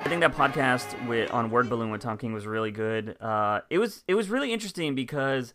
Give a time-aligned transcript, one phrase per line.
[0.00, 3.16] I think that podcast with on Word Balloon with Tom King was really good.
[3.20, 5.54] Uh, it was it was really interesting because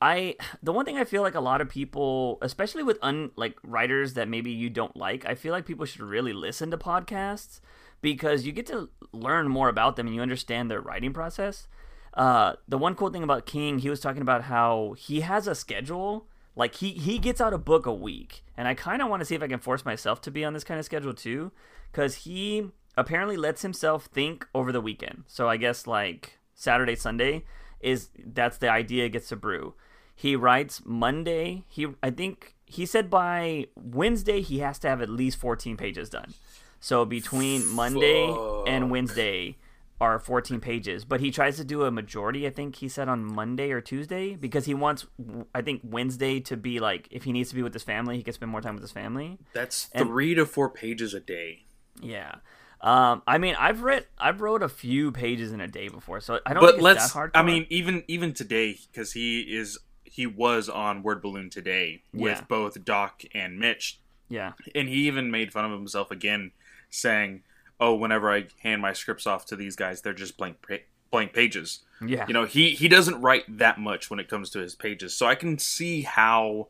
[0.00, 3.56] I the one thing I feel like a lot of people, especially with un like
[3.62, 7.60] writers that maybe you don't like, I feel like people should really listen to podcasts
[8.02, 11.66] because you get to learn more about them and you understand their writing process.
[12.14, 15.54] Uh, the one cool thing about King, he was talking about how he has a
[15.54, 16.26] schedule.
[16.56, 19.26] Like he he gets out a book a week, and I kind of want to
[19.26, 21.52] see if I can force myself to be on this kind of schedule too,
[21.92, 25.24] because he apparently lets himself think over the weekend.
[25.26, 27.44] So I guess like Saturday, Sunday
[27.80, 29.74] is that's the idea gets to brew.
[30.14, 31.64] He writes Monday.
[31.68, 36.08] He I think he said by Wednesday he has to have at least 14 pages
[36.08, 36.32] done.
[36.80, 38.34] So between Monday
[38.66, 39.56] and Wednesday
[40.00, 43.24] are 14 pages, but he tries to do a majority I think he said on
[43.24, 45.06] Monday or Tuesday because he wants
[45.54, 48.22] I think Wednesday to be like if he needs to be with his family, he
[48.22, 49.38] can spend more time with his family.
[49.52, 51.64] That's And- three to four pages a day.
[52.00, 52.36] Yeah.
[52.82, 56.40] Um, I mean, I've read, I've wrote a few pages in a day before, so
[56.44, 57.06] I don't But think it's let's.
[57.06, 57.30] that hard.
[57.34, 62.36] I mean, even even today, because he is he was on Word Balloon today with
[62.38, 62.44] Yeah.
[62.48, 63.98] both Doc and Mitch,
[64.28, 66.52] yeah, and he even made fun of himself again,
[66.90, 67.42] saying,
[67.80, 71.32] "Oh, whenever I hand my scripts off to these guys, they're just blank pa- blank
[71.32, 74.74] pages." yeah, You know, he he doesn't write that much when it comes to his
[74.74, 76.68] pages, so I can see how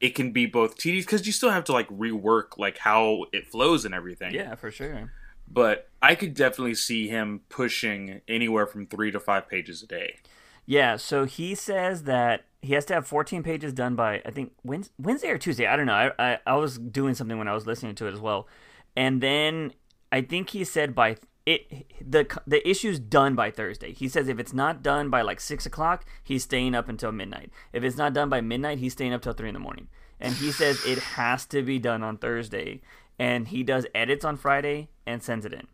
[0.00, 3.46] it can be both tedious because you still have to like rework like how it
[3.48, 4.34] flows and everything.
[4.34, 5.12] yeah, for sure.
[5.48, 10.16] But I could definitely see him pushing anywhere from three to five pages a day.
[10.66, 14.52] Yeah, so he says that he has to have 14 pages done by I think
[14.64, 15.66] Wednesday or Tuesday.
[15.66, 15.94] I don't know.
[15.94, 18.48] I, I I was doing something when I was listening to it as well,
[18.96, 19.72] and then
[20.12, 23.92] I think he said by it the the issue's done by Thursday.
[23.92, 27.50] He says if it's not done by like six o'clock, he's staying up until midnight.
[27.72, 29.88] If it's not done by midnight, he's staying up till three in the morning.
[30.18, 32.80] And he says it has to be done on Thursday,
[33.18, 35.68] and he does edits on Friday and sends it in.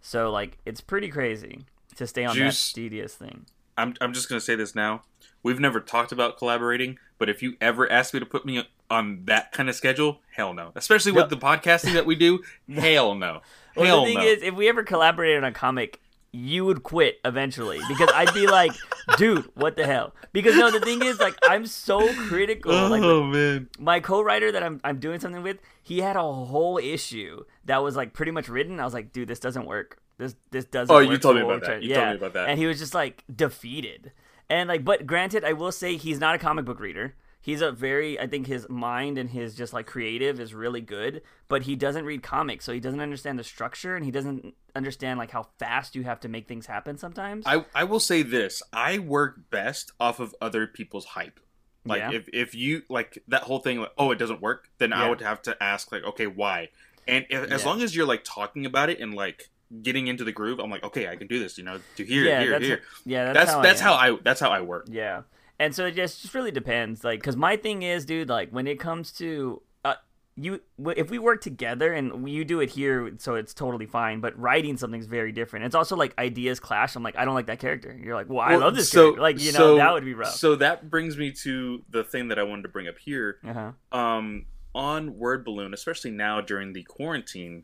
[0.00, 1.64] So like it's pretty crazy
[1.96, 2.72] to stay on Juice.
[2.72, 3.46] that tedious thing.
[3.76, 5.02] I'm I'm just gonna say this now.
[5.42, 9.24] We've never talked about collaborating, but if you ever ask me to put me on
[9.26, 10.72] that kind of schedule, hell no.
[10.74, 12.42] Especially with the podcasting that we do,
[12.74, 13.40] hell no.
[13.76, 14.24] Well, hell the thing no.
[14.24, 16.00] is, if we ever collaborated on a comic,
[16.32, 18.72] you would quit eventually because I'd be like,
[19.18, 20.14] dude, what the hell?
[20.32, 22.72] Because no, the thing is, like, I'm so critical.
[22.88, 23.68] Like, oh man.
[23.78, 27.96] my co-writer that I'm I'm doing something with, he had a whole issue that was
[27.96, 28.80] like pretty much written.
[28.80, 29.98] I was like, dude, this doesn't work.
[30.18, 30.94] This this doesn't.
[30.94, 31.82] Oh, you told me about that.
[31.82, 31.96] You yeah.
[31.96, 32.48] told me about that.
[32.48, 34.12] And he was just like defeated.
[34.48, 37.14] And like, but granted, I will say he's not a comic book reader.
[37.40, 41.20] He's a very, I think his mind and his just like creative is really good,
[41.46, 45.18] but he doesn't read comics, so he doesn't understand the structure and he doesn't understand
[45.18, 47.44] like how fast you have to make things happen sometimes.
[47.46, 48.62] I, I will say this.
[48.72, 51.38] I work best off of other people's hype.
[51.84, 52.12] Like Yeah.
[52.12, 55.20] if, if you like that whole thing like oh it doesn't work, then I would
[55.20, 56.70] have to ask like okay why?
[57.06, 57.68] And if, as Yeah.
[57.68, 59.50] long as you're like talking about it and like
[59.82, 61.58] getting into the groove, I'm like okay I can do this.
[61.58, 62.80] You know, to here yeah, here that's here.
[63.04, 63.94] yeah, that's That's how that's I how.
[63.94, 64.86] I that's how I work.
[64.90, 65.22] Yeah.
[65.60, 67.04] And so it just, just really depends.
[67.04, 69.62] Like, because my thing is, dude, like, when it comes to.
[69.84, 69.94] Uh,
[70.36, 70.60] you,
[70.96, 74.18] if we work together and you do it here, so it's totally fine.
[74.20, 75.64] But writing something's very different.
[75.64, 76.96] It's also like ideas clash.
[76.96, 77.96] I'm like, I don't like that character.
[78.02, 79.22] You're like, well, I Well, love this so- character.
[79.22, 80.34] Like, you know, so- that would be rough.
[80.34, 83.38] So that brings me to the thing that I wanted to bring up here.
[83.46, 83.52] uh
[83.92, 83.96] huh.
[83.96, 87.62] um, on Word Balloon, especially now during the quarantine.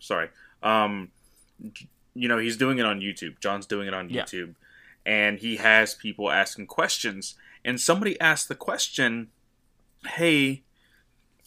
[0.00, 0.28] Sorry,
[0.62, 1.10] um,
[2.14, 3.38] you know he's doing it on YouTube.
[3.40, 4.22] John's doing it on Yeah.
[4.24, 4.54] YouTube,
[5.06, 7.34] and he has people asking questions.
[7.64, 9.30] And somebody asked the question,
[10.06, 10.62] "Hey,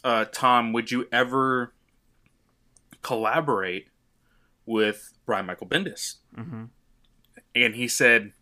[0.04, 1.72] uh, Tom, would you ever
[3.02, 3.88] collaborate
[4.66, 6.64] with Brian Michael Bendis?" hmm
[7.56, 8.32] and he said,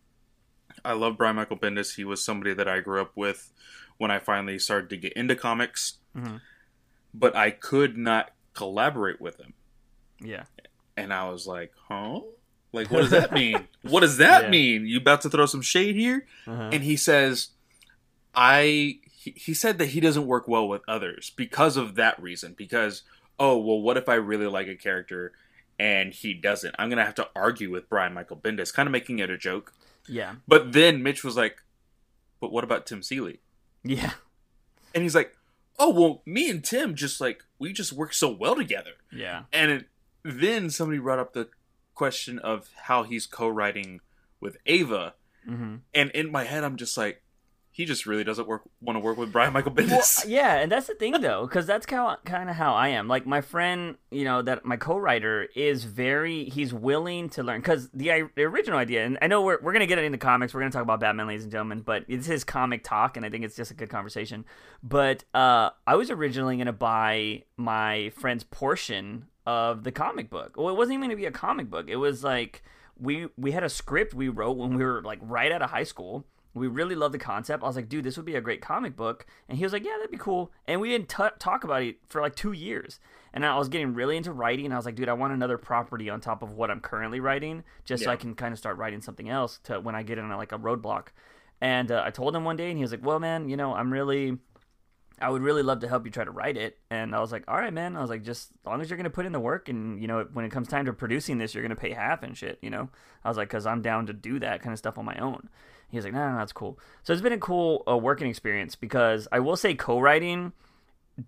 [0.87, 1.97] "I love Brian Michael Bendis.
[1.97, 3.53] He was somebody that I grew up with
[3.99, 6.41] when I finally started to get into comics, Mhm.
[7.13, 9.53] but I could not collaborate with him."
[10.23, 10.45] Yeah.
[10.97, 12.21] And I was like, "Huh?
[12.73, 13.67] Like, what does that mean?
[13.83, 14.51] what does that Yeah.
[14.51, 14.87] mean?
[14.87, 16.71] You about to throw some shade here?" Uh-huh.
[16.73, 17.49] And he says,
[18.35, 22.55] "I." He, he said that he doesn't work well with others because of that reason.
[22.59, 23.03] Because
[23.39, 25.33] oh well, what if I really like a character?
[25.79, 26.75] And he doesn't.
[26.79, 29.73] I'm gonna have to argue with Brian Michael Bendis, kind of making it a joke.
[30.09, 30.35] Yeah.
[30.49, 31.63] But then Mitch was like,
[32.41, 33.41] "But what about Tim Seeley?"
[33.85, 34.13] Yeah.
[34.93, 35.37] And he's like,
[35.79, 39.45] "Oh well, me and Tim just like we just work so well together." Yeah.
[39.53, 39.87] And it,
[40.25, 41.49] then somebody brought up the
[41.95, 44.01] question of how he's co-writing
[44.41, 45.15] with Ava,
[45.47, 47.23] hmm and in my head I'm just like,
[47.75, 49.91] he just really doesn't work want to work with Brian Michael Bendis.
[50.25, 52.89] Well, yeah, and that's the thing though, because that's kind of kind of how I
[52.89, 53.09] am.
[53.09, 57.89] Like my friend, you know, that my co-writer is very he's willing to learn because
[57.91, 60.61] the, the original idea, and I know we're we're gonna get it into comics, we're
[60.61, 63.45] gonna talk about Batman, ladies and gentlemen, but it's his comic talk, and I think
[63.45, 64.45] it's just a good conversation.
[64.83, 70.55] But uh, I was originally gonna buy my friend's portion of the comic book.
[70.57, 71.89] Well, it wasn't even gonna be a comic book.
[71.89, 72.63] It was like
[72.99, 75.85] we we had a script we wrote when we were like right out of high
[75.85, 77.63] school we really loved the concept.
[77.63, 79.27] I was like, dude, this would be a great comic book.
[79.49, 80.53] And he was like, yeah, that'd be cool.
[80.67, 83.01] And we didn't t- talk about it for like two years.
[83.33, 84.67] And I was getting really into writing.
[84.67, 87.21] And I was like, dude, I want another property on top of what I'm currently
[87.21, 88.07] writing, just yeah.
[88.07, 90.53] so I can kind of start writing something else to when I get in like
[90.53, 91.09] a roadblock.
[91.61, 93.75] And uh, I told him one day, and he was like, well, man, you know,
[93.75, 94.39] I'm really.
[95.23, 96.79] I would really love to help you try to write it.
[96.91, 97.97] And I was like, all right, man.
[97.97, 100.01] I was like, just as long as you're going to put in the work and,
[100.01, 102.37] you know, when it comes time to producing this, you're going to pay half and
[102.37, 102.89] shit, you know?
[103.25, 105.49] I was like, because I'm down to do that kind of stuff on my own.
[105.91, 106.79] He was like, no, no, that's cool.
[107.03, 110.53] So it's been a cool uh, working experience because I will say co-writing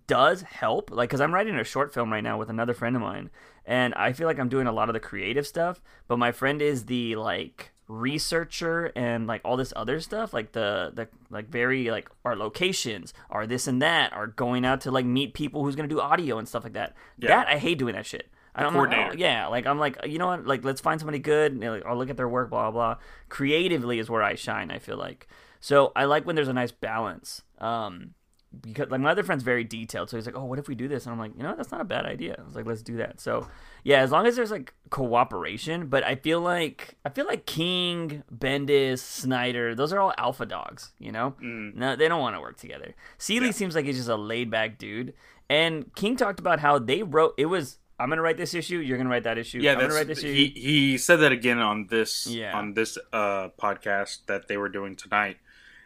[0.07, 0.91] does help.
[0.91, 3.29] Like, because I'm writing a short film right now with another friend of mine,
[3.65, 6.61] and I feel like I'm doing a lot of the creative stuff, but my friend
[6.61, 11.91] is the like researcher and like all this other stuff like the the like very
[11.91, 15.75] like our locations are this and that are going out to like meet people who's
[15.75, 17.27] gonna do audio and stuff like that yeah.
[17.27, 19.11] that i hate doing that shit I don't know.
[19.17, 20.47] Yeah, like I'm like you know what?
[20.47, 21.51] Like let's find somebody good.
[21.51, 22.49] And, like, I'll look at their work.
[22.49, 23.03] Blah, Blah blah.
[23.27, 24.71] Creatively is where I shine.
[24.71, 25.27] I feel like.
[25.59, 27.41] So I like when there's a nice balance.
[27.59, 28.13] Um,
[28.61, 30.87] because like my other friend's very detailed, so he's like, "Oh, what if we do
[30.87, 32.81] this?" And I'm like, "You know, that's not a bad idea." I was like, "Let's
[32.81, 33.47] do that." So
[33.83, 38.23] yeah, as long as there's like cooperation, but I feel like I feel like King,
[38.33, 40.91] Bendis, Snyder, those are all alpha dogs.
[40.99, 41.75] You know, mm.
[41.75, 42.95] no, they don't want to work together.
[43.17, 43.51] Seeley yeah.
[43.51, 45.13] seems like he's just a laid back dude,
[45.49, 48.79] and King talked about how they wrote it was I'm gonna write this issue.
[48.79, 49.59] You're gonna write that issue.
[49.59, 50.33] Yeah, I'm gonna write this issue.
[50.33, 52.57] He he said that again on this yeah.
[52.57, 55.37] on this uh, podcast that they were doing tonight,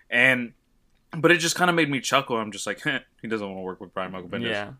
[0.09, 0.53] and
[1.17, 2.37] but it just kind of made me chuckle.
[2.37, 2.81] I'm just like,
[3.21, 4.49] he doesn't want to work with Brian Michael Bendis.
[4.49, 4.71] Yeah,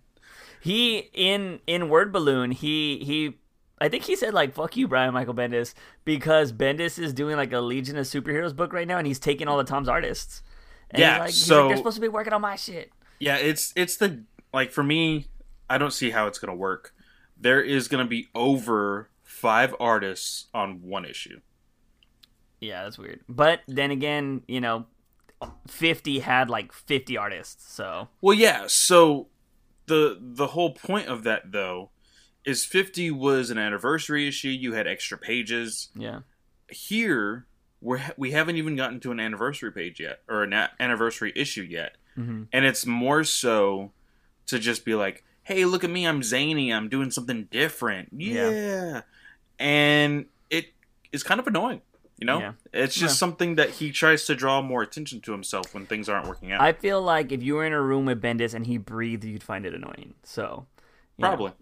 [0.62, 3.38] he in in Word Balloon he he.
[3.82, 5.74] I think he said like "fuck you, Brian Michael Bendis"
[6.04, 9.48] because Bendis is doing like a Legion of Superheroes book right now, and he's taking
[9.48, 10.42] all the Tom's artists.
[10.92, 12.92] And yeah, like, so like, they're supposed to be working on my shit.
[13.20, 14.24] Yeah, it's it's the
[14.54, 15.28] like for me,
[15.70, 16.94] I don't see how it's gonna work
[17.40, 21.40] there is going to be over five artists on one issue.
[22.60, 23.22] Yeah, that's weird.
[23.30, 24.86] But then again, you know,
[25.68, 28.10] 50 had like 50 artists, so.
[28.22, 29.28] Well, yeah, so
[29.86, 31.90] the the whole point of that though
[32.46, 35.90] is 50 was an anniversary issue, you had extra pages.
[35.96, 36.22] Yeah.
[36.70, 37.48] Here
[37.82, 41.98] we're we haven't even gotten to an anniversary page yet or an anniversary issue yet.
[42.18, 42.44] Mm-hmm.
[42.52, 43.92] And it's more so
[44.48, 48.10] to just be like, hey, look at me, I'm zany, I'm doing something different.
[48.16, 48.50] Yeah.
[48.50, 49.02] yeah.
[49.58, 50.74] And it
[51.12, 51.82] is kind of annoying.
[52.20, 52.52] You know, yeah.
[52.74, 53.18] it's just yeah.
[53.18, 56.60] something that he tries to draw more attention to himself when things aren't working out.
[56.60, 59.42] I feel like if you were in a room with Bendis and he breathed, you'd
[59.42, 60.16] find it annoying.
[60.24, 60.68] So,
[61.18, 61.54] probably.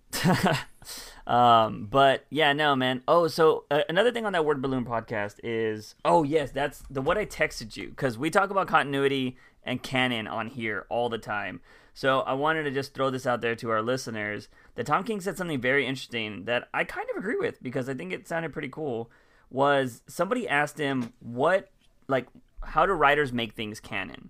[1.28, 3.04] um, but yeah, no, man.
[3.08, 7.04] Oh, so uh, another thing on that Word Balloon podcast is, oh yes, that's the
[7.04, 11.20] what I texted you because we talk about continuity and canon on here all the
[11.20, 11.62] time.
[11.94, 15.22] So I wanted to just throw this out there to our listeners that Tom King
[15.22, 18.54] said something very interesting that I kind of agree with because I think it sounded
[18.54, 19.12] pretty cool.
[19.50, 21.70] Was somebody asked him what,
[22.08, 22.28] like,
[22.64, 24.30] how do writers make things canon?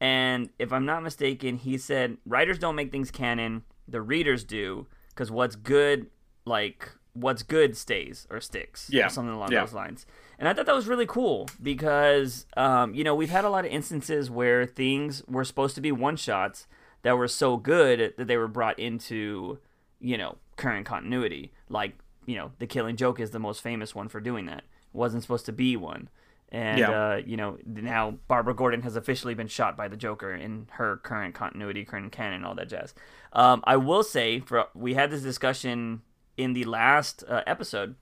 [0.00, 4.86] And if I'm not mistaken, he said writers don't make things canon, the readers do,
[5.10, 6.06] because what's good,
[6.44, 8.88] like, what's good stays or sticks.
[8.90, 9.06] Yeah.
[9.06, 9.60] Or something along yeah.
[9.60, 10.06] those lines.
[10.38, 13.64] And I thought that was really cool because, um, you know, we've had a lot
[13.64, 16.66] of instances where things were supposed to be one shots
[17.02, 19.58] that were so good that they were brought into,
[20.00, 21.52] you know, current continuity.
[21.68, 24.58] Like, you know, the Killing Joke is the most famous one for doing that.
[24.58, 26.08] It wasn't supposed to be one.
[26.52, 26.90] And, yeah.
[26.90, 30.96] uh, you know, now Barbara Gordon has officially been shot by the Joker in her
[30.96, 32.92] current continuity, current canon, all that jazz.
[33.32, 36.02] Um, I will say, for we had this discussion
[36.36, 37.94] in the last uh, episode.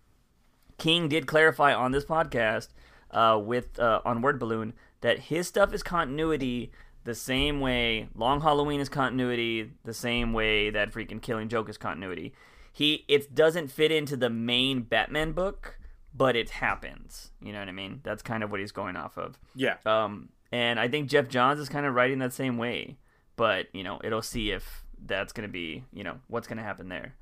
[0.79, 2.69] King did clarify on this podcast
[3.11, 6.71] uh, with uh, on Word Balloon that his stuff is continuity
[7.09, 11.79] the same way Long Halloween is continuity, the same way that freaking Killing Joke is
[11.79, 12.35] continuity.
[12.79, 15.81] He it doesn't fit into the main Batman book,
[16.15, 17.33] but it happens.
[17.43, 18.03] You know what I mean?
[18.05, 19.37] That's kind of what he's going off of.
[19.57, 19.79] Yeah.
[19.85, 22.99] Um, and I think Geoff Johns is kind of writing that same way,
[23.35, 27.17] but you know, it'll see if that's gonna be, you know, what's gonna happen there.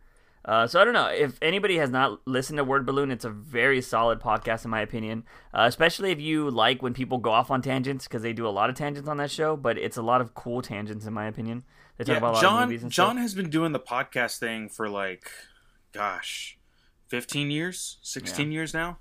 [0.44, 3.10] Uh, so I don't know if anybody has not listened to Word Balloon.
[3.10, 7.16] It's a very solid podcast in my opinion, uh, especially if you like when people
[7.16, 9.56] go off on tangents because they do a lot of tangents on that show.
[9.56, 11.64] But it's a lot of cool tangents in my opinion.
[11.96, 14.68] They talk yeah, about John, of movies and John has been doing the podcast thing
[14.68, 15.30] for like,
[15.92, 16.58] gosh,
[17.08, 18.56] fifteen years, sixteen yeah.
[18.56, 18.98] years now.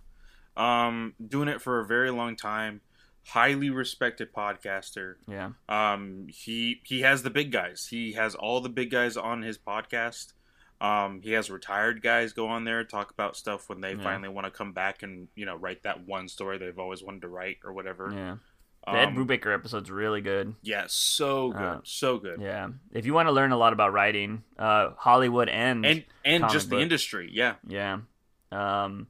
[0.58, 2.82] Um, doing it for a very long time.
[3.30, 5.16] highly respected podcaster.
[5.28, 5.52] Yeah.
[5.68, 7.88] Um, he he has the big guys.
[7.90, 10.34] He has all the big guys on his podcast.
[10.80, 14.04] Um, he has retired guys go on there talk about stuff when they Yeah.
[14.04, 17.22] finally want to come back and you know write that one story they've always wanted
[17.24, 18.12] to write or whatever.
[18.14, 18.36] Yeah.
[18.86, 20.56] The Ed Um, Brubaker episode's really good.
[20.62, 22.40] yeah, so good, Uh, so good.
[22.40, 22.70] Yeah.
[22.92, 26.70] If you want to learn a lot about writing, uh, Hollywood and and and just
[26.70, 27.30] the industry.
[27.32, 28.00] Yeah, yeah.
[28.52, 29.08] Um,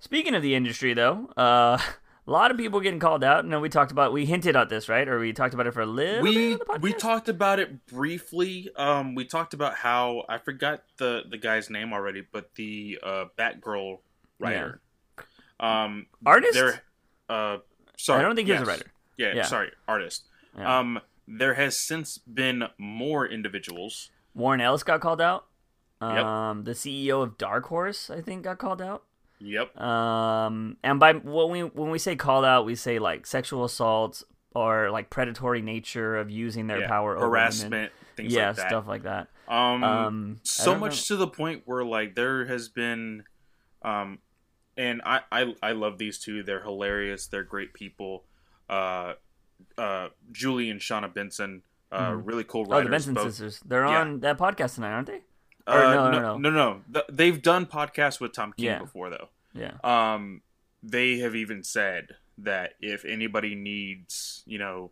[0.00, 1.78] speaking of the industry, though, uh,
[2.26, 3.46] a lot of people getting called out.
[3.46, 5.08] No, we talked about we hinted at this, right?
[5.08, 6.80] Or we talked about it for a little bit we on the podcast?
[6.82, 8.68] we talked about it briefly.
[8.76, 13.24] Um, we talked about how I forgot the the guy's name already, but the uh,
[13.38, 14.00] Batgirl
[14.38, 14.80] writer.
[15.58, 16.80] Um, Artist?
[17.28, 17.58] Uh,
[17.96, 18.84] sorry, I don't think he's a writer.
[19.16, 19.42] Yeah, Yeah.
[19.44, 20.24] sorry, artist.
[20.56, 20.78] Yeah.
[20.78, 24.10] Um, there has since been more individuals.
[24.34, 25.46] Warren Ellis got called out.
[26.02, 26.24] Yep.
[26.24, 29.04] Um, the CEO of Dark Horse, I think, got called out.
[29.38, 29.78] Yep.
[29.80, 34.22] Um, and by when we when we say called out, we say like sexual assaults
[34.54, 38.68] or like predatory nature of using their yeah, power harassment, things yeah, like that.
[38.68, 39.28] stuff like that.
[39.48, 43.24] Um, Um, so much to the point where like there has been,
[43.82, 44.18] um,
[44.76, 46.42] and I I I love these two.
[46.42, 47.26] They're hilarious.
[47.26, 48.24] They're great people.
[48.68, 49.14] Uh,
[49.78, 52.22] uh, Julie and Shawna Benson, uh, Mhm.
[52.26, 53.34] really cool Oh, the Benson both.
[53.34, 53.60] sisters.
[53.64, 54.00] They're Yeah.
[54.00, 55.22] on that podcast tonight, aren't they?
[55.66, 56.50] Uh, no, no, no, no.
[56.50, 57.02] no, no.
[57.08, 58.78] They've done podcasts with Tom King Yeah.
[58.80, 59.28] before though.
[59.52, 59.76] Yeah.
[59.84, 60.42] um,
[60.82, 64.90] they have even said that if anybody needs, you know,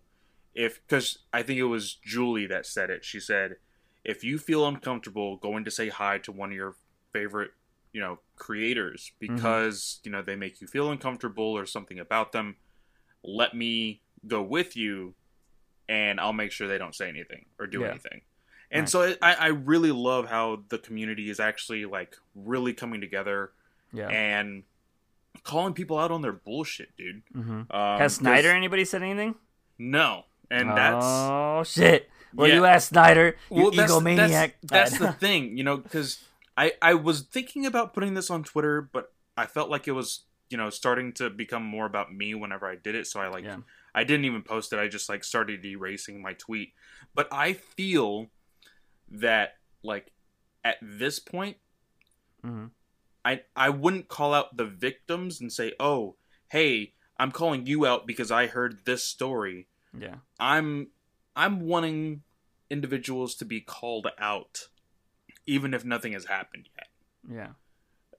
[0.55, 3.05] if because I think it was Julie that said it.
[3.05, 3.57] She said,
[4.05, 6.77] if you feel uncomfortable going to say hi to one of your
[7.13, 7.51] favorite,
[7.93, 12.57] you know, creators because you know they make you feel uncomfortable or something about them,
[13.25, 15.15] let me go with you,
[15.89, 17.91] and I'll make sure they don't say anything or do Yeah.
[17.91, 18.23] anything.
[18.71, 18.89] And Right.
[18.89, 23.53] so it, I, I really love how the community is actually like really coming together
[23.93, 24.09] Yeah.
[24.09, 24.63] and
[25.45, 27.23] calling people out on their bullshit, dude.
[27.33, 29.35] hmm Um, Has Snyder anybody said anything?
[29.79, 32.09] No, and that's oh shit.
[32.35, 32.55] Well, Yeah.
[32.55, 34.53] you asked Snyder, you well, egomaniac.
[34.63, 36.25] That's, that's the thing, you know, because
[36.57, 40.21] I I was thinking about putting this on Twitter, but I felt like it was
[40.53, 43.45] you know starting to become more about me whenever I did it, so I like
[43.45, 43.59] Yeah.
[43.95, 44.79] I didn't even post it.
[44.79, 46.75] I just like started erasing my tweet.
[47.15, 48.31] But I feel
[49.11, 50.13] that like
[50.65, 51.57] at this point
[52.43, 52.67] hmm
[53.25, 56.17] I I wouldn't call out the victims and say, "Oh,
[56.51, 60.17] hey, I'm calling you out because I heard this story." Yeah.
[60.39, 60.89] I'm
[61.37, 62.23] I'm wanting
[62.69, 64.69] individuals to be called out
[65.47, 66.89] even if nothing has happened yet.
[67.29, 67.53] Yeah.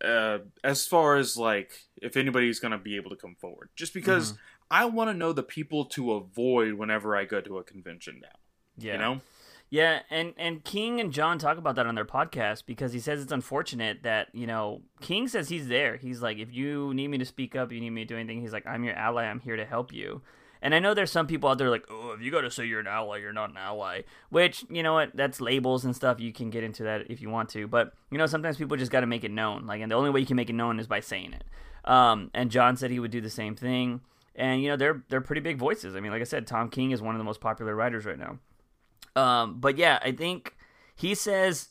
[0.04, 1.72] Uh, as far as like
[2.02, 3.70] if anybody's going to be able to come forward.
[3.76, 4.40] Just because Mm-hmm.
[4.72, 8.30] I want to know the people to avoid whenever I go to a convention now,
[8.78, 8.94] Yeah.
[8.94, 9.22] you know?
[9.70, 13.22] Yeah, and and King and John talk about that on their podcast because he says
[13.24, 15.98] it's unfortunate that you know King says he's there.
[15.98, 18.42] He's like, if you need me to speak up, you need me to do anything.
[18.42, 19.24] He's like, I'm your ally.
[19.26, 20.22] I'm here to help you.
[20.64, 22.66] And I know there's some people out there like, oh, if you got to say
[22.66, 24.04] you're an ally, you're not an ally.
[24.30, 25.12] Which you know what?
[25.14, 26.22] That's labels and stuff.
[26.22, 28.92] You can get into that if you want to, but you know sometimes people just
[28.92, 29.68] got to make it known.
[29.68, 31.44] Like, and the only way you can make it known is by saying it.
[31.84, 34.00] Um, and John said he would do the same thing.
[34.36, 35.98] And you know they're they're pretty big voices.
[35.98, 38.18] I mean, like I said, Tom King is one of the most popular writers right
[38.18, 38.40] now.
[39.22, 40.56] Um, but yeah, I think
[40.96, 41.70] he says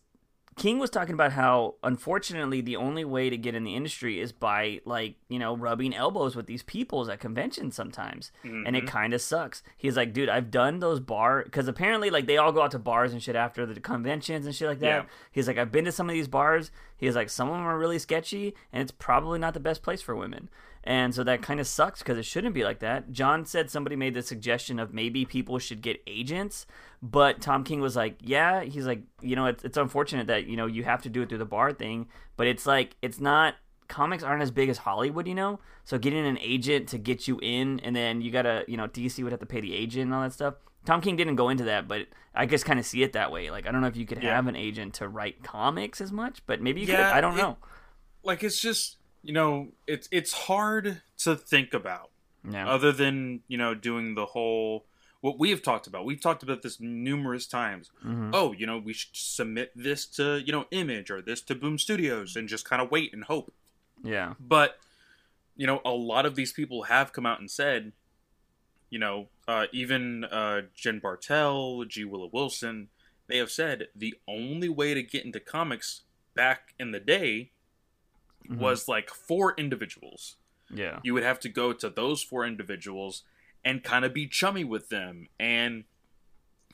[0.57, 4.33] King was talking about how unfortunately the only way to get in the industry is
[4.33, 8.89] by like you know rubbing elbows with these peoples at conventions sometimes, and it Mhm.
[8.89, 9.63] kind of sucks.
[9.79, 12.79] He's like, dude, I've done those bar because apparently like they all go out to
[12.79, 14.87] bars and shit after the conventions and shit like that.
[14.87, 15.03] Yeah.
[15.31, 16.71] He's like, I've been to some of these bars.
[16.97, 20.03] He's like, some of them are really sketchy, and it's probably not the best place
[20.03, 20.51] for women.
[20.85, 23.13] And so that kind of sucks because it shouldn't be like that.
[23.13, 26.67] John said somebody made the suggestion of maybe people should get agents,
[27.01, 30.57] but Tom King was like, yeah, he's like, you know, it's, it's unfortunate that, you
[30.57, 33.55] know, you have to do it through the bar thing, but it's like, it's not,
[33.87, 35.61] comics aren't as big as Hollywood, you know?
[35.85, 39.23] So getting an agent to get you in, and then you gotta, you know, DC
[39.23, 40.55] would have to pay the agent and all that stuff.
[40.85, 43.51] Tom King didn't go into that, but I just kind of see it that way.
[43.51, 44.35] Like, I don't know if you could Yeah.
[44.35, 46.95] have an agent to write comics as much, but maybe you could.
[46.95, 47.59] Yeah, I don't it- know.
[48.25, 52.11] Like it's just, you know, it's it's hard to think about
[52.49, 52.69] Yeah.
[52.69, 54.87] other than, you know, doing the whole
[55.21, 56.05] what we have talked about.
[56.05, 57.93] We've talked about this numerous times.
[58.05, 58.31] Mhm.
[58.33, 61.79] Oh, you know, we should submit this to, you know, Image or this to Boom
[61.79, 63.55] Studios and just kind of wait and hope.
[64.03, 64.35] Yeah.
[64.41, 64.79] But
[65.55, 67.93] you know, a lot of these people have come out and said,
[68.91, 72.05] you know, uh, even uh, Jen Bartel, G.
[72.05, 72.89] Willow Wilson,
[73.29, 76.03] they have said the only way to get into comics
[76.35, 77.52] back in the day
[78.49, 78.59] Mhm.
[78.59, 80.37] was like four individuals.
[80.71, 81.01] Yeah.
[81.03, 83.23] You would have to go to those four individuals
[83.65, 85.29] and kind of be chummy with them.
[85.39, 85.85] And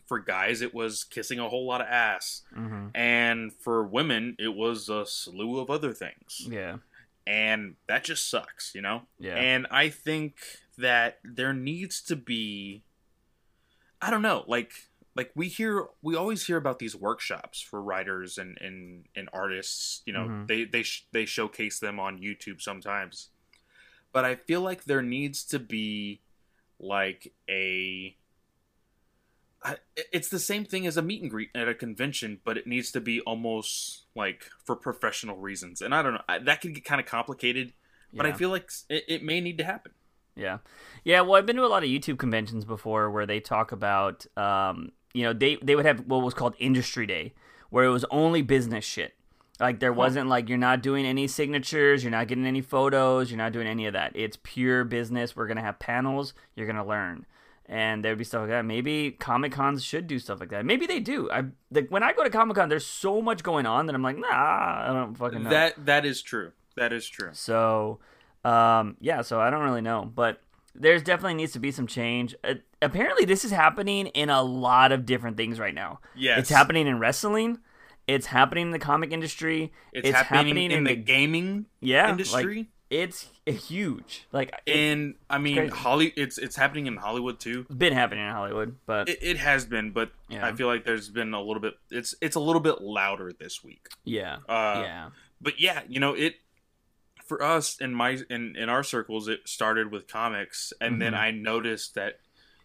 [0.07, 2.43] for guys, it was kissing a whole lot of ass.
[2.55, 6.79] hmm And for women, it was a slew of other things Yeah.
[7.27, 9.07] and that just sucks, you know.
[9.19, 9.35] Yeah.
[9.37, 10.37] And I think
[10.79, 12.83] that there needs to be
[14.01, 14.88] I don't know, like
[15.19, 20.03] like we hear we always hear about these workshops for writers and and, and artists,
[20.07, 20.47] you know, Mhm.
[20.47, 23.31] they they sh- they showcase them on YouTube sometimes.
[24.13, 26.23] But I feel like there needs to be
[26.79, 28.17] like a
[30.13, 32.93] it's the same thing as a meet and greet at a convention, but it needs
[32.93, 35.83] to be almost like for professional reasons.
[35.83, 37.73] And I don't know, I, that could get kind of complicated,
[38.13, 39.93] but I feel like it, it may need to happen.
[40.37, 40.59] Yeah,
[41.03, 41.23] yeah.
[41.23, 44.93] Well, I've been to a lot of YouTube conventions before where they talk about, um,
[45.15, 47.35] you know, they they would have what was called Industry Day,
[47.71, 49.15] where it was only business shit.
[49.61, 53.39] Like there wasn't like you're not doing any signatures, you're not getting any photos, you're
[53.39, 54.13] not doing any of that.
[54.15, 55.35] It's pure business.
[55.35, 56.33] We're gonna have panels.
[56.55, 57.27] You're gonna learn,
[57.67, 58.65] and there'd be stuff like that.
[58.65, 60.65] Maybe Comic Cons should do stuff like that.
[60.65, 61.29] Maybe they do.
[61.33, 64.03] I like when I go to Comic Con, there's so much going on that I'm
[64.03, 65.51] like, nah, I don't fucking know.
[65.51, 66.53] That that is true.
[66.77, 67.31] That is true.
[67.33, 67.99] So,
[68.45, 70.41] um, yeah, so I don't really know, but
[70.77, 72.37] there's definitely needs to be some change.
[72.81, 76.01] Apparently, this is happening in a lot of different things right now.
[76.15, 76.39] Yes.
[76.41, 77.59] It's happening in wrestling.
[78.07, 79.73] It's happening in the comic industry.
[79.93, 82.57] It's, happening, in, the, gaming yeah industry.
[82.57, 84.27] Like, it's huge.
[84.33, 85.69] Like it's and I mean.
[85.69, 86.13] Holly.
[86.17, 87.67] It's it's happening in Hollywood too.
[87.69, 90.47] It's been happening in Hollywood, but It, it has been, but Yeah.
[90.47, 91.75] I feel like there's been a little bit.
[91.91, 93.89] It's it's a little bit louder this week.
[94.05, 95.09] yeah, Uh, yeah,
[95.39, 96.37] But yeah, you know it.
[97.27, 101.19] For us in my in in our circles, it started with comics, and then Mhm.
[101.19, 102.21] I noticed that,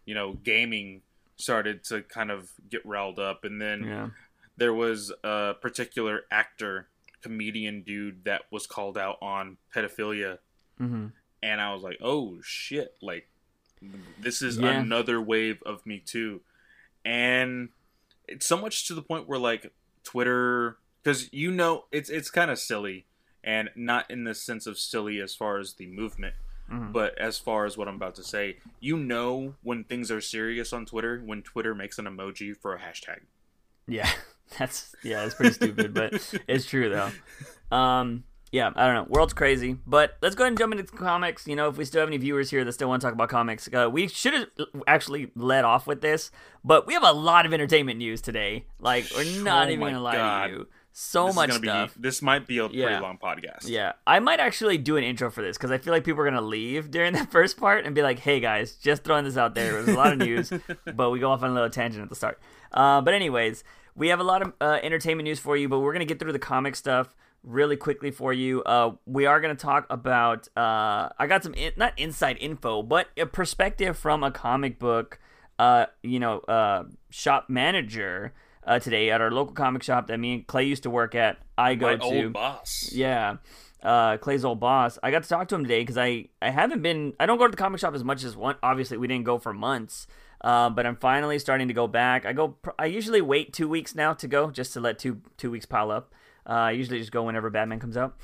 [0.06, 1.02] you know, gaming
[1.38, 4.10] started to kind of get riled up, and then yeah,
[4.58, 6.88] there was a particular actor,
[7.22, 10.40] comedian dude that was called out on pedophilia.
[10.78, 11.08] Hmm
[11.42, 13.28] and I was like, "Oh shit!" Like,
[14.18, 14.80] this is Yeah.
[14.80, 16.40] another wave of Me Too,
[17.04, 17.70] and
[18.30, 19.74] it's so much to the point where like
[20.06, 23.08] Twitter, because you know, it's it's kind of silly,
[23.44, 26.36] and not in the sense of silly as far as the movement,
[26.70, 30.22] hmm but as far as what I'm about to say, you know, when things are
[30.22, 33.22] serious on Twitter, when Twitter makes an emoji for a hashtag.
[33.88, 34.10] yeah.
[34.60, 36.14] That's yeah, it's pretty stupid, but
[36.48, 37.76] it's true though.
[37.76, 39.06] Um, yeah, I don't know.
[39.10, 41.48] World's crazy, but let's go ahead and jump into comics.
[41.48, 43.30] You know, if we still have any viewers here that still want to talk about
[43.30, 44.48] comics, uh, we should have
[44.86, 46.30] actually led off with this,
[46.64, 48.66] but we have a lot of entertainment news today.
[48.80, 50.48] Like, we're not Oh even gonna lie God.
[50.48, 50.68] to you.
[50.96, 51.96] So This much stuff.
[51.96, 53.68] Be, this might be a pretty long podcast.
[53.68, 56.26] Yeah, I might actually do an intro for this because I feel like people are
[56.26, 59.56] gonna leave during the first part and be like, "Hey guys, just throwing this out
[59.56, 59.72] there.
[59.72, 60.54] There's a lot of news,
[60.96, 62.40] but we go off on a little tangent at the start."
[62.72, 63.64] Uh, but anyways,
[63.96, 66.32] we have a lot of uh, entertainment news for you, but we're gonna get through
[66.32, 68.62] the comic stuff really quickly for you.
[68.64, 70.48] Uh, we are gonna talk about.
[70.56, 75.20] Uh, I got some in, not inside info, but a perspective from a comic book.
[75.58, 78.34] Uh, you know, uh, shop manager.
[78.66, 81.38] Uh, today at our local comic shop that me and Clay used to work at,
[81.58, 82.04] I go My to.
[82.26, 82.90] old boss.
[82.94, 83.38] Yeah.
[83.82, 84.98] Uh, Clay's old boss.
[85.04, 87.46] I got to talk to him today because I, I haven't been I don't go
[87.46, 88.56] to the comic shop as much as one.
[88.64, 90.08] Obviously, we didn't go for months.
[90.40, 92.26] Uh, but I'm finally starting to go back.
[92.26, 92.58] I go.
[92.78, 95.90] I usually wait two weeks now to go, just to let two two weeks pile
[95.92, 96.14] up.
[96.46, 98.18] Uh, I usually just go whenever Batman comes out.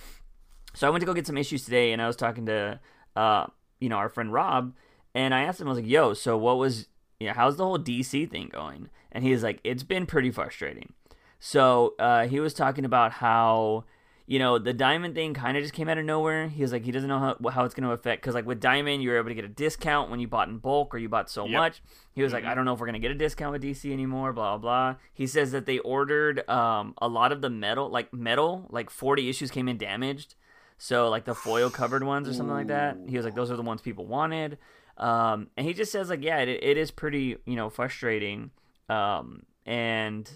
[0.73, 2.79] So I went to go get some issues today, and I was talking to,
[3.15, 3.47] uh,
[3.79, 4.73] you know, our friend Rob,
[5.15, 6.87] and I asked him, I was like, "Yo, so what was,
[7.19, 10.93] you know, how's the whole DC thing going?" And he's like, "It's been pretty frustrating."
[11.39, 13.85] So uh, he was talking about how,
[14.27, 16.49] you know, the diamond thing kind of just came out of nowhere.
[16.49, 18.59] He was like, he doesn't know how, how it's going to affect because, like, with
[18.59, 21.07] diamond, you were able to get a discount when you bought in bulk or you
[21.07, 21.57] bought so Yep.
[21.57, 21.81] much.
[22.13, 22.47] He was like, Mhm.
[22.49, 24.33] I don't know if we're going to get a discount with DC anymore.
[24.33, 24.91] Blah blah.
[24.91, 24.99] blah.
[25.13, 29.29] He says that they ordered um, a lot of the metal, like metal, like forty
[29.29, 30.35] issues came in damaged.
[30.77, 32.97] So like the foil covered ones or something like that.
[33.07, 34.57] He was like, those are the ones people wanted.
[34.99, 38.51] Um, and he just says like, yeah, it, it is pretty, you know, frustrating.
[38.89, 40.29] Um, and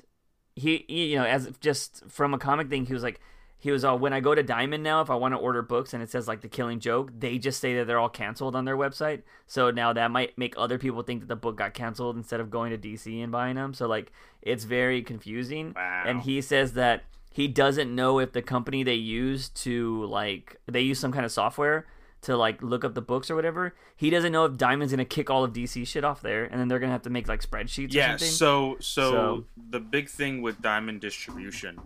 [0.56, 3.20] he, he, you know, as just from a comic thing, he was like,
[3.64, 5.94] he was all when I go to Diamond now, if I want to order books
[5.94, 8.66] and it says like the Killing Joke, they just say that they're all canceled on
[8.66, 9.22] their website.
[9.48, 12.50] So now that might make other people think that the book got canceled instead of
[12.50, 13.74] going to DC and buying them.
[13.74, 15.72] So like it's very confusing.
[15.78, 16.04] Wow.
[16.06, 20.82] And he says that he doesn't know if the company they use to like they
[20.82, 21.88] use some kind of software
[22.24, 23.76] to like look up the books or whatever.
[23.96, 26.68] He doesn't know if Diamond's gonna kick all of DC shit off there, and then
[26.68, 28.28] they're gonna have to make like spreadsheets or yeah something.
[28.30, 31.80] so, so So- the big thing with diamond distribution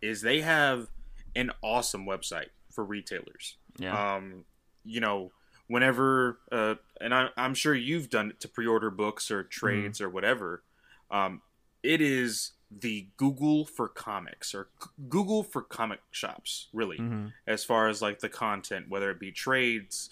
[0.00, 0.88] is they have
[1.36, 4.44] an awesome website for retailers yeah, um
[4.84, 5.30] you know
[5.68, 10.08] whenever uh and I, i'm sure you've done it to pre-order books or trades or
[10.10, 10.62] whatever
[11.10, 11.40] um
[11.82, 14.68] it is the google for comics or
[15.08, 19.30] google for comic shops really hmm as far as like the content, whether it be
[19.30, 20.08] trades,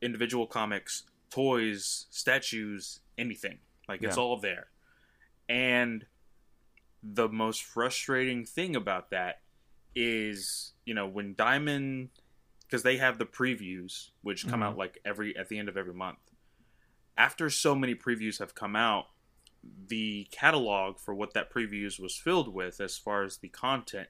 [0.00, 3.58] individual comics, toys, statues, anything.
[3.88, 4.68] Like it's all there.
[5.48, 6.06] And
[7.02, 9.40] the most frustrating thing about that
[9.96, 12.10] is, you know, when Diamond
[12.60, 14.64] because they have the previews which come Mhm.
[14.66, 16.18] out like every at the end of every month.
[17.18, 19.06] after so many previews have come out,
[19.88, 24.08] the catalog for what that previews was filled with, as far as the content,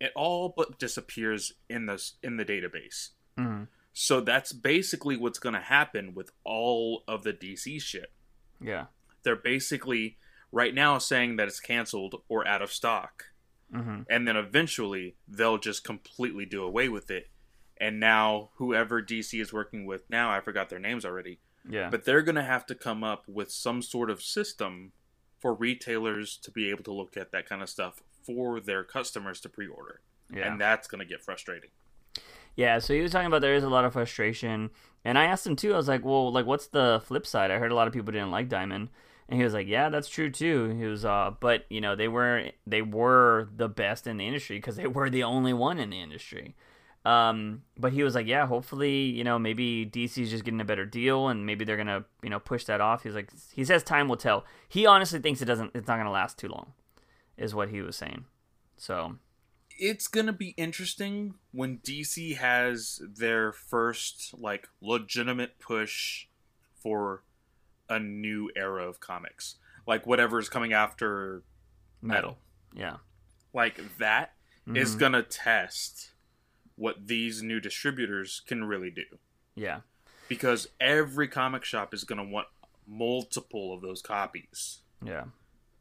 [0.00, 3.10] it all but disappears in the in the database.
[3.38, 3.68] Mhm.
[3.92, 8.12] So that's basically what's going to happen with all of the DC shit.
[8.60, 8.86] Yeah.
[9.22, 10.18] They're basically
[10.50, 13.26] right now saying that it's canceled or out of stock.
[13.72, 17.30] hmm And then eventually they'll just completely do away with it.
[17.76, 21.88] And now whoever DC is working with now, I forgot their names already, Yeah.
[21.90, 24.92] but they're going to have to come up with some sort of system
[25.40, 29.40] for retailers to be able to look at that kind of stuff for their customers
[29.42, 30.00] to pre-order.
[30.34, 30.50] yeah.
[30.50, 31.70] And that's going to get frustrating.
[32.56, 34.70] Yeah, so he was talking about there is a lot of frustration,
[35.04, 35.74] and I asked him too.
[35.74, 38.12] I was like, "Well, like, what's the flip side?" I heard a lot of people
[38.12, 38.90] didn't like Diamond,
[39.28, 42.06] and he was like, "Yeah, that's true too." He was, uh, but you know, they
[42.06, 45.90] were they were the best in the industry because they were the only one in
[45.90, 46.54] the industry.
[47.04, 50.86] Um, but he was like, "Yeah, hopefully, you know, maybe DC's just getting a better
[50.86, 54.08] deal, and maybe they're gonna, you know, push that off." He's like, he says time
[54.08, 54.44] will tell.
[54.68, 56.72] He honestly thinks it doesn't, it's not gonna last too long,
[57.36, 58.24] is what he was saying.
[58.76, 59.16] So
[59.78, 66.26] it's gonna be interesting when DC has their first like legitimate push
[66.82, 67.22] for
[67.88, 71.42] a new era of comics, like whatever is coming after
[72.00, 72.38] Metal.
[72.74, 72.96] yeah,
[73.52, 74.32] Like that
[74.74, 74.98] is Mhm.
[74.98, 76.12] gonna test
[76.76, 79.04] what these new distributors can really do,
[79.54, 79.80] yeah.
[80.28, 82.48] because every comic shop is gonna want
[82.86, 84.80] multiple of those copies.
[85.04, 85.24] Yeah.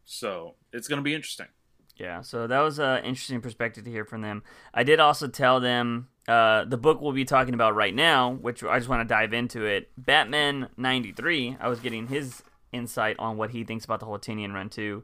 [0.05, 1.47] So it's gonna be interesting.
[1.95, 4.43] Yeah, so that was an interesting perspective to hear from them.
[4.73, 8.63] I did also tell them uh, the book we'll be talking about right now, which
[8.63, 9.91] I just want to dive into it.
[9.97, 14.53] Batman 93, I was getting his insight on what he thinks about the whole Tynion
[14.53, 15.03] run too.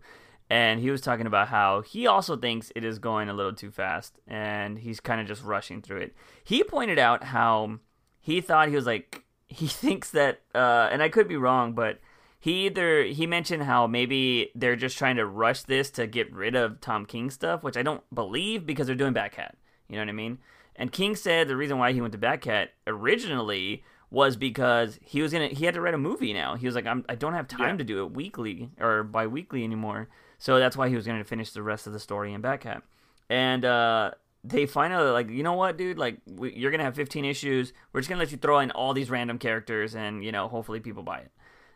[0.50, 3.70] And he was talking about how he also thinks it is going a little too
[3.70, 6.16] fast and he's kind of just rushing through it.
[6.44, 7.78] He pointed out how
[8.20, 12.00] he thought he was like, he thinks that, uh, and I could be wrong, but
[12.40, 16.56] he either he mentioned how maybe they're just trying to rush this to get rid
[16.56, 19.54] of Tom King stuff, which I don't believe because they're doing Batcat.
[19.88, 20.38] You know what I mean?
[20.76, 25.32] And King said the reason why he went to Batcat originally was because he was
[25.34, 26.56] gonna he had to write a movie now.
[26.56, 27.78] He was like, I'm I don't have time Yeah.
[27.78, 30.08] to do it weekly or bi-weekly anymore.
[30.40, 32.82] So that's why he was gonna finish the rest of the story in Batcat.
[33.30, 34.12] And uh
[34.44, 35.98] they finally like, you know what, dude?
[35.98, 37.74] Like, we, you're gonna have 15 issues.
[37.92, 40.80] We're just gonna let you throw in all these random characters, and you know, hopefully
[40.80, 41.32] people buy it.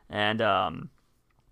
[0.09, 0.89] And um,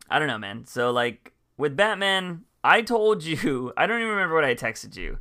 [0.10, 0.66] I don't know, man.
[0.66, 5.18] So like with Batman, I told you, I don't even remember what I texted you.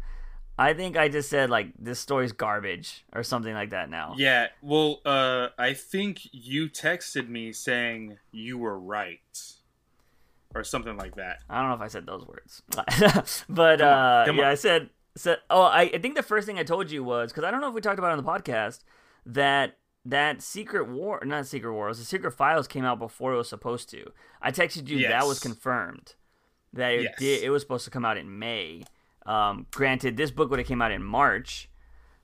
[0.58, 3.88] I think I just said like this story's garbage or something like that.
[3.88, 9.20] Now, Yeah, well, uh, I think you texted me saying you were right,
[10.54, 11.38] or something like that.
[11.48, 12.62] I don't know if I said those words,
[13.48, 14.48] but uh, yeah.
[14.50, 14.90] I said.
[15.16, 17.60] said oh, I, I think the first thing I told you was because I don't
[17.60, 18.80] know if we talked about it on the podcast
[19.26, 23.34] that that Secret War, not Secret War, it was the Secret Files came out before
[23.34, 24.12] it was supposed to.
[24.40, 26.14] I texted you that was confirmed
[26.72, 27.14] that it Yes.
[27.18, 27.42] did.
[27.42, 28.84] It was supposed to come out in May.
[29.26, 31.68] Um, granted, this book would have came out in March,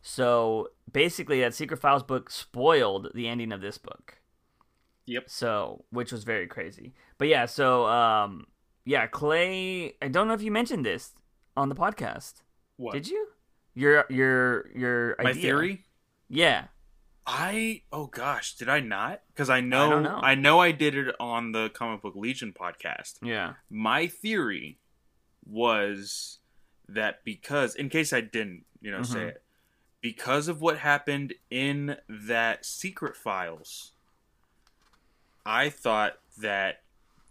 [0.01, 4.19] so basically that Secret Files book spoiled the ending of this book.
[5.07, 5.25] Yep.
[5.31, 6.93] So, which was very crazy.
[7.19, 8.47] But yeah, so um
[8.85, 11.13] yeah, Clay, I don't know if you mentioned this
[11.57, 12.43] on the podcast.
[12.77, 12.93] What?
[12.93, 13.29] Did you?
[13.75, 15.43] Your your your My idea.
[15.43, 15.85] theory?
[16.29, 16.65] Yeah.
[17.29, 19.23] I oh gosh, did I not?
[19.33, 20.21] Because I know don't know.
[20.23, 23.15] I know I did it on the Comic Book Legion podcast.
[23.23, 23.55] Yeah.
[23.69, 24.79] My theory
[25.45, 26.39] was
[26.89, 29.29] that because, in case I didn't, you know, say Mhm.
[29.29, 29.43] it,
[30.01, 33.93] because of what happened in that Secret Files,
[35.47, 36.83] I thought that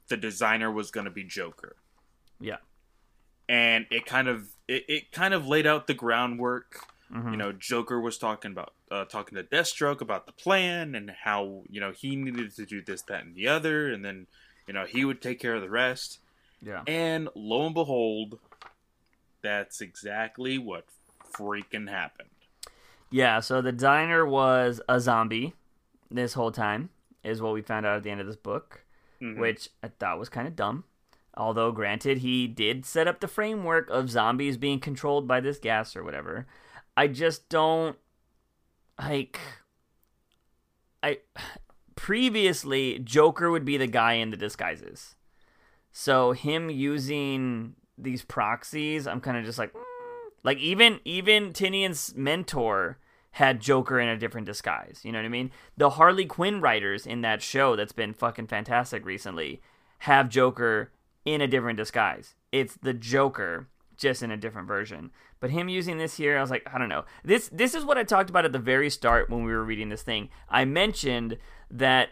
[0.07, 1.75] the designer was going to be Joker.
[2.39, 2.57] Yeah.
[3.47, 6.79] and it kind of it, it kind of laid out the groundwork
[7.13, 7.31] Mhm.
[7.31, 11.61] you know joker was talking about uh, talking to deathstroke about the plan and how
[11.69, 14.25] you know he needed to do this that and the other and then
[14.67, 16.17] you know he would take care of the rest
[16.63, 16.81] Yeah.
[16.87, 18.39] and lo and behold
[19.43, 20.85] that's exactly what
[21.31, 22.29] freaking happened
[23.11, 25.53] Yeah, so the diner was a zombie
[26.09, 26.89] this whole time
[27.25, 28.85] is what we found out at the end of this book.
[29.21, 29.37] Mhm.
[29.39, 30.83] which I thought was kind of dumb.
[31.37, 35.95] Although, granted, he did set up the framework of zombies being controlled by this gas
[35.95, 36.47] or whatever.
[36.95, 37.97] I just don't
[38.99, 39.39] like.
[41.03, 41.19] I
[41.95, 45.15] previously Joker would be the guy in the disguises,
[45.91, 49.81] so him using these proxies, I'm kind of just like, mm.
[50.43, 52.97] like even even Tynion's mentor
[53.35, 55.01] had Joker in a different disguise.
[55.03, 55.51] You know what I mean?
[55.75, 59.61] The Harley Quinn writers in that show that's been fucking fantastic recently
[59.99, 60.93] have Joker
[61.25, 62.35] in a different disguise.
[62.53, 63.67] It's the Joker
[63.97, 65.11] just in a different version.
[65.41, 67.03] But him using this here, I was like, I don't know.
[67.25, 69.89] This this is what I talked about at the very start when we were reading
[69.89, 70.29] this thing.
[70.47, 71.37] I mentioned
[71.69, 72.11] that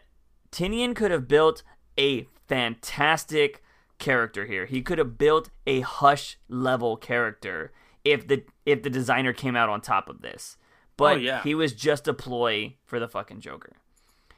[0.52, 1.64] Tynion could have built
[1.98, 3.64] a fantastic
[3.98, 4.66] character here.
[4.66, 7.72] He could have built a hush level character
[8.04, 10.58] if the if the designer came out on top of this.
[10.98, 11.44] But Oh, yeah.
[11.44, 13.74] he was just a ploy for the fucking Joker.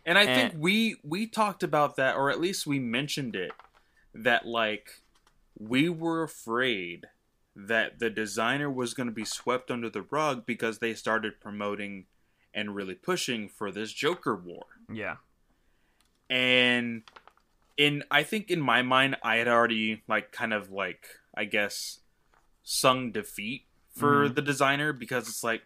[0.05, 3.51] And I And- think we we talked about that, or at least we mentioned it,
[4.13, 5.01] that like
[5.57, 7.07] we were afraid
[7.55, 12.05] that the designer was going to be swept under the rug because they started promoting
[12.53, 14.65] and really pushing for this Joker war.
[14.91, 15.17] Yeah.
[16.29, 17.03] And
[17.77, 21.99] in I think in my mind I had already like kind of like I guess
[22.63, 24.35] sung defeat for Mhm.
[24.35, 25.63] the designer because it's like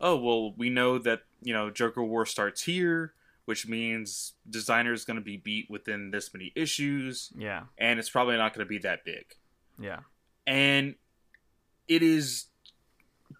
[0.00, 3.12] oh well we know that you know Joker War starts here
[3.46, 7.62] which means designer is going to be beat within this many issues Yeah.
[7.78, 9.34] and it's probably not going to be that big
[9.78, 10.00] Yeah.
[10.46, 10.94] and
[11.88, 12.46] it is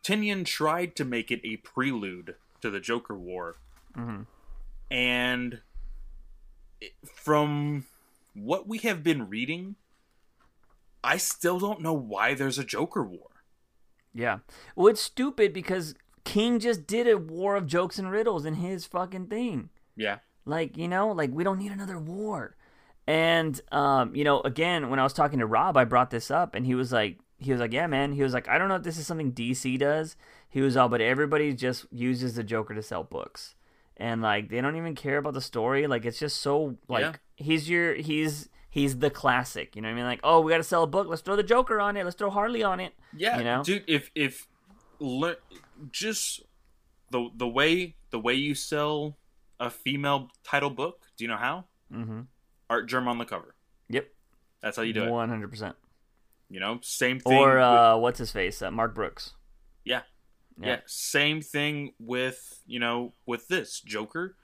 [0.02, 3.56] Tynion tried to make it a prelude to the Joker War
[3.94, 4.22] hmm
[4.90, 5.60] and
[7.04, 7.84] from
[8.34, 9.76] what we have been reading
[11.04, 13.28] i still don't know why there's a joker war
[14.12, 14.38] Yeah.
[14.74, 15.94] Well, it's stupid because
[16.30, 19.70] King just did a war of jokes and riddles in his fucking thing.
[19.96, 22.56] yeah Like, you know, like we don't need another war.
[23.06, 26.54] And um, you know, again, when I was talking to Rob, I brought this up
[26.54, 28.74] and he was like he was like, "Yeah, man." He was like, "I don't know
[28.76, 30.14] if this is something DC does."
[30.48, 33.54] He was all, "But everybody just uses the Joker to sell books."
[33.96, 35.86] And like they don't even care about the story.
[35.86, 37.12] Like it's just so like Yeah.
[37.36, 39.74] he's your he's he's the classic.
[39.74, 40.04] You know what I mean?
[40.04, 41.08] Like, "Oh, we got to sell a book.
[41.08, 42.04] Let's throw the Joker on it.
[42.04, 43.62] Let's throw Harley on it." yeah You know?
[43.64, 44.46] dude if if
[45.00, 45.36] le-
[45.90, 46.40] just
[47.10, 49.16] the the way the way you sell
[49.58, 52.26] a female title book do you know how Mhm.
[52.68, 53.54] Artgerm on the cover
[53.88, 54.08] Yep.
[54.60, 55.74] that's how you do it 100%.
[56.48, 58.62] you know same thing Or with- uh what's his face?
[58.62, 59.34] Uh, Mark Brooks.
[59.84, 60.02] Yeah.
[60.60, 60.66] Yeah.
[60.66, 60.80] yeah.
[60.86, 64.36] Same thing with, you know, with this Joker.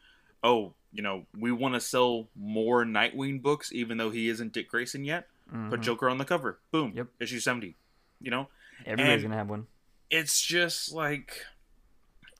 [0.42, 4.68] Oh, you know, we want to sell more Nightwing books even though he isn't Dick
[4.70, 5.28] Grayson yet.
[5.50, 5.82] Put Mhm.
[5.82, 6.58] Joker on the cover.
[6.70, 6.92] Boom.
[6.96, 7.08] Yep.
[7.20, 7.76] Issue 70.
[8.20, 8.48] You know,
[8.86, 9.66] Everybody's and- going to have one.
[10.10, 11.42] It's just like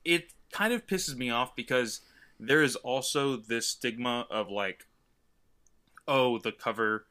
[0.05, 2.01] it kind of pisses me off because
[2.39, 4.85] there is also this stigma of like
[6.07, 7.05] oh, the cover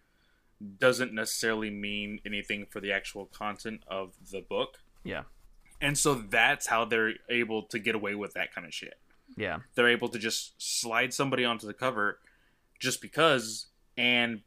[0.79, 4.79] doesn't necessarily mean anything for the actual content of the book.
[5.05, 5.25] Yeah.
[5.81, 8.99] And so that's how they're able to get away with that kind of shit.
[9.37, 9.59] Yeah.
[9.75, 12.19] They're able to just slide somebody onto the cover
[12.79, 13.66] just because,
[13.99, 14.40] and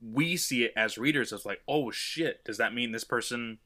[0.00, 3.58] we see it as readers as like, oh shit, does that mean this person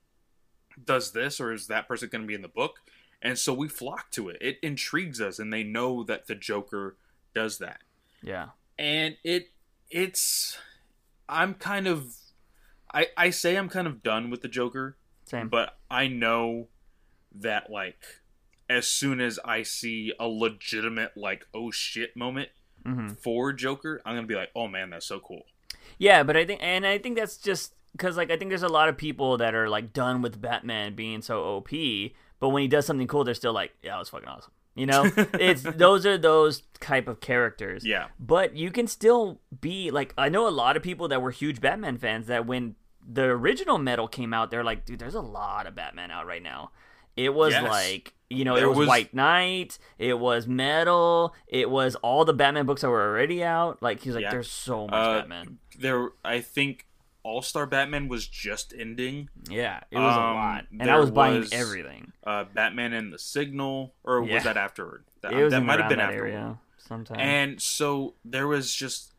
[0.82, 2.80] does this or is that person going to be in the book?
[3.22, 4.36] And so we flock to it.
[4.40, 6.96] It intrigues us, and they know that the Joker
[7.34, 7.80] does that.
[8.22, 8.48] Yeah.
[8.78, 9.50] And it,
[9.90, 10.58] it's,
[11.28, 12.14] I'm kind of,
[12.92, 15.48] I, I say I'm kind of done with the Joker Same.
[15.48, 16.68] but I know
[17.34, 18.02] that like
[18.68, 22.48] as soon as I see a legitimate like oh shit moment
[22.84, 25.46] hmm for Joker, I'm gonna be like, oh man, that's so cool.
[25.98, 28.68] Yeah, but I think, and I think that's just because, like, I think there's a
[28.68, 31.70] lot of people that are like done with Batman being so OP,
[32.40, 34.52] but when he does something cool, they're still like, yeah, that was fucking awesome.
[34.74, 37.84] You know, it's those are those type of characters.
[37.86, 41.30] Yeah, But you can still be like, I know a lot of people that were
[41.30, 42.74] huge Batman fans that when
[43.08, 46.42] the original metal came out, they're like, dude, there's a lot of Batman out right
[46.42, 46.72] now.
[47.16, 47.62] It was Yes.
[47.62, 52.26] like, you know, There it was, was- White Knight, it was Metal, it was all
[52.26, 53.80] the Batman books that were already out.
[53.82, 54.30] Like, he's like, Yeah.
[54.32, 55.58] there's so much Uh, Batman.
[55.78, 56.10] there.
[56.22, 56.85] I think
[57.26, 59.28] All Star Batman was just ending.
[59.50, 62.12] Yeah, it was a um, lot, and I there was buying was- everything.
[62.24, 64.34] Uh, Batman and the Signal, or Yeah.
[64.34, 65.04] was that afterward?
[65.22, 66.28] That, It was that might have been afterward.
[66.28, 67.18] area sometime.
[67.18, 69.12] And so there was just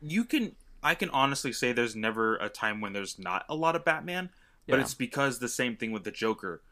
[0.00, 3.74] you can I can honestly say there's never a time when there's not a lot
[3.76, 4.30] of Batman,
[4.68, 4.82] but Yeah.
[4.82, 6.62] it's because the same thing with the Joker.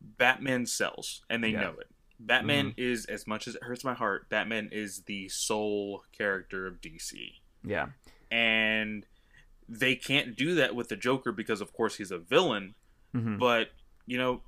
[0.00, 1.62] Batman sells and they Yeah.
[1.62, 1.74] Mm-hmm.
[1.74, 1.90] know it.
[2.18, 6.80] Batman is as much as it hurts my heart, Batman is the sole character of
[6.80, 7.40] DC.
[7.64, 7.88] yeah,
[8.30, 9.06] And
[9.78, 12.74] they can't do that with the Joker because of course he's a villain,
[13.12, 13.68] hmm but
[14.06, 14.42] you know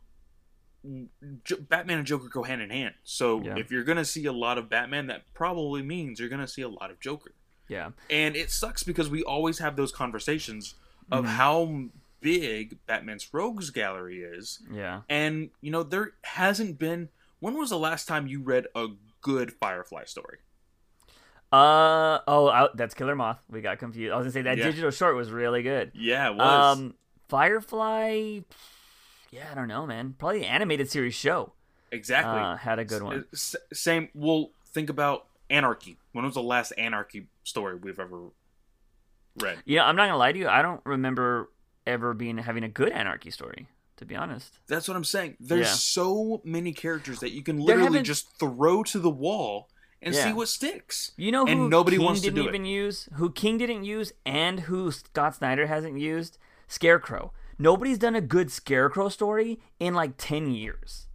[1.45, 2.95] J- Batman and Joker go hand in hand.
[3.05, 3.57] So Yeah.
[3.57, 6.69] if you're gonna see a lot of Batman, that probably means you're gonna see a
[6.69, 7.33] lot of Joker.
[7.67, 10.75] yeah, And it sucks because we always have those conversations
[11.11, 11.29] of Mhm.
[11.29, 11.85] how
[12.21, 15.01] big Batman's rogues gallery is, yeah.
[15.09, 17.09] and you know there hasn't been.
[17.41, 18.89] When was the last time you read a
[19.23, 20.39] good Firefly story?
[21.55, 23.39] Uh oh, I, that's Killer Moth.
[23.49, 24.13] We got confused.
[24.13, 24.65] I was gonna say that Yeah.
[24.65, 25.93] digital short was really good.
[25.95, 26.79] Yeah, it was.
[26.79, 26.95] Um,
[27.29, 28.41] Firefly.
[29.31, 30.15] Yeah, I don't know, man.
[30.19, 31.53] Probably the animated series show
[31.93, 32.41] exactly.
[32.41, 33.25] uh, had a good one.
[33.33, 34.09] S- same.
[34.15, 35.99] Well, think about Anarchy.
[36.13, 38.19] When was the last Anarchy story we've ever
[39.41, 39.59] read?
[39.65, 40.49] Yeah, I'm not gonna lie to you.
[40.49, 41.51] I don't remember
[41.87, 43.69] ever being having a good anarchy story.
[43.99, 44.59] To be honest.
[44.67, 45.37] That's what I'm saying.
[45.39, 45.73] There's Yeah.
[45.75, 49.69] so many characters that you can literally just throw to the wall
[50.05, 50.27] and Yeah.
[50.29, 51.13] see what sticks.
[51.17, 52.69] You know who and nobody King wants didn't do even it.
[52.69, 56.39] use, who King didn't use, and who Scott Snyder hasn't used?
[56.69, 57.33] Scarecrow.
[57.59, 61.07] Nobody's done a good Scarecrow story in like ten years.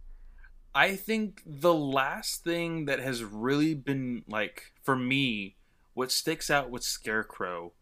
[0.74, 5.56] I think the last thing that has really been like for me,
[5.94, 7.72] what sticks out with Scarecrow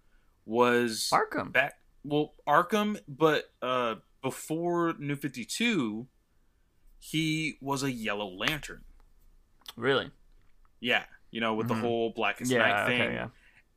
[0.46, 1.52] was Arkham.
[1.52, 6.08] back well Arkham, but uh before New Fifty Two,
[6.98, 8.84] he was a Yellow Lantern.
[9.76, 10.10] Really?
[10.80, 11.70] Yeah, you know, with Mhm.
[11.70, 12.58] the whole Blackest Yeah.
[12.58, 13.02] Night thing.
[13.02, 13.14] Okay.
[13.14, 13.28] Yeah.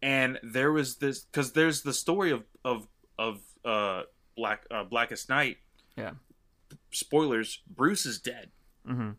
[0.04, 2.88] and there was this because there's the story of of
[3.20, 4.02] of uh
[4.36, 5.58] black uh, blackest night
[5.96, 6.14] Yeah.
[6.92, 8.50] spoilers bruce is dead
[8.88, 9.12] Mm-hmm.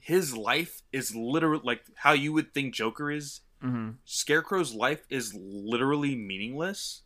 [0.00, 3.92] his life is literally like how you would think joker is Mm-hmm.
[4.04, 7.02] scarecrow's life is literally meaningless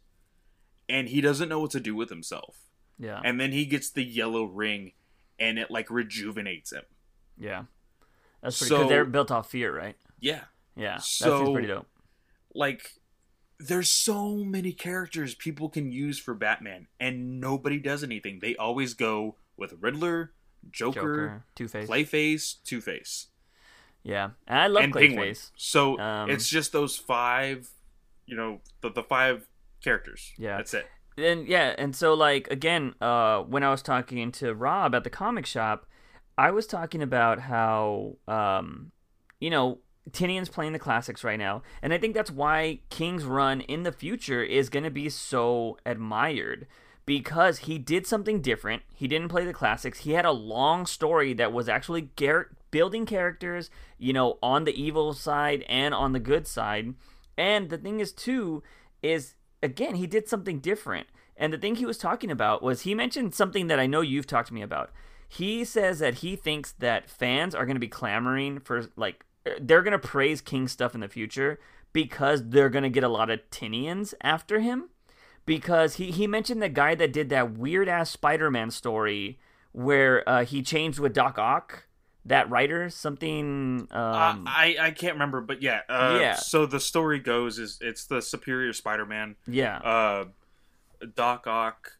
[0.88, 2.56] and he doesn't know what to do with himself
[2.98, 3.20] Yeah.
[3.22, 4.92] and then he gets the yellow ring
[5.38, 6.84] and it like rejuvenates him
[7.38, 7.64] yeah.
[8.46, 8.68] That's pretty.
[8.70, 9.96] So- Because they're built off fear, right?
[10.20, 10.44] yeah
[10.76, 10.96] Yeah.
[10.96, 11.86] That So- seems pretty dope.
[12.54, 12.92] like
[13.58, 18.40] there's so many characters people can use for Batman and nobody does anything.
[18.40, 20.32] They always go with Riddler,
[20.70, 21.88] Joker, Joker, Two Face.
[21.88, 23.28] Clayface, Two-Face,
[24.02, 24.30] Yeah.
[24.46, 25.18] And I love and Penguin.
[25.30, 25.50] Clayface.
[25.56, 27.70] So Um, it's just those five,
[28.26, 29.48] you know, the, the five
[29.82, 30.32] characters.
[30.36, 30.56] Yeah.
[30.58, 30.86] That's it.
[31.18, 35.08] and yeah, and so like again, uh, when I was talking to Rob at the
[35.10, 35.86] comic shop,
[36.38, 38.92] I was talking about how um,
[39.40, 39.78] you know,
[40.10, 43.92] Tynion's playing the classics right now, and I think that's why King's run in the
[43.92, 46.66] future is going to be so admired
[47.06, 48.82] because he did something different.
[48.94, 50.00] He didn't play the classics.
[50.00, 54.80] He had a long story that was actually gar- building characters, you know, on the
[54.80, 56.94] evil side and on the good side.
[57.38, 58.62] And the thing is too
[59.02, 61.06] is again, he did something different.
[61.36, 64.26] And the thing he was talking about was he mentioned something that I know you've
[64.26, 64.90] talked to me about.
[65.28, 69.24] He says that he thinks that fans are going to be clamoring for like
[69.60, 71.58] they're going to praise King stuff in the future
[71.92, 74.90] because they're going to get a lot of Tynions after him
[75.46, 79.38] because he he mentioned the guy that did that weird ass Spider-Man story
[79.72, 81.86] where uh, he changed with Doc Ock,
[82.24, 85.80] that writer, something um uh, I I can't remember, but yeah.
[85.88, 86.34] Uh, Yeah.
[86.36, 89.36] So the story goes is it's the Superior Spider-Man.
[89.46, 89.78] yeah.
[89.78, 90.24] uh,
[91.14, 91.95] Doc Ock,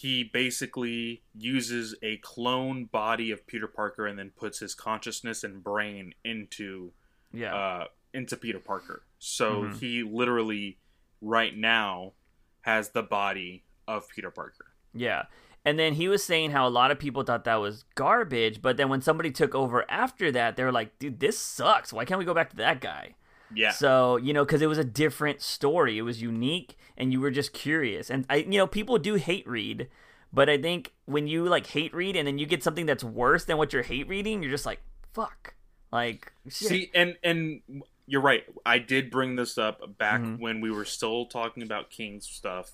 [0.00, 5.62] he basically uses a clone body of Peter Parker and then puts his consciousness and
[5.62, 6.92] brain into
[7.34, 7.54] yeah.
[7.54, 7.84] uh,
[8.14, 9.02] into Peter Parker.
[9.18, 9.78] So Mhm.
[9.78, 10.78] he literally,
[11.20, 12.14] right now,
[12.62, 14.72] has the body of Peter Parker.
[14.94, 15.24] Yeah.
[15.66, 18.78] And then he was saying how a lot of people thought that was garbage, but
[18.78, 21.92] then when somebody took over after that, they were like, dude, this sucks.
[21.92, 23.16] Why can't we go back to that guy?
[23.54, 25.98] Yeah, So, you know, because it was a different story.
[25.98, 28.10] It was unique and you were just curious.
[28.10, 29.88] And, I, you know, people do hate read,
[30.32, 33.44] but I think when you like hate read and then you get something that's worse
[33.44, 34.80] than what you're hate reading, you're just like,
[35.12, 35.54] fuck.
[35.92, 36.68] Like, shit.
[36.68, 37.62] See, and and
[38.06, 38.44] you're right.
[38.64, 40.38] I did bring this up back Mhm.
[40.38, 42.72] when we were still talking about King's stuff,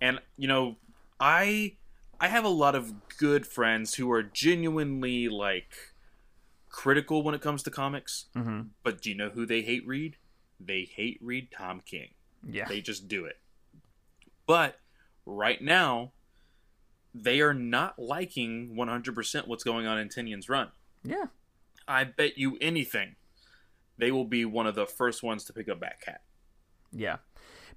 [0.00, 0.76] and you know,
[1.20, 1.74] I
[2.18, 5.92] I have a lot of good friends who are genuinely like
[6.74, 8.26] critical when it comes to comics.
[8.34, 10.16] hmm But do you know who they hate read?
[10.58, 12.08] They hate read Tom King.
[12.44, 12.66] Yeah.
[12.66, 13.38] They just do it.
[14.46, 14.80] But
[15.24, 16.12] right now,
[17.14, 20.72] they are not liking 100% what's going on in Tynion's run.
[21.04, 21.26] Yeah.
[21.86, 23.16] I bet you anything
[23.96, 26.18] they will be one of the first ones to pick up Batcat.
[26.90, 27.18] Yeah.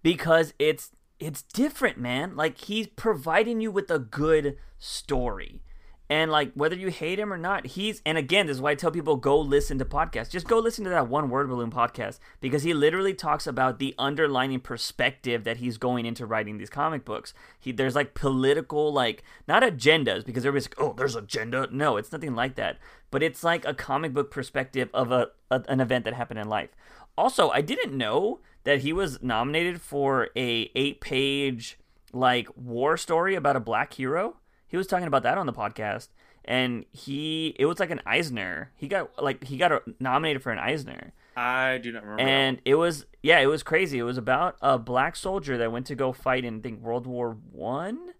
[0.01, 2.35] Because it's it's different, man.
[2.35, 5.61] Like he's providing you with a good story.
[6.09, 8.75] And like whether you hate him or not, he's and again, this is why I
[8.75, 10.29] tell people go listen to podcasts.
[10.29, 13.93] Just go listen to that one word balloon podcast because he literally talks about the
[13.99, 17.33] underlining perspective that he's going into writing these comic books.
[17.59, 22.11] He there's like political like not agendas because everybody's like, "Oh, there's agenda." No, it's
[22.13, 22.77] nothing like that.
[23.11, 26.47] But it's like a comic book perspective of a, a an event that happened in
[26.47, 26.69] life.
[27.17, 31.77] Also, I didn't know that he was nominated for a eight page
[32.13, 34.37] like war story about a black hero.
[34.67, 36.09] He was talking about that on the podcast,
[36.45, 38.71] and he it was like an Eisner.
[38.75, 42.21] He got like he got a, nominated for an Eisner, I do not remember.
[42.21, 43.99] and it was yeah, it was crazy.
[43.99, 47.07] It was about a black soldier that went to go fight in I think World
[47.07, 48.13] War One,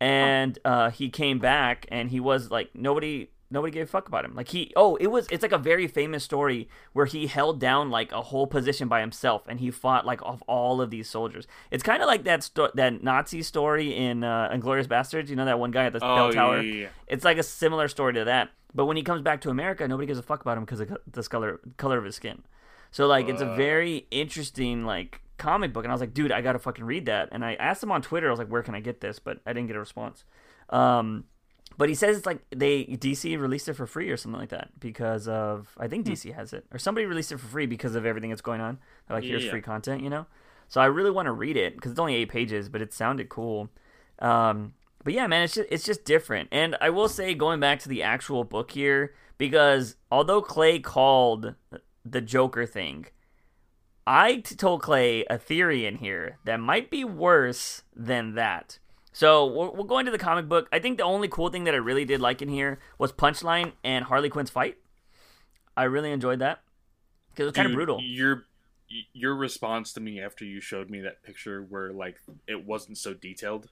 [0.00, 4.24] and uh, he came back and he was like nobody nobody gave a fuck about
[4.24, 4.34] him.
[4.34, 7.90] Like he oh it was it's like a very famous story where he held down
[7.90, 11.46] like a whole position by himself and he fought like off all of these soldiers.
[11.70, 15.28] It's kind of like that sto- that Nazi story in uh, Inglourious Basterds.
[15.28, 16.60] You know that one guy at the Oh, bell tower.
[16.62, 16.88] yeah, yeah.
[17.06, 18.50] It's like a similar story to that.
[18.74, 20.96] But when he comes back to America, nobody gives a fuck about him because of
[21.10, 22.42] the color color of his skin.
[22.90, 23.56] So like it's a Uh.
[23.56, 27.28] very interesting like comic book, and I was like, dude, I gotta fucking read that.
[27.32, 29.18] And I asked him on Twitter, I was like, where can I get this?
[29.20, 30.24] But I didn't get a response.
[30.70, 31.24] Um,
[31.78, 34.78] But he says it's like they DC released it for free or something like that
[34.80, 38.04] because of I think DC has it or somebody released it for free because of
[38.04, 38.78] everything that's going on.
[39.06, 39.50] They're like, here's Yeah.
[39.52, 40.26] free content, you know.
[40.66, 43.28] So I really want to read it because it's only eight pages, but it sounded
[43.28, 43.70] cool.
[44.18, 44.74] Um,
[45.04, 46.48] but yeah, man, it's just it's just different.
[46.50, 51.54] And I will say, going back to the actual book here, because although Clay called
[52.04, 53.06] the Joker thing,
[54.06, 58.78] I told Clay a theory in here that might be worse than that.
[59.18, 60.68] So we're, we'll go into the comic book.
[60.70, 63.72] I think the only cool thing that I really did like in here was Punchline
[63.82, 64.76] and Harley Quinn's fight.
[65.76, 66.60] I really enjoyed that
[67.30, 67.98] because it was kind of brutal.
[68.00, 68.44] Your
[69.12, 72.14] your response to me after you showed me that picture where like
[72.46, 73.68] it wasn't so detailed,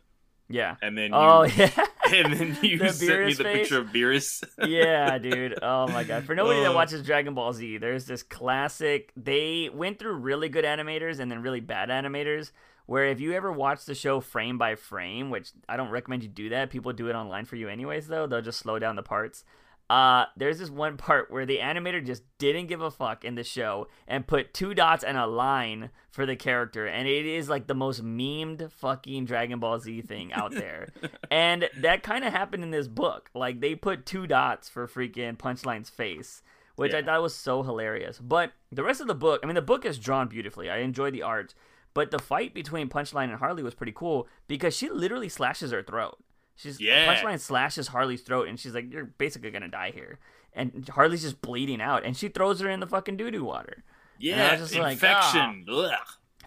[0.49, 0.75] Yeah.
[0.83, 1.71] and then you, Oh yeah.
[2.13, 3.59] and then you The sent me the face?
[3.61, 4.43] picture of Beerus.
[4.67, 5.61] yeah, dude.
[5.63, 6.25] Oh my god.
[6.25, 6.75] For nobody that Oh.
[6.75, 9.13] watches Dragon Ball Z, there's this classic.
[9.17, 12.51] They went through really good animators and then really bad animators.
[12.87, 16.29] Where if you ever watch the show frame by frame, which I don't recommend you
[16.29, 18.07] do that, people do it online for you anyways.
[18.09, 19.45] Though they'll just slow down the parts.
[19.89, 23.45] Uh, there's this one part where the animator just didn't give a fuck in the
[23.45, 27.67] show and put two dots and a line for the character, and it is like
[27.67, 30.89] the most memed fucking Dragon Ball Z thing out there.
[31.31, 33.31] and that kind of happened in this book.
[33.35, 36.43] Like they put two dots for freaking Punchline's face,
[36.77, 38.19] which I thought was so hilarious.
[38.19, 40.69] But the rest of the book, I mean, the book is drawn beautifully.
[40.71, 41.55] I enjoy the art,
[41.97, 45.83] but the fight between Punchline and Harley was pretty cool because she literally slashes her
[45.83, 46.19] throat.
[46.55, 47.07] She's Yeah.
[47.15, 50.19] Punchline slashes Harley's throat, and she's like, "You're basically gonna die here."
[50.53, 53.83] And Harley's just bleeding out, and she throws her in the fucking doo doo water.
[54.19, 55.67] yeah, just like, "Ah." infection.
[55.71, 55.93] Ugh.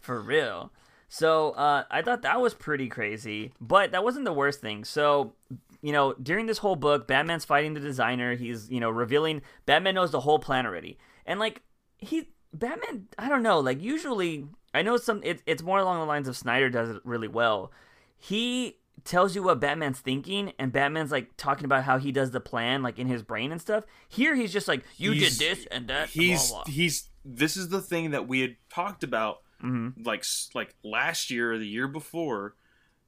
[0.02, 0.72] For real.
[1.08, 4.84] So uh, I thought that was pretty crazy, but that wasn't the worst thing.
[4.84, 5.34] So,
[5.82, 8.36] you know, during this whole book, Batman's fighting the designer.
[8.36, 11.00] He's, you know, revealing Batman knows the whole plan already.
[11.26, 11.64] And like
[11.98, 16.06] he Batman, I don't know, like usually I know some it, it's more along the
[16.06, 17.72] lines of Snyder does it really well.
[18.18, 22.40] He tells you what Batman's thinking and Batman's like talking about how he does the
[22.42, 23.86] plan like in his brain and stuff.
[24.08, 26.10] Here he's just like you He's- did this and that.
[26.10, 26.74] He's blah, blah.
[26.74, 27.10] he's.
[27.26, 30.06] This is the thing that we had talked about Mhm.
[30.06, 32.56] like like last year or the year before,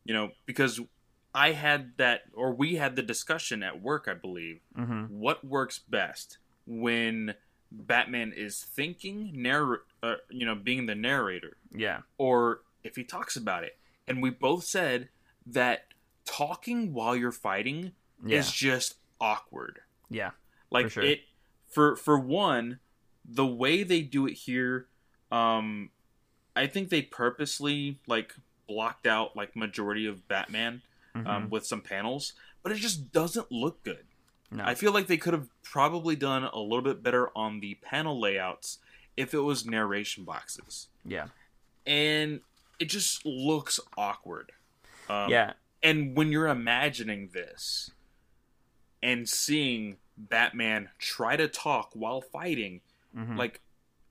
[0.03, 0.79] you know, because
[1.33, 4.59] I had that or we had the discussion at work, I believe.
[4.77, 5.09] Mhm.
[5.09, 7.35] What works best when
[7.71, 12.01] Batman is thinking, narr- uh, you know, being the narrator, Yeah.
[12.17, 13.77] or if he talks about it.
[14.07, 15.09] And we both said
[15.45, 15.87] that
[16.25, 17.93] talking while you're fighting
[18.25, 18.39] Yeah.
[18.39, 19.81] is just awkward.
[20.09, 20.31] Yeah.
[20.69, 21.03] Like For sure.
[21.03, 21.21] it
[21.67, 22.79] for for one,
[23.23, 24.87] the way they do it here,
[25.31, 25.91] um,
[26.55, 28.35] I think they purposely like
[28.67, 30.81] blocked out like majority of Batman
[31.13, 31.49] um, Mhm.
[31.49, 32.33] with some panels,
[32.63, 34.05] but it just doesn't look good.
[34.49, 34.63] No.
[34.65, 38.19] I feel like they could have probably done a little bit better on the panel
[38.19, 38.79] layouts
[39.17, 41.27] if it was narration boxes, yeah.
[41.85, 42.41] and
[42.79, 44.51] it just looks awkward.
[45.09, 45.53] Um, yeah.
[45.83, 47.91] and when you're imagining this
[49.03, 52.81] and seeing Batman try to talk while fighting,
[53.15, 53.37] Mhm.
[53.37, 53.61] like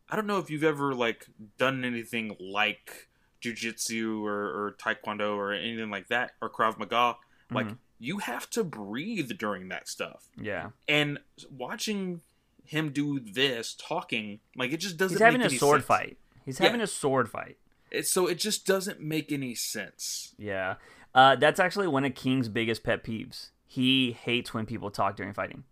[0.08, 3.08] I don't know if you've ever like done anything like
[3.40, 7.16] jujitsu or, or taekwondo or anything like that or Krav Maga.
[7.50, 7.78] Like Mhm.
[8.00, 10.28] you have to breathe during that stuff.
[10.36, 10.70] yeah.
[10.88, 12.22] And watching
[12.64, 15.16] him do this, talking, like it just doesn't.
[15.16, 15.86] He's having make a any sword sense.
[15.86, 16.18] fight.
[16.44, 16.66] He's Yeah.
[16.66, 17.56] having a sword fight.
[17.90, 20.34] It, so it just doesn't make any sense.
[20.38, 20.76] Yeah.
[21.14, 23.50] Uh, that's actually one of King's biggest pet peeves.
[23.66, 25.64] He hates when people talk during fighting.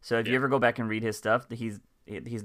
[0.00, 2.42] So if you ever go back and read his stuff, he's he's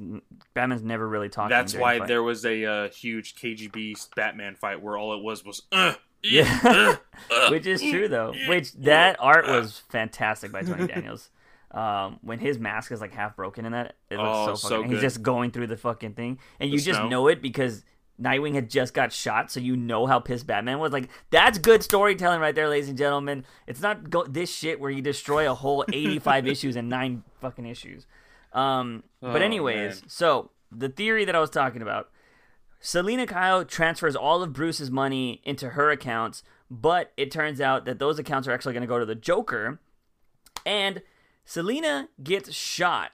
[0.54, 1.50] Batman's never really talking.
[1.50, 2.08] That's why fight.
[2.10, 6.60] there was a uh, huge KGB Batman fight where all it was was uh, Yeah.
[6.64, 6.96] uh,
[7.34, 8.34] uh, which is true though.
[8.50, 11.30] Which that art was fantastic by Tony Daniels.
[11.74, 14.76] Um, when his mask is like half broken in that, it looks Oh, so so
[14.78, 14.92] fucking.
[14.92, 17.10] he's just going through the fucking thing, and The you just snow.
[17.10, 17.84] know it because
[18.22, 20.94] Nightwing had just got shot, so you know how pissed Batman was.
[20.94, 23.44] Like that's good storytelling right there, ladies and gentlemen.
[23.66, 27.66] It's not go- this shit where you destroy a whole eighty-five issues in nine fucking
[27.66, 28.06] issues.
[28.54, 30.10] Um, but Oh, anyways, man.
[30.10, 32.10] so the theory that I was talking about.
[32.86, 37.98] Selina Kyle transfers all of Bruce's money into her accounts, but it turns out that
[37.98, 39.80] those accounts are actually going to go to the Joker.
[40.66, 41.02] And
[41.46, 43.12] Selina gets shot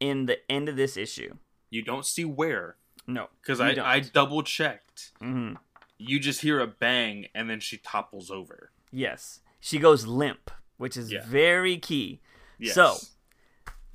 [0.00, 1.34] in the end of this issue.
[1.70, 3.84] you don't see where No, because I, don't.
[3.84, 5.12] I double checked.
[5.20, 5.54] hmm
[5.98, 8.70] You just hear a bang and then she topples over.
[8.90, 11.24] Yes, she goes limp, which is Yeah.
[11.26, 12.20] very key.
[12.58, 12.74] Yes.
[12.74, 12.96] So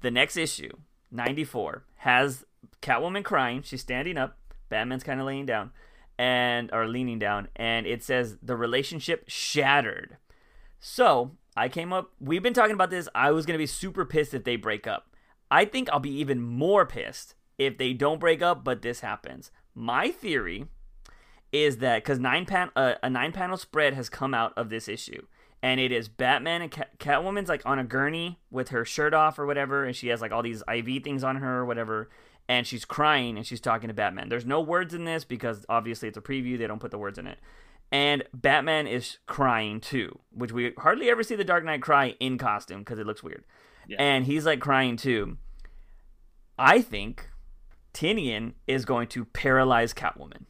[0.01, 0.71] the next issue,
[1.11, 2.45] ninety four, has
[2.81, 3.61] Catwoman crying.
[3.63, 4.37] She's standing up.
[4.69, 5.71] Batman's kind of laying down,
[6.17, 10.17] and or leaning down, and it says the relationship shattered.
[10.79, 12.11] So I came up.
[12.19, 13.07] We've been talking about this.
[13.13, 15.15] I was gonna be super pissed if they break up.
[15.51, 19.51] I think I'll be even more pissed if they don't break up, but this happens.
[19.75, 20.65] My theory
[21.51, 24.87] is that because nine pan uh, a nine panel spread has come out of this
[24.87, 25.25] issue,
[25.61, 29.37] and it is Batman and Cat- Catwoman's like on a gurney with her shirt off
[29.37, 32.09] or whatever, and she has like all these IV things on her or whatever,
[32.49, 34.29] and she's crying and she's talking to Batman.
[34.29, 37.19] There's no words in this because obviously it's a preview; they don't put the words
[37.19, 37.37] in it.
[37.93, 42.39] And Batman is crying too, which we hardly ever see the Dark Knight cry in
[42.39, 43.45] costume because it looks weird.
[43.87, 43.97] Yeah.
[43.99, 45.37] And he's like crying too.
[46.57, 47.29] I think
[47.93, 50.45] Tynion is going to paralyze Catwoman.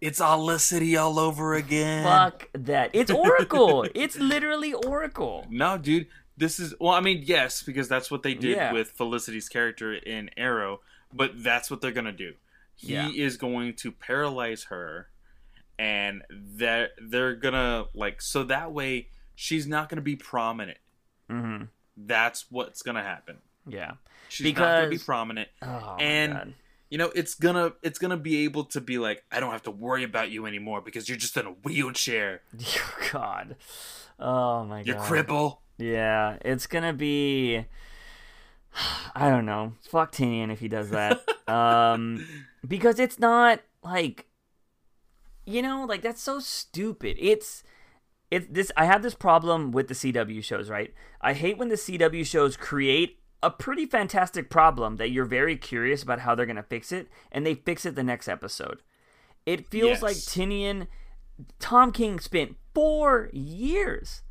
[0.00, 2.04] It's Olicity all over again.
[2.04, 2.90] Fuck that.
[2.92, 3.86] It's Oracle.
[3.94, 5.46] it's literally Oracle.
[5.50, 6.06] No, dude.
[6.36, 6.94] This is well.
[6.94, 8.72] I mean, yes, because that's what they did Yeah.
[8.72, 10.80] with Felicity's character in Arrow.
[11.12, 12.34] But that's what they're gonna do.
[12.76, 13.10] He Yeah.
[13.14, 15.09] is going to paralyze her,
[15.80, 16.22] and
[16.58, 20.78] that they're gonna like so that way she's not gonna be prominent.
[21.28, 21.62] hmm
[21.96, 23.38] That's what's gonna happen.
[23.66, 23.92] Yeah.
[24.28, 25.48] She's not gonna be prominent.
[25.62, 26.54] Oh, And-
[26.90, 29.70] You know, it's gonna it's gonna be able to be like, I don't have to
[29.70, 32.42] worry about you anymore because you're just in a wheelchair.
[33.12, 33.54] God.
[34.18, 34.86] Oh my God.
[34.86, 35.58] You're cripple.
[35.78, 37.64] Yeah, it's gonna be.
[39.14, 39.72] I don't know.
[39.88, 41.20] Fuck Tynion if he does that.
[41.48, 42.26] um,
[42.66, 44.26] because it's not like,
[45.46, 47.16] you know, like that's so stupid.
[47.18, 47.62] It's,
[48.30, 48.70] it's this.
[48.76, 50.70] I have this problem with the CW shows.
[50.70, 50.92] Right.
[51.20, 56.02] I hate when the CW shows create a pretty fantastic problem that you're very curious
[56.02, 58.82] about how they're gonna fix it, and they fix it the next episode.
[59.46, 60.02] It feels Yes.
[60.02, 60.86] like Tynion,
[61.58, 64.22] Tom King spent four years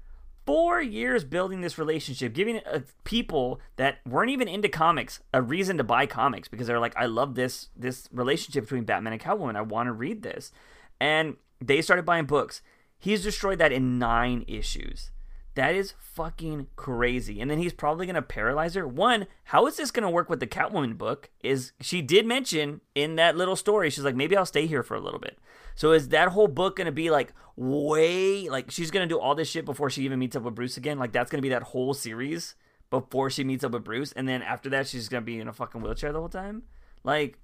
[0.45, 5.77] four years building this relationship, giving uh, people that weren't even into comics a reason
[5.77, 9.55] to buy comics because they're like, I love this this relationship between Batman and Catwoman.
[9.55, 10.51] I want to read this,
[10.99, 12.61] and they started buying books.
[12.97, 15.11] He's destroyed that in nine issues.
[15.55, 17.41] That is fucking crazy.
[17.41, 18.87] And then he's probably gonna paralyze her.
[18.87, 21.29] One, how is this gonna work with the Catwoman book?
[21.43, 24.95] Is she did mention in that little story, she's like, maybe I'll stay here for
[24.95, 25.37] a little bit.
[25.75, 29.49] So is that whole book gonna be like way like she's gonna do all this
[29.49, 30.99] shit before she even meets up with Bruce again?
[30.99, 32.55] Like that's gonna be that whole series
[32.89, 35.53] before she meets up with Bruce, and then after that she's gonna be in a
[35.53, 36.63] fucking wheelchair the whole time?
[37.03, 37.37] Like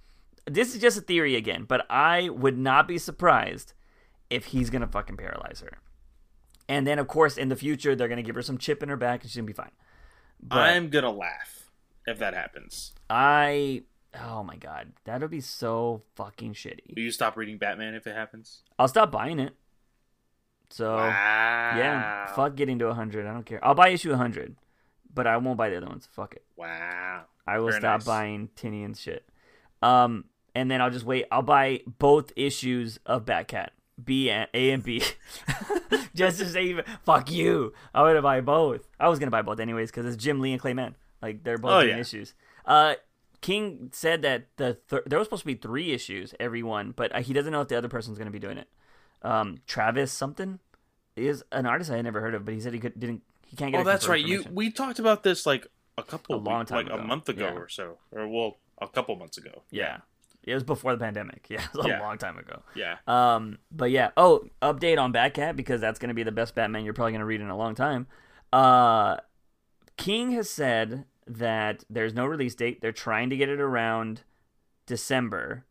[0.46, 3.74] this is just a theory again, but I would not be surprised
[4.30, 5.80] if he's gonna fucking paralyze her.
[6.68, 8.98] And then of course in the future they're gonna give her some chip in her
[8.98, 9.72] back and she's gonna be fine.
[10.42, 11.72] But I'm gonna laugh
[12.06, 12.94] if that happens.
[13.10, 13.84] I
[14.20, 16.96] oh my god, that would be so fucking shitty.
[16.96, 18.62] Will you stop reading Batman if it happens?
[18.78, 19.56] I'll stop buying it.
[20.70, 21.74] So wow.
[21.78, 23.28] yeah, fuck getting to hundred.
[23.28, 23.64] I don't care.
[23.64, 24.56] I'll buy issue hundred,
[25.14, 26.08] but I won't buy the other ones.
[26.12, 26.44] Fuck it.
[26.56, 27.26] Wow.
[27.48, 28.06] I will Very stop nice.
[28.06, 29.24] buying Tynion's shit.
[29.82, 30.26] Um,
[30.56, 31.26] and then I'll just wait.
[31.32, 33.70] I'll buy both issues of Batcat,
[34.04, 35.04] B and A and B,
[36.16, 36.76] just to say,
[37.06, 37.74] fuck you.
[37.94, 38.88] I would have buy both.
[39.00, 40.96] I was gonna buy both anyways because it's Jim Lee and Clay Mann.
[41.22, 41.98] Like they're both Oh, yeah.
[41.98, 42.34] issues.
[42.66, 42.96] Uh,
[43.42, 47.14] King said that the th- there was supposed to be three issues every one, but
[47.16, 48.68] uh, he doesn't know if the other person's gonna be doing it.
[49.22, 50.60] Um, Travis something
[51.16, 53.22] is an artist I had never heard of, but he said he could didn't.
[53.46, 53.82] He can't get.
[53.82, 54.24] Oh, that's right.
[54.24, 56.96] You we talked about this like a couple A long week- time like ago.
[56.96, 57.60] a month ago Yeah.
[57.60, 59.64] or so, or well, a couple months ago.
[59.72, 59.98] Yeah.
[60.46, 61.48] It was before the pandemic.
[61.50, 62.00] Yeah, it was a Yeah.
[62.02, 62.62] long time ago.
[62.76, 62.98] Yeah.
[63.08, 64.12] Um, but yeah.
[64.16, 67.20] Oh, update on Batcat because that's going to be the best Batman you're probably going
[67.20, 68.08] to read in a long time.
[68.54, 69.18] Uh,
[69.98, 72.82] King has said that there's no release date.
[72.82, 74.22] They're trying to get it around
[74.86, 75.66] December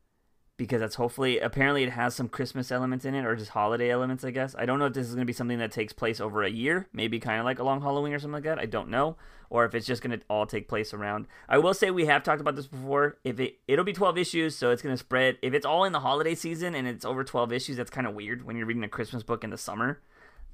[0.56, 4.24] because that's hopefully apparently it has some Christmas elements in it or just holiday elements.
[4.24, 6.20] I guess I don't know if this is going to be something that takes place
[6.20, 8.58] over a year, maybe kind of like a long Halloween or something like that.
[8.58, 9.16] I don't know,
[9.50, 11.26] or if it's just going to all take place around.
[11.48, 13.18] I will say we have talked about this before.
[13.24, 15.38] If it it'll be 12 issues, so it's going to spread.
[15.42, 18.14] If it's all in the holiday season and it's over 12 issues, that's kind of
[18.14, 20.00] weird when you're reading a Christmas book in the summer.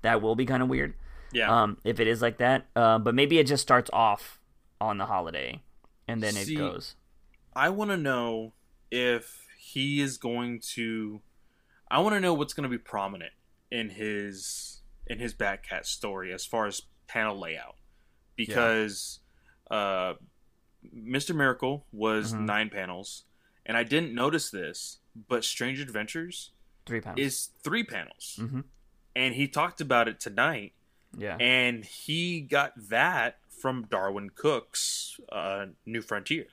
[0.02, 0.94] That will be kind of weird.
[1.32, 1.62] Yeah.
[1.62, 4.40] Um, if it is like that, uh, but maybe it just starts off
[4.80, 5.60] on the holiday
[6.08, 6.96] and then See, it goes.
[7.54, 8.52] I want to know
[8.90, 11.20] if he is going to.
[11.90, 13.32] I want to know what's going to be prominent
[13.70, 17.76] in his in his Batcat story as far as panel layout,
[18.36, 19.20] because
[19.70, 20.14] uh,
[20.92, 22.40] Mister Miracle was Mhm.
[22.46, 23.24] nine panels,
[23.66, 24.98] and I didn't notice this,
[25.28, 26.52] but Strange Adventures
[26.86, 27.18] Three pounds.
[27.20, 28.64] is three panels, Mhm.
[29.14, 30.72] and he talked about it tonight,
[31.16, 31.36] yeah.
[31.40, 36.46] and he got that from Darwyn Cooke's uh, New Frontier.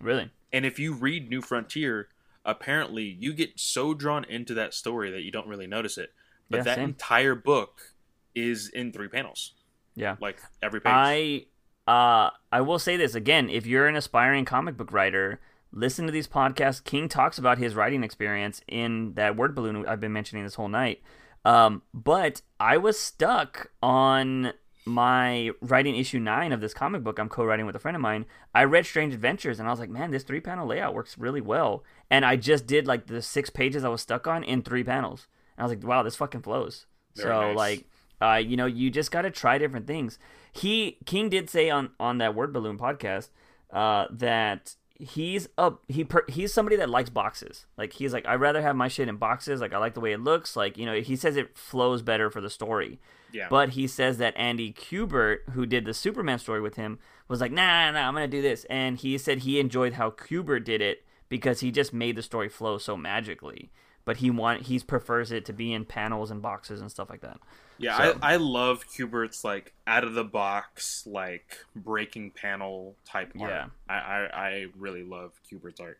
[0.00, 0.30] really.
[0.52, 2.08] And if you read New Frontier,
[2.46, 6.12] apparently you get so drawn into that story that you don't really notice it.
[6.48, 6.84] But Yeah, that same.
[6.90, 7.94] entire book
[8.34, 9.52] is in three panels,
[9.94, 10.16] Yeah.
[10.20, 10.92] like every page.
[10.94, 11.46] I
[11.86, 15.40] uh I will say this again, if you're an aspiring comic book writer,
[15.72, 16.82] listen to these podcasts.
[16.82, 20.68] King talks about his writing experience in that word balloon I've been mentioning this whole
[20.68, 21.02] night.
[21.44, 24.52] Um, but I was stuck on
[24.86, 28.24] my writing issue nine of this comic book I'm co-writing with a friend of mine.
[28.54, 31.40] I read Strange Adventures and I was like, man, this three panel layout works really
[31.40, 31.82] well.
[32.08, 35.26] And I just did like the six pages I was stuck on in three panels.
[35.56, 36.86] And I was like, wow, this fucking flows.
[37.16, 37.56] Very so nice.
[37.56, 37.84] like
[38.20, 40.18] Uh, you know, you just got to try different things.
[40.52, 43.28] He King did say on on that Word Balloon podcast
[43.72, 47.66] uh, that he's a he per, he's somebody that likes boxes.
[47.76, 49.60] Like he's like I'd rather have my shit in boxes.
[49.60, 50.56] Like I like the way it looks.
[50.56, 53.00] Like you know, he says it flows better for the story.
[53.32, 53.48] Yeah.
[53.50, 56.98] But he says that Andy Kubert, who did the Superman story with him,
[57.28, 58.64] was like, nah, nah, nah, I'm gonna do this.
[58.70, 62.48] And he said he enjoyed how Kubert did it because he just made the story
[62.48, 63.70] flow so magically.
[64.04, 67.22] But he want he prefers it to be in panels and boxes and stuff like
[67.22, 67.38] that.
[67.78, 73.32] Yeah, So- I, I love Kubert's like out of the box, like breaking panel type
[73.38, 73.50] art.
[73.50, 73.66] Yeah.
[73.88, 75.98] I, I, I really love Kubert's art.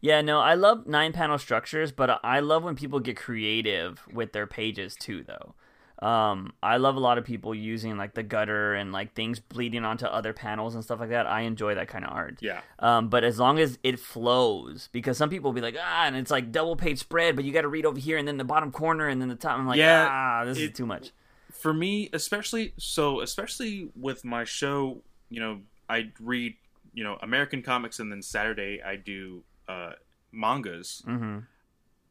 [0.00, 4.32] Yeah, no, I love nine panel structures, but I love when people get creative with
[4.32, 5.54] their pages too, though.
[6.00, 9.84] Um, I love a lot of people using like the gutter and like things bleeding
[9.84, 11.26] onto other panels and stuff like that.
[11.26, 12.38] I enjoy that kind of art.
[12.40, 12.60] Yeah.
[12.80, 16.16] Um, but as long as it flows, because some people will be like, ah, and
[16.16, 18.44] it's like double page spread, but you got to read over here and then the
[18.44, 19.58] bottom corner and then the top.
[19.58, 21.12] I'm like, Yeah, ah, this is too much.
[21.52, 26.56] For me, especially so, especially with my show, you know, I read,
[26.92, 29.92] you know, American comics, and then Saturday I do uh,
[30.32, 31.02] mangas.
[31.06, 31.38] Mm-hmm.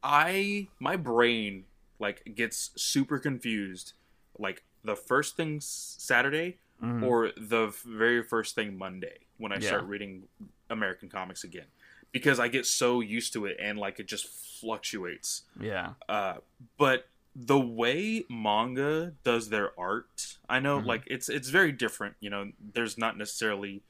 [0.02, 1.64] I my brain
[1.98, 3.92] like gets super confused,
[4.38, 7.02] like the first thing Saturday Mhm.
[7.02, 9.68] or the very first thing Monday when I Yeah.
[9.68, 10.28] start reading
[10.68, 11.66] American comics again,
[12.12, 14.26] because I get so used to it and like it just
[14.60, 15.44] fluctuates.
[15.58, 15.94] Yeah.
[16.08, 16.38] Uh,
[16.76, 20.86] but the way manga does their art, I know Mhm.
[20.86, 22.16] like it's it's very different.
[22.20, 23.82] You know, there's not necessarily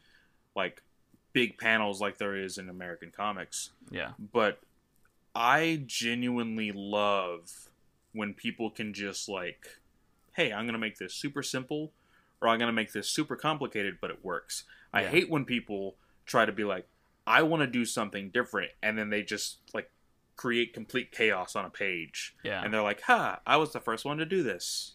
[0.55, 0.83] like
[1.33, 4.13] big panels like there is in American comics Yeah.
[4.19, 4.63] but
[5.35, 7.69] I genuinely love
[8.15, 9.67] when people can just like,
[10.33, 11.93] hey, I'm gonna make this super simple,
[12.41, 14.65] or I'm gonna make this super complicated, but it works.
[14.93, 15.11] I Yeah.
[15.11, 16.87] hate when people try to be like,
[17.27, 19.91] I want to do something different, and then they just like
[20.37, 22.63] create complete chaos on a page, Yeah.
[22.65, 24.95] and they're like, ha, I was the first one to do this.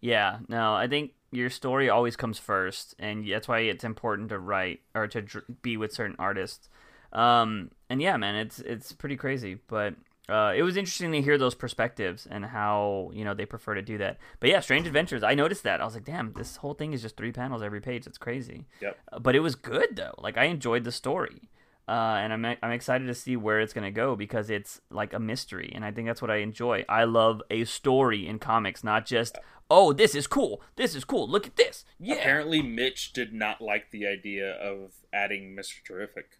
[0.00, 4.38] Yeah, no, I think your story always comes first, and that's why it's important to
[4.38, 6.68] write or to dr- be with certain artists.
[7.12, 9.94] Um, and yeah, man, it's it's pretty crazy, but
[10.32, 13.82] uh, it was interesting to hear those perspectives and how you know they prefer to
[13.82, 14.18] do that.
[14.40, 15.80] But yeah, Strange Adventures, I noticed that.
[15.80, 18.06] I was like, damn, this whole thing is just three panels every page.
[18.06, 18.66] It's crazy.
[18.80, 18.98] Yep.
[19.12, 20.14] Uh, But it was good though.
[20.18, 21.50] Like I enjoyed the story.
[21.88, 25.18] Uh, and I'm I'm excited to see where it's gonna go because it's like a
[25.18, 26.84] mystery, and I think that's what I enjoy.
[26.88, 29.36] I love a story in comics, not just
[29.68, 32.14] oh this is cool, this is cool, look at this, yeah.
[32.14, 36.38] Apparently, Mitch did not like the idea of adding Mister Terrific.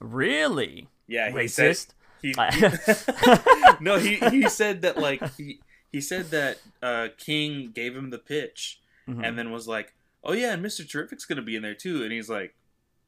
[0.00, 1.76] Really Yeah, he said
[2.22, 3.78] racist.
[3.78, 5.60] he, no, he he said that like he
[5.92, 9.24] he said that uh, King gave him the pitch Mhm.
[9.24, 9.94] and then was like,
[10.24, 12.54] "Oh yeah, and Mister Terrific's gonna be in there too," and he's like,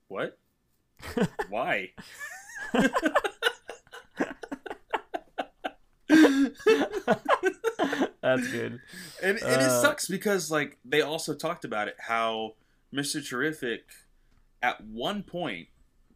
[0.09, 0.39] "What?
[1.49, 1.91] Why?"
[8.21, 8.81] That's good.
[9.23, 12.55] And, and it Uh, sucks because like they also talked about it how
[12.93, 13.85] Mister Terrific
[14.63, 15.69] at one point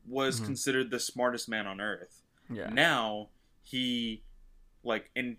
[0.07, 0.47] was Mhm.
[0.47, 2.22] considered the smartest man on earth.
[2.51, 2.69] Yeah.
[2.71, 3.29] Now
[3.63, 4.23] he
[4.83, 5.37] like and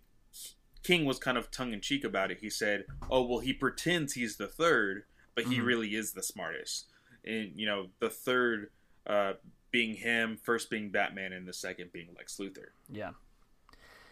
[0.83, 2.39] King was kind of tongue in cheek about it.
[2.41, 5.03] He said, "Oh well, he pretends he's the third,
[5.35, 5.65] but he Mhm.
[5.65, 6.87] really is the smartest."
[7.23, 8.69] And you know, the third
[9.07, 9.33] uh,
[9.71, 12.67] being him, first being Batman, and the second being Lex Luthor.
[12.89, 13.11] Yeah.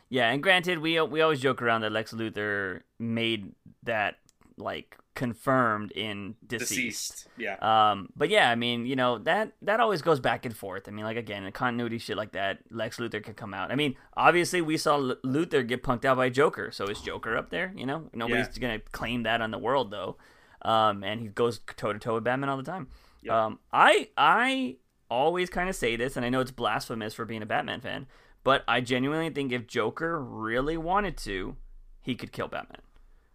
[0.09, 4.19] Yeah, and granted, we we always joke around that Lex Luthor made that
[4.57, 6.69] like confirmed in deceased.
[6.69, 7.27] Deceased.
[7.37, 7.55] Yeah.
[7.91, 10.87] Um, but yeah, I mean, you know that that always goes back and forth.
[10.87, 13.71] I mean, like again, continuity shit like that, Lex Luthor could come out.
[13.71, 17.35] I mean, obviously we saw L- Luthor get punked out by Joker, so is Joker
[17.37, 17.73] up there?
[17.75, 18.61] You know, nobody's Yeah.
[18.61, 20.17] gonna claim that on the world though.
[20.63, 22.87] Um, and he goes toe to toe with Batman all the time.
[23.23, 23.33] Yep.
[23.33, 24.77] Um, I I
[25.09, 28.07] always kind of say this, and I know it's blasphemous for being a Batman fan,
[28.43, 31.57] but I genuinely think if Joker really wanted to,
[32.01, 32.81] he could kill Batman.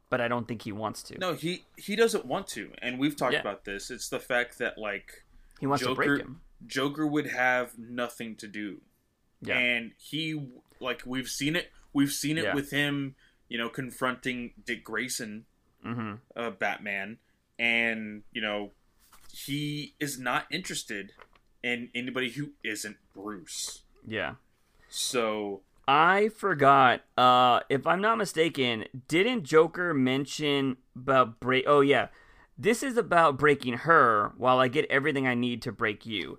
[0.09, 1.19] But I don't think he wants to.
[1.19, 3.41] No, he he doesn't want to, and we've talked Yeah.
[3.41, 3.91] about this.
[3.91, 5.25] It's the fact that like
[5.59, 6.41] he wants to Joker- break him.
[6.67, 8.81] Joker would have nothing to do,
[9.43, 9.59] Yeah.
[9.59, 10.49] and he
[10.81, 11.73] like we've seen it.
[11.93, 12.55] We've seen it Yeah.
[12.55, 13.17] with him,
[13.49, 15.47] you know, confronting Dick Grayson,
[15.85, 16.15] mm-hmm.
[16.37, 17.19] uh, Batman,
[17.59, 18.73] and you know,
[19.33, 21.13] he is not interested
[21.65, 23.83] in anybody who isn't Bruce.
[24.07, 24.37] Yeah.
[24.89, 27.03] So I forgot.
[27.17, 31.65] Uh, if I'm not mistaken, didn't Joker mention about break?
[31.67, 32.09] Oh yeah,
[32.59, 36.39] this is about breaking her while I get everything I need to break you.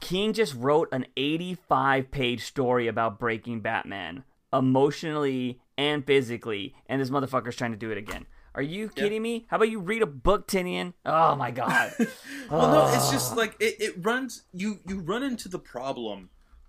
[0.00, 7.10] King just wrote an 85 page story about breaking Batman emotionally and physically, and this
[7.10, 8.26] motherfucker's trying to do it again.
[8.54, 9.46] Are you kidding me?
[9.48, 10.92] How about you read a book, Tynion?
[11.04, 11.92] Oh my god.
[12.50, 13.12] well, no, it's Ah.
[13.12, 14.44] just like it, it runs.
[14.52, 16.28] You you run into the problem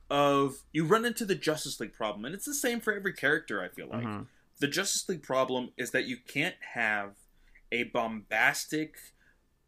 [0.10, 3.62] of you run into the Justice League problem, and it's the same for every character.
[3.62, 4.28] I feel like Mhm.
[4.60, 7.16] the Justice League problem is that you can't have
[7.72, 8.96] a bombastic,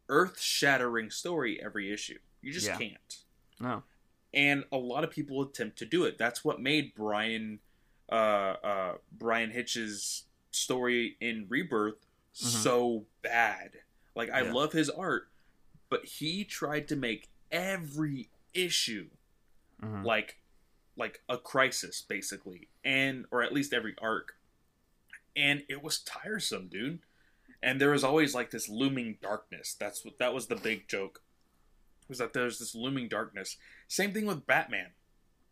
[0.08, 2.18] earth-shattering story every issue.
[2.40, 2.78] You just Yeah.
[2.78, 3.24] can't.
[3.60, 3.82] No.
[4.32, 6.18] And a lot of people attempt to do it.
[6.18, 7.60] That's what made Bryan
[8.10, 13.82] uh, uh, Bryan Hitch's story in Rebirth so bad.
[14.14, 14.52] Like I Yeah.
[14.54, 15.30] love his art,
[15.90, 19.10] but he tried to make every issue
[19.82, 20.04] Mhm.
[20.04, 20.38] like
[20.96, 24.34] like a crisis basically and or at least every arc
[25.36, 27.00] and it was tiresome dude
[27.62, 31.22] and there was always like this looming darkness that's what that was the big joke
[32.08, 33.56] was that there's this looming darkness
[33.86, 34.90] same thing with batman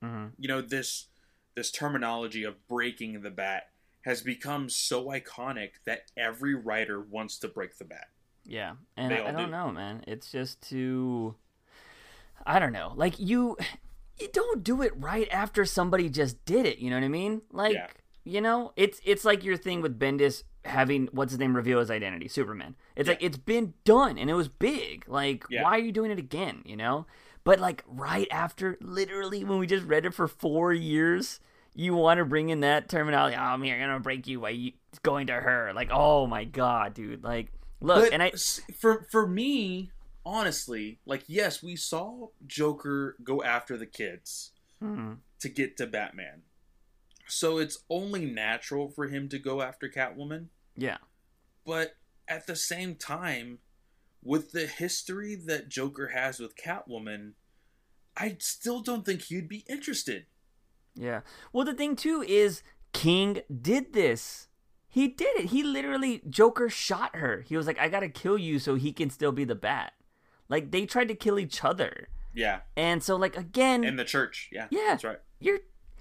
[0.03, 0.33] Mhm.
[0.39, 1.09] you know this
[1.55, 3.71] this terminology of breaking the bat
[4.03, 8.09] has become so iconic that every writer wants to break the bat
[8.45, 9.51] Yeah, and They I, I don't do.
[9.51, 10.05] know, man.
[10.07, 11.35] It's just too.
[12.47, 12.93] I don't know.
[12.95, 13.57] Like you,
[14.21, 16.79] you don't do it right after somebody just did it.
[16.79, 17.43] You know what I mean?
[17.53, 17.87] Like Yeah.
[18.25, 21.91] you know, it's it's like your thing with Bendis having what's his name reveal his
[21.91, 22.75] identity, Superman.
[22.97, 23.13] It's Yeah.
[23.13, 25.05] like it's been done and it was big.
[25.09, 25.63] Like Yeah.
[25.63, 26.63] why are you doing it again?
[26.65, 27.07] You know?
[27.45, 31.39] But like right after, literally when we just read it for four years.
[31.79, 33.37] You want to bring in that terminology?
[33.37, 35.73] Oh, I'm here, gonna break you by you going to her.
[35.75, 37.23] Like, oh my god, dude!
[37.23, 37.53] Like,
[37.83, 38.33] look, But and I
[38.81, 39.91] for for me,
[40.27, 44.51] honestly, like yes, we saw Joker go after the kids
[44.83, 45.21] Mhm.
[45.39, 46.43] to get to Batman.
[47.29, 50.99] So it's only natural for him to go after Catwoman, Yeah.
[51.65, 51.97] but
[52.29, 53.61] at the same time,
[54.23, 57.35] with the history that Joker has with Catwoman,
[58.17, 60.27] I still don't think he'd be interested.
[60.95, 61.21] Yeah.
[61.53, 62.63] Well, the thing too is
[62.93, 64.49] King did this.
[64.89, 65.47] He did it.
[65.51, 67.43] He literally Joker shot her.
[67.43, 69.93] He was like, "I gotta kill you so he can still be the Bat."
[70.49, 74.49] Like they tried to kill each other, Yeah, and so like again, in the church.
[74.53, 74.81] Yeah, Yeah.
[74.89, 75.19] that's right.
[75.41, 75.61] you're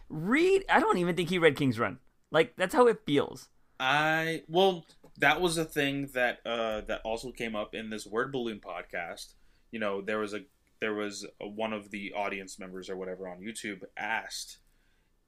[0.10, 0.66] read.
[0.70, 2.00] I don't even think he read King's Run.
[2.32, 3.50] Like that's how it feels.
[3.80, 4.86] I well,
[5.18, 9.34] that was a thing that uh that also came up in this word balloon podcast.
[9.72, 10.42] You know, there was a
[10.82, 14.58] there was a, one of the audience members or whatever on YouTube asked,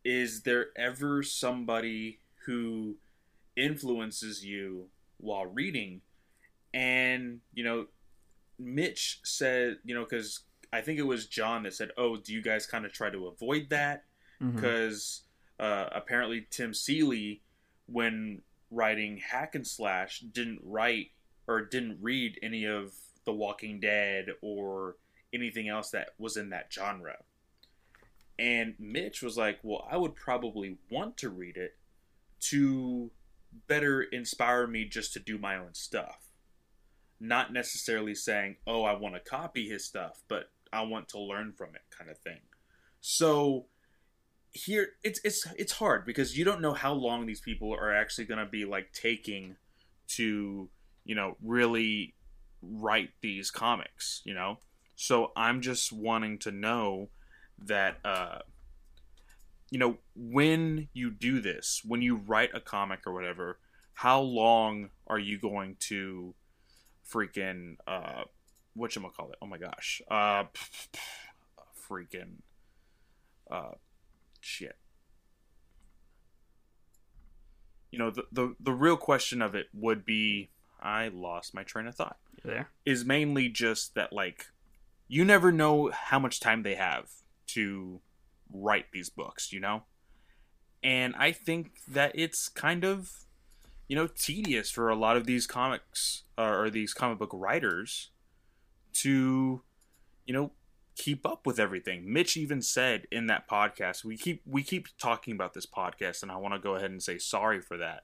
[0.05, 2.97] "Is there ever somebody who
[3.55, 6.01] influences you while reading?"
[6.73, 7.87] And you know,
[8.59, 10.41] Mitch said, you know, because
[10.71, 13.27] I think it was John that said, "Oh, do you guys kind of try to
[13.27, 14.05] avoid that?"
[14.55, 15.23] Because
[15.59, 17.41] uh, apparently Tim Seeley,
[17.87, 21.11] when writing Hack and Slash, didn't write
[21.47, 22.93] or didn't read any of
[23.25, 24.97] The Walking Dead or
[25.33, 27.17] anything else that was in that genre.
[28.37, 31.77] And Mitch was like, "Well, I would probably want to read it
[32.39, 33.11] to
[33.67, 36.26] better inspire me just to do my own stuff."
[37.19, 41.53] Not necessarily saying, "Oh, I want to copy his stuff," but I want to learn
[41.53, 42.41] from it kind of thing.
[43.01, 43.67] So,
[44.51, 48.25] here it's it's it's hard because you don't know how long these people are actually
[48.25, 49.55] going to be like taking
[50.07, 50.69] to
[51.05, 52.15] you know really
[52.61, 54.57] write these comics you know
[54.95, 57.09] so i'm just wanting to know
[57.59, 58.39] that uh
[59.69, 63.59] you know when you do this when you write a comic or whatever
[63.93, 66.33] how long are you going to
[67.11, 68.23] freaking uh
[68.73, 70.43] what you call it oh my gosh uh
[71.89, 72.41] freaking
[73.49, 73.71] uh
[74.47, 74.77] shit.
[77.91, 80.49] You know, the, the the real question of it would be
[80.81, 82.17] I lost my train of thought.
[82.43, 82.69] There.
[82.85, 84.47] Is mainly just that like
[85.07, 87.09] you never know how much time they have
[87.47, 88.01] to
[88.51, 89.83] write these books, you know?
[90.83, 93.25] And I think that it's kind of
[93.87, 98.11] you know tedious for a lot of these comics or, these comic book writers
[98.93, 99.61] to
[100.25, 100.51] you know
[100.95, 102.11] keep up with everything.
[102.11, 106.31] Mitch even said in that podcast, we keep we keep talking about this podcast and
[106.31, 108.03] I want to go ahead and say sorry for that.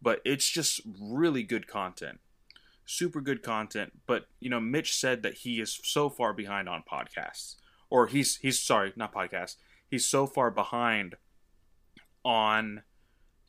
[0.00, 2.20] But it's just really good content.
[2.86, 6.84] Super good content, but you know Mitch said that he is so far behind on
[6.90, 7.56] podcasts.
[7.90, 9.56] Or he's he's sorry, not podcasts.
[9.90, 11.16] He's so far behind
[12.24, 12.82] on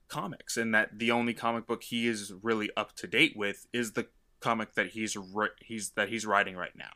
[0.08, 3.94] comics and that the only comic book he is really up to date with is
[3.94, 4.08] the
[4.40, 5.18] comic that he's
[5.62, 6.92] he's that he's writing right now.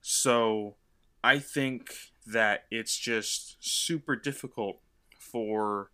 [0.00, 0.76] So
[1.22, 1.90] I think
[2.26, 4.80] that it's just super difficult
[5.18, 5.90] for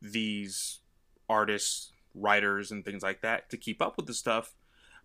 [0.00, 0.80] these
[1.28, 4.54] artists, writers, and things like that to keep up with the stuff.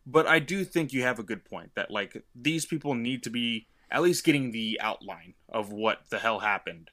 [0.05, 3.29] But I do think you have a good point that, like, these people need to
[3.29, 6.89] be at least getting the outline of what the hell happened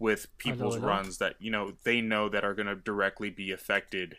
[0.00, 4.16] with people's runs that, you know, they know that are going to directly be affected,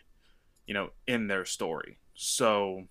[0.66, 1.98] you know, in their story.
[2.14, 2.84] So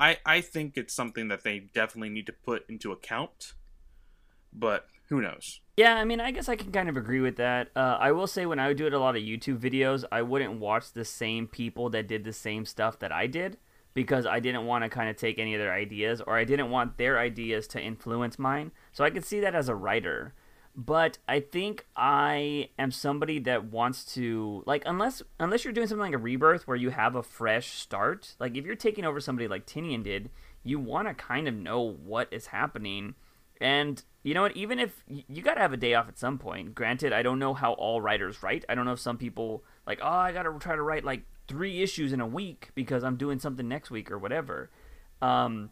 [0.00, 3.52] I, I think it's something that they definitely need to put into account
[4.54, 5.60] but who knows?
[5.76, 7.70] Yeah, I mean, I guess I can kind of agree with that.
[7.74, 10.22] Uh, I will say when I would do it a lot of YouTube videos, I
[10.22, 13.58] wouldn't watch the same people that did the same stuff that I did
[13.92, 16.70] because I didn't want to kind of take any of their ideas or I didn't
[16.70, 18.70] want their ideas to influence mine.
[18.92, 20.34] So I could see that as a writer.
[20.76, 26.02] But I think I am somebody that wants to like unless unless you're doing something
[26.02, 29.46] like a rebirth where you have a fresh start, like if you're taking over somebody
[29.46, 30.30] like Tynion did,
[30.64, 33.14] you want to kind of know what is happening.
[33.60, 34.56] And you know what?
[34.56, 36.74] Even if you got to have a day off at some point.
[36.74, 38.64] Granted, I don't know how all writers write.
[38.68, 41.22] I don't know if some people like, oh, I got to try to write like
[41.46, 44.70] three issues in a week because I'm doing something next week or whatever.
[45.22, 45.70] Um,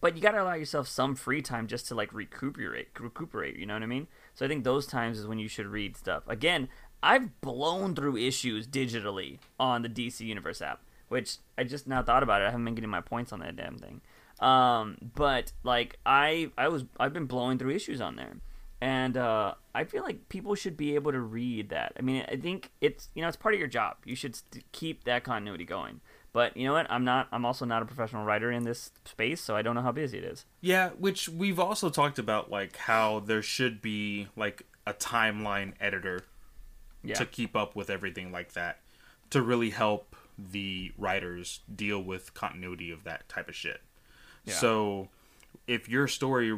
[0.00, 3.56] but you got to allow yourself some free time just to like recuperate, recuperate.
[3.56, 4.08] You know what I mean?
[4.34, 6.22] So I think those times is when you should read stuff.
[6.26, 6.68] Again,
[7.02, 12.22] I've blown through issues digitally on the DC Universe app, which I just now thought
[12.22, 12.44] about it.
[12.44, 14.00] I haven't been getting my points on that damn thing.
[14.40, 18.36] Um, but like I, I was, I've been blowing through issues on there,
[18.80, 21.92] and uh, I feel like people should be able to read that.
[21.98, 23.96] I mean, I think it's you know it's part of your job.
[24.04, 26.00] You should st- keep that continuity going.
[26.32, 26.86] But you know what?
[26.90, 27.26] I'm not.
[27.32, 30.18] I'm also not a professional writer in this space, so I don't know how busy
[30.18, 30.44] it is.
[30.60, 36.22] Yeah, which we've also talked about, like how there should be like a timeline editor
[37.02, 37.14] Yeah.
[37.16, 38.80] to keep up with everything like that,
[39.30, 43.82] to really help the writers deal with continuity of that type of shit.
[44.44, 44.54] Yeah.
[44.54, 45.08] So,
[45.66, 46.56] if your story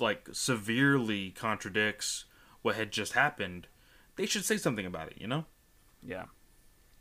[0.00, 2.24] like severely contradicts
[2.62, 3.68] what had just happened,
[4.16, 5.14] they should say something about it.
[5.18, 5.44] You know?
[6.02, 6.24] Yeah.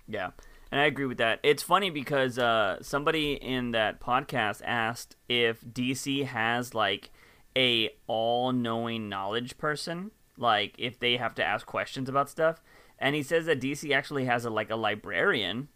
[0.08, 0.32] Yeah.
[0.74, 1.39] And I agree with that.
[1.43, 7.11] It's funny because uh, somebody in that podcast asked if DC has like
[7.55, 12.59] a all-knowing knowledge person, like if they have to ask questions about stuff.
[12.97, 15.67] And he says that DC actually has a like a librarian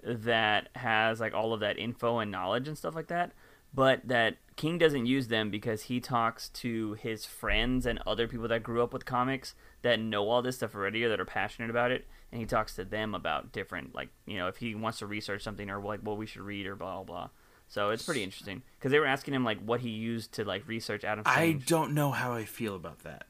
[0.00, 3.32] that has like all of that info and knowledge and stuff like that,
[3.74, 8.46] but that King doesn't use them because he talks to his friends and other people
[8.46, 11.68] that grew up with comics that know all this stuff already or that are passionate
[11.68, 12.06] about it,
[12.36, 15.42] and he talks to them about different like you know if he wants to research
[15.42, 17.28] something or like what we should read or blah blah blah.
[17.68, 20.68] So it's pretty interesting because they were asking him like what he used to like
[20.68, 23.26] research Adam I don't know how I feel about that.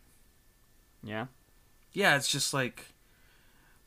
[1.04, 1.26] Yeah.
[1.92, 2.94] yeah, it's just like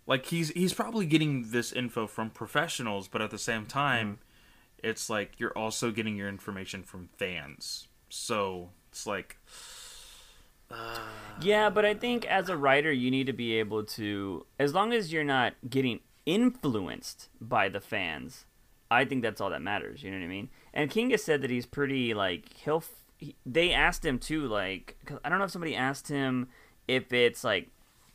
[0.08, 4.90] like he's he's probably getting this info from professionals, but at the same time, mm-hmm.
[4.90, 7.90] it's like you're also getting your information from fans.
[8.08, 9.38] So it's like
[11.42, 14.92] Yeah, but I think as a writer, you need to be able to, as long
[14.94, 18.46] as you're not getting influenced by the fans,
[18.92, 20.04] I think that's all that matters.
[20.04, 20.50] You know what I mean?
[20.74, 22.84] And King has said that he's pretty like he'll.
[23.18, 26.50] He, they asked him too, like I don't know if somebody asked him
[26.88, 27.70] if it's like,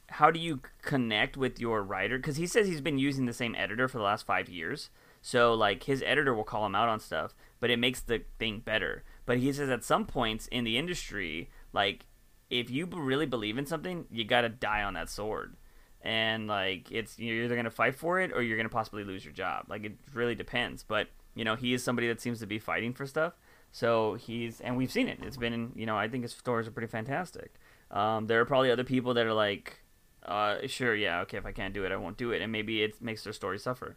[0.09, 2.19] how do you connect with your writer?
[2.19, 4.91] Because he says he's been using the same editor for the last five years.
[5.23, 8.61] So like his editor will call him out on stuff, but it makes the thing
[8.61, 9.05] better.
[9.27, 12.07] But he says at some points in the industry, like
[12.51, 15.57] if you really believe in something, you gotta die on that sword.
[16.03, 19.35] And like it's you're either gonna fight for it or you're gonna possibly lose your
[19.35, 19.67] job.
[19.69, 20.83] Like it really depends.
[20.83, 23.35] But you know he is somebody that seems to be fighting for stuff.
[23.73, 25.19] So he's and we've seen it.
[25.23, 27.55] It's been you know I think his stories are pretty fantastic.
[27.91, 29.81] Um, there are probably other people that are like,
[30.25, 32.83] uh, sure, yeah, okay, if I can't do it, I won't do it, and maybe
[32.83, 33.97] it makes their story suffer.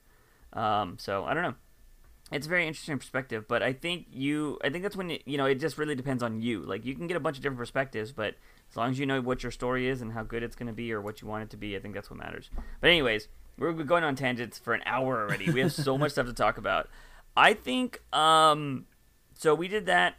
[0.53, 1.55] Um, so I don't know.
[2.31, 5.37] It's a very interesting perspective, but I think you, I think that's when it, you
[5.37, 6.61] know it just really depends on you.
[6.61, 8.35] Like you can get a bunch of different perspectives, but
[8.69, 10.73] as long as you know what your story is and how good it's going to
[10.73, 12.49] be or what you want it to be, I think that's what matters.
[12.81, 15.49] But anyways, we're going on tangents for an hour already.
[15.49, 16.89] We have so much stuff to talk about.
[17.35, 18.87] I think um,
[19.35, 19.55] so.
[19.55, 20.15] We did that.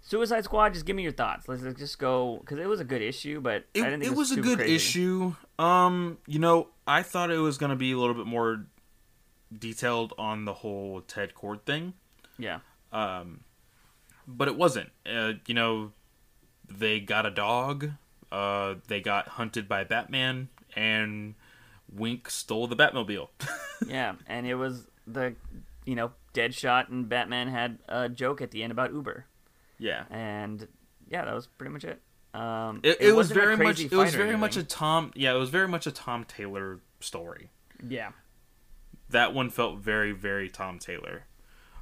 [0.00, 0.74] Suicide Squad.
[0.74, 1.48] Just give me your thoughts.
[1.48, 4.12] Let's, let's just go because it was a good issue, but it, I didn't think
[4.12, 4.74] it it was a good crazy.
[4.74, 5.34] issue.
[5.58, 8.66] Um, you know, I thought it was gonna be a little bit more
[9.56, 11.94] detailed on the whole Ted Kord thing.
[12.38, 12.60] Yeah,
[12.92, 13.40] um,
[14.26, 14.90] but it wasn't.
[15.10, 15.92] Uh, you know,
[16.68, 17.90] they got a dog.
[18.30, 21.34] Uh, they got hunted by Batman, and
[21.92, 23.28] Wink stole the Batmobile.
[23.86, 25.34] yeah, and it was the
[25.84, 29.26] you know Deadshot and Batman had a joke at the end about Uber,
[29.78, 30.68] yeah, and
[31.08, 32.00] yeah, that was pretty much it.
[32.34, 33.80] Um, it, it, was wasn't very much.
[33.80, 34.62] It was very much a.
[34.62, 35.12] Tom.
[35.14, 37.50] Yeah, it was very much a Tom Taylor story.
[37.86, 38.10] yeah.
[39.10, 41.24] That one felt very, very Tom Taylor.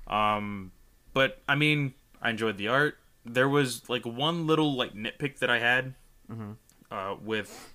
[0.06, 0.72] Um,
[1.12, 2.98] but I mean, I enjoyed the art.
[3.24, 5.94] There was like one little like nitpick that I had
[6.30, 6.56] Mhm.
[6.90, 7.72] uh, with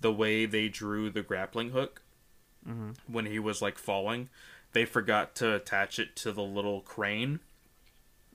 [0.00, 2.02] the way they drew the grappling hook
[2.66, 2.96] Mhm.
[3.06, 4.30] when he was like falling.
[4.72, 7.40] They forgot to attach it to the little crane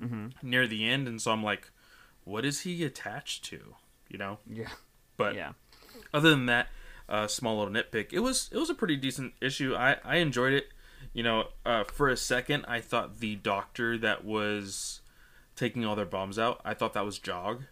[0.01, 0.33] Mhm.
[0.43, 1.71] near the end, and so I'm like,
[2.23, 3.75] what is he attached to?
[4.07, 4.39] You know.
[4.45, 4.71] Yeah,
[5.17, 5.53] But yeah,
[6.13, 6.69] other than that,
[7.09, 8.13] uh, small little nitpick.
[8.13, 9.75] It was it was a pretty decent issue.
[9.75, 10.67] I I enjoyed it.
[11.13, 15.01] You know, uh, for a second, I thought the doctor that was
[15.55, 16.61] taking all their bombs out.
[16.63, 17.63] I thought that was Jog.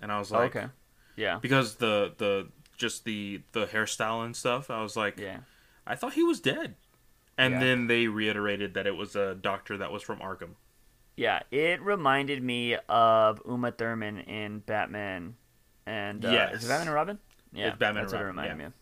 [0.00, 0.68] and I was like, okay.
[1.16, 1.38] Yeah.
[1.42, 2.48] because the the
[2.78, 4.70] just the the hairstyle and stuff.
[4.70, 5.40] I was like, Yeah.
[5.86, 6.76] I thought he was dead,
[7.36, 7.60] and Yeah.
[7.60, 10.54] then they reiterated that it was a doctor that was from Arkham.
[11.16, 11.40] Yeah.
[11.50, 15.34] It reminded me of Uma Thurman in Batman
[15.84, 16.64] and uh, is Yes.
[16.64, 17.18] it Batman and Robin?
[17.52, 17.74] Yeah.
[17.74, 18.56] Batman that's what it reminded yeah.
[18.56, 18.72] me of.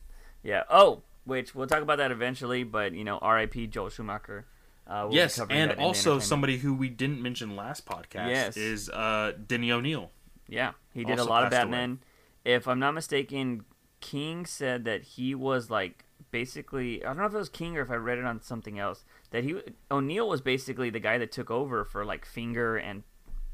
[0.43, 0.63] Yeah.
[0.71, 3.69] Oh, which we'll talk about that eventually, but you know, R.I.P.
[3.69, 4.47] Joel Schumacher.
[4.87, 8.31] Uh, we'll yes, and that in the also somebody who we didn't mention last podcast
[8.31, 8.57] Yes.
[8.57, 10.11] is uh, Denny O'Neil.
[10.49, 11.73] Yeah, he did a lot of passed away.
[11.73, 11.99] Batman.
[12.45, 13.67] If I'm not mistaken,
[14.01, 17.83] King said that he was like basically I don't know if it was King or
[17.83, 19.61] if I read it on something else that he
[19.91, 23.03] O'Neill was basically the guy that took over for like Finger and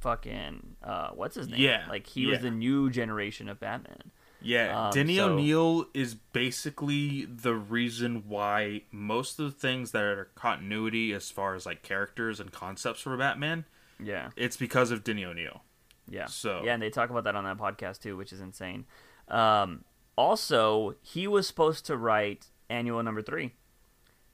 [0.00, 1.60] fucking uh what's his name?
[1.60, 4.12] Yeah, like he was the new generation of Batman.
[4.44, 10.02] Yeah, Um, Denny so- O'Neil is basically the reason why most of the things that
[10.04, 13.64] are continuity as far as like characters and concepts for Batman,
[13.98, 15.62] Yeah, it's because of Denny O'Neil.
[16.08, 18.84] yeah, So- yeah, and they talk about that on that podcast too, which is insane.
[19.28, 19.84] Um,
[20.16, 23.52] also, he was supposed to write Annual Number Three,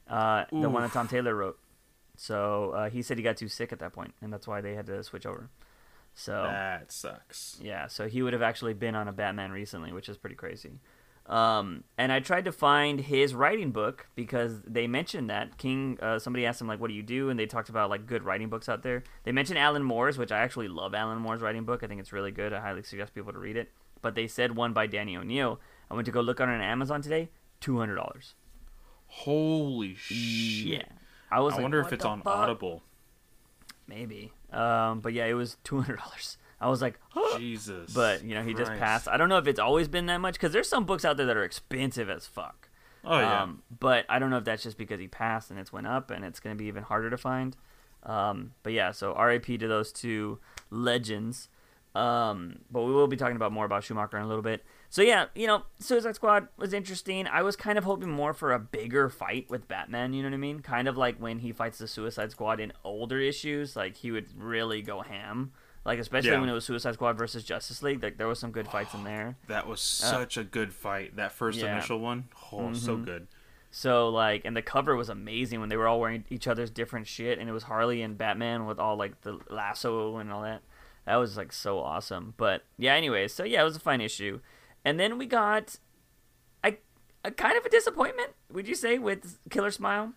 [0.09, 1.59] uh, the one that Tom Taylor wrote.
[2.17, 4.75] So uh, he said he got too sick at that point, and that's why they
[4.75, 5.49] had to switch over.
[6.15, 7.59] So That sucks.
[7.63, 10.81] yeah, so he would have actually been on a Batman recently, which is pretty crazy.
[11.27, 15.97] Um, and I tried to find his writing book because they mentioned that King.
[16.03, 18.25] Uh, somebody asked him like, "What do you do?" And they talked about like good
[18.25, 19.05] writing books out there.
[19.23, 20.93] They mentioned Alan Moore's, which I actually love.
[20.93, 21.85] Alan Moore's writing book.
[21.85, 22.53] I think it's really good.
[22.53, 23.71] I highly suggest people to read it.
[24.03, 25.61] But they said one by Danny O'Neil.
[25.91, 27.29] I went to go look on it on Amazon today.
[27.61, 28.35] Two hundred dollars.
[29.07, 30.67] Holy shit!
[30.67, 30.83] Yeah,
[31.31, 31.53] I was.
[31.53, 32.83] I like, wonder if it's on fuck?" Audible.
[33.87, 34.33] Maybe.
[34.53, 36.37] Um, but yeah, it was two hundred dollars.
[36.61, 36.99] I was like,
[37.39, 37.93] Jesus.
[37.93, 39.09] But you know, he just passed.
[39.09, 41.27] I don't know if it's always been that much because there's some books out there
[41.27, 42.69] that are expensive as fuck.
[43.05, 43.43] Oh yeah.
[43.43, 46.11] Um, but I don't know if that's just because he passed and it's went up
[46.11, 47.57] and it's going to be even harder to find.
[48.03, 50.39] Um, but yeah, so RAP to those two
[50.71, 51.49] legends.
[51.95, 54.65] Um, but we will be talking about more about Schumacher in a little bit.
[54.93, 57.29] So yeah, you know, Suicide Squad was interesting.
[57.29, 60.13] I was kind of hoping more for a bigger fight with Batman.
[60.13, 60.61] You know what I mean?
[60.61, 64.27] Kind of like when he fights the Suicide Squad in older issues, like he would
[64.37, 65.53] really go ham.
[65.85, 66.41] Like especially Yeah.
[66.41, 69.05] when it was Suicide Squad versus Justice League, like there was some good fights in
[69.05, 69.37] there.
[69.47, 71.15] that was such a good fight.
[71.17, 71.73] That first uh, Yeah.
[71.77, 72.25] initial one.
[72.53, 73.05] Oh, so Mhm.
[73.05, 73.29] good.
[73.71, 77.07] So like, and the cover was amazing when they were all wearing each other's different
[77.07, 80.63] shit, and it was Harley and Batman with all like the lasso and all that.
[81.07, 82.35] That was like so awesome.
[82.37, 84.41] But yeah, anyways, so yeah, it was a fine issue,
[84.85, 85.79] and then we got
[86.65, 86.75] a,
[87.25, 88.31] a kind of a disappointment.
[88.53, 90.13] Would you say with Killer Smile?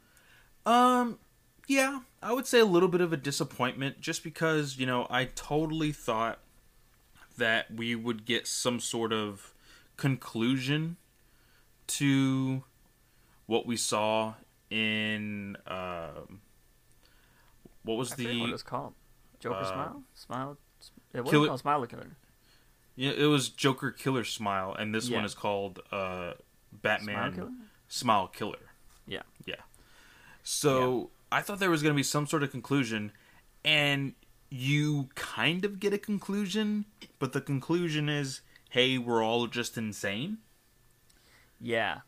[0.66, 1.20] Um,
[1.68, 5.26] yeah, I would say a little bit of a disappointment just because, you know, I
[5.26, 6.40] totally thought
[7.38, 9.54] that we would get some sort of
[9.98, 10.98] conclusion
[11.88, 12.64] to
[13.46, 14.34] what we saw
[14.70, 16.42] in um
[17.84, 18.94] what was I forget what it was called.
[19.40, 20.58] Joker uh, Smile, Smile.
[21.14, 22.08] It Killer- called Smile Killer.
[22.96, 26.34] Yeah, it was Joker Killer Smile and this one is called uh
[26.72, 27.52] Batman Smile
[27.88, 28.58] Smile Killer.
[28.58, 28.70] Killer.
[29.08, 29.22] Yeah.
[29.46, 29.56] Yeah.
[30.44, 33.12] So I thought there was going to be some sort of conclusion,
[33.64, 34.14] and
[34.50, 36.86] you kind of get a conclusion,
[37.20, 40.40] but the conclusion is, hey, we're all just insane.
[41.60, 42.00] Yeah.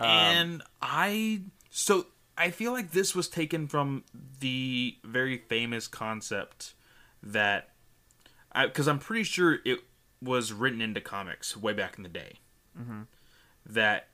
[0.00, 1.42] Um, and I.
[1.70, 4.04] So I feel like this was taken from
[4.40, 6.74] the very famous concept
[7.22, 7.70] that.
[8.54, 9.80] Because I'm pretty sure it
[10.20, 12.34] was written into comics way back in the day.
[12.78, 13.06] Mhm.
[13.64, 14.08] That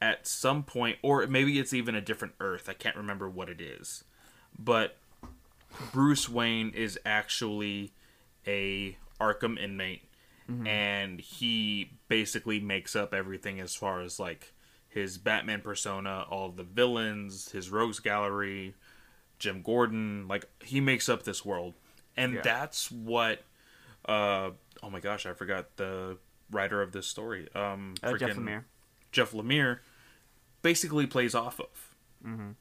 [0.00, 2.68] at some point, or maybe it's even a different Earth.
[2.68, 4.04] I can't remember what it is,
[4.58, 4.98] but
[5.92, 7.92] Bruce Wayne is actually
[8.46, 10.02] a Arkham inmate,
[10.66, 14.52] and he basically makes up everything as far as like
[14.88, 18.74] his Batman persona, all the villains, his rogues gallery,
[19.38, 20.28] Jim Gordon.
[20.28, 21.74] Like he makes up this world,
[22.16, 22.42] and Yeah.
[22.42, 23.44] that's what.
[24.04, 24.50] Uh,
[24.82, 26.18] oh my gosh, I forgot the
[26.50, 27.48] writer of this story.
[27.54, 28.64] Um, uh, Jeff Lemire.
[29.10, 29.78] Jeff Lemire
[30.62, 31.94] basically plays off of.
[32.24, 32.54] Mhm.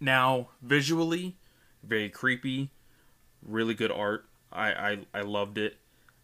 [0.00, 1.36] Now, visually,
[1.82, 2.70] very creepy,
[3.42, 4.26] really good art.
[4.52, 5.78] I, I I loved it,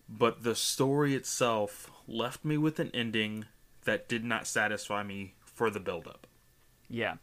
[0.08, 3.46] but the story itself left me with an ending
[3.84, 6.26] that did not satisfy me for the build-up.
[6.88, 7.16] Yeah.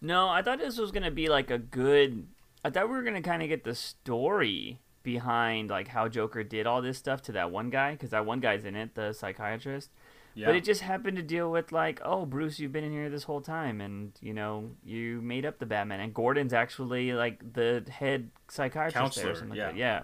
[0.00, 2.26] No, I thought this was gonna be like a good.
[2.64, 6.66] I thought we were gonna kind of get the story behind like how Joker did
[6.66, 9.90] all this stuff to that one guy because that one guy's in it, the psychiatrist.
[10.34, 13.10] Yeah, But it just happened to deal with like, oh, Bruce, you've been in here
[13.10, 17.52] this whole time, and you know you made up the Batman, and Gordon's actually like
[17.52, 19.66] the head psychiatrist there, or something yeah.
[19.66, 19.78] like that.
[19.78, 20.02] Yeah.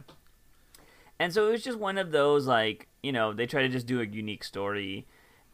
[1.18, 3.86] And so it was just one of those like, you know, they try to just
[3.86, 5.06] do a unique story,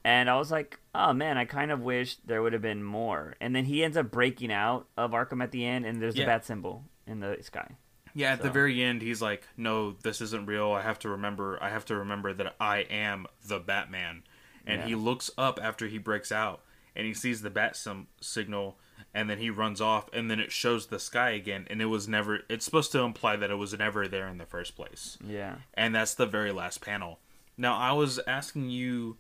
[0.05, 3.35] and I was like, oh man, I kind of wish there would have been more.
[3.41, 6.25] And then he ends up breaking out of Arkham at the end, and there's Yeah.
[6.25, 7.77] the bat symbol in the sky.
[8.15, 10.73] Yeah, at the very end, he's like, "No, this isn't real.
[10.73, 11.59] I have to remember.
[11.63, 14.23] I have to remember that I am the Batman."
[14.67, 14.87] And Yeah.
[14.89, 16.63] he looks up after he breaks out,
[16.95, 18.79] and he sees the bat sim- signal,
[19.15, 22.07] and then he runs off, and then it shows the sky again, and it was
[22.07, 22.41] never.
[22.49, 25.57] It's supposed to imply that it was never there in the first place, Yeah.
[25.75, 27.19] and that's the very last panel.
[27.57, 29.19] Now, I was asking you,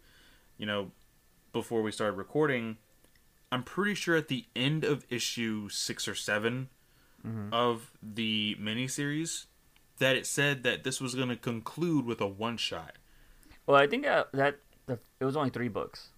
[0.58, 0.92] you know,
[1.52, 2.78] before we started recording,
[3.50, 6.14] I'm pretty sure at the end of issue six or
[7.22, 9.46] 7 of the miniseries
[9.98, 12.96] that it said that this was going to conclude with a one shot.
[13.66, 16.08] Well, I think uh, that the, it was only three books.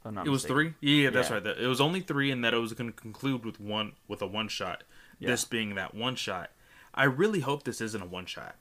[0.00, 0.74] if I'm not It was mistaken.
[0.80, 0.88] three.
[1.02, 1.34] Yeah, that's Yeah.
[1.34, 1.44] right.
[1.44, 4.22] That- It was only three, and that it was going to conclude with one with
[4.22, 4.84] a one shot.
[5.18, 5.30] Yeah.
[5.30, 6.50] This being that one shot.
[6.94, 8.56] I really hope this isn't a one shot.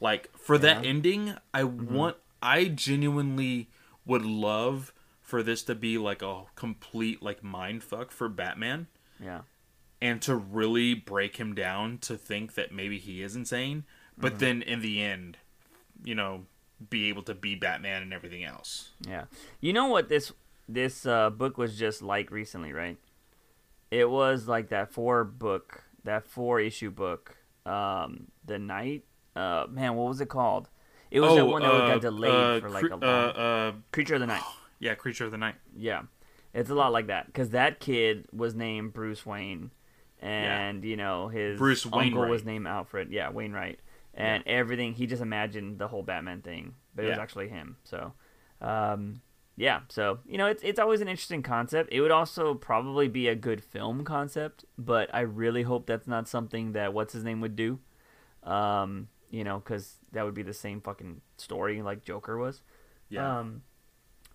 [0.00, 0.76] Like for that Yeah.
[0.76, 0.88] Mm-hmm.
[0.88, 2.16] ending, I want.
[2.42, 3.68] I genuinely
[4.06, 8.86] would love for this to be like a complete like mind fuck for Batman,
[9.22, 9.42] Yeah.
[10.02, 13.84] And to really break him down to think that maybe he is insane,
[14.16, 14.38] but Mm-hmm.
[14.38, 15.38] then in the end,
[16.04, 16.46] you know,
[16.88, 18.90] be able to be Batman and everything else.
[19.06, 19.24] Yeah.
[19.60, 20.32] You know what this
[20.68, 22.96] this uh, book was just like recently, right?
[23.90, 27.36] It was like that four book, that four issue book,
[27.66, 29.04] um, the night.
[29.34, 30.68] Uh, man, what was it called?
[31.10, 33.02] It was that one that uh, got delayed uh, for like cre- a long.
[33.02, 34.42] uh, uh, Creature of the Night.
[34.78, 35.56] yeah, Creature of the Night.
[35.76, 36.02] Yeah,
[36.54, 39.72] it's a lot like that because that kid was named Bruce Wayne,
[40.20, 42.30] and you know his Bruce uncle Wainwright.
[42.30, 43.10] was named Alfred.
[43.10, 43.80] Yeah, Wainwright,
[44.14, 47.76] and everything he just imagined the whole Batman thing, but it was actually him.
[47.84, 48.12] So,
[48.60, 49.22] um,
[49.56, 51.92] yeah, so you know it's it's always an interesting concept.
[51.92, 56.28] It would also probably be a good film concept, but I really hope that's not
[56.28, 57.78] something that what's his name would do.
[58.42, 62.62] Um, you know, because that would be the same fucking story like Joker was.
[63.08, 63.38] Yeah.
[63.40, 63.62] Um,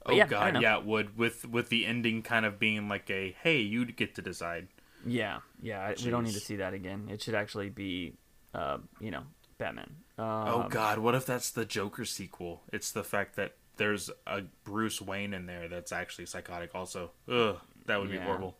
[0.06, 3.36] oh yeah, god, yeah, it would with with the ending kind of being like a
[3.44, 4.68] hey, you'd get to decide.
[5.06, 5.82] Yeah, yeah.
[5.82, 7.08] I- We don't need to see that again.
[7.10, 8.14] It should actually be,
[8.54, 9.24] uh, you know,
[9.58, 9.96] Batman.
[10.18, 12.64] Um, oh god, what if that's the Joker sequel?
[12.74, 17.12] It's the fact that there's a Bruce Wayne in there that's actually psychotic also.
[17.30, 18.58] Ugh, that would be horrible.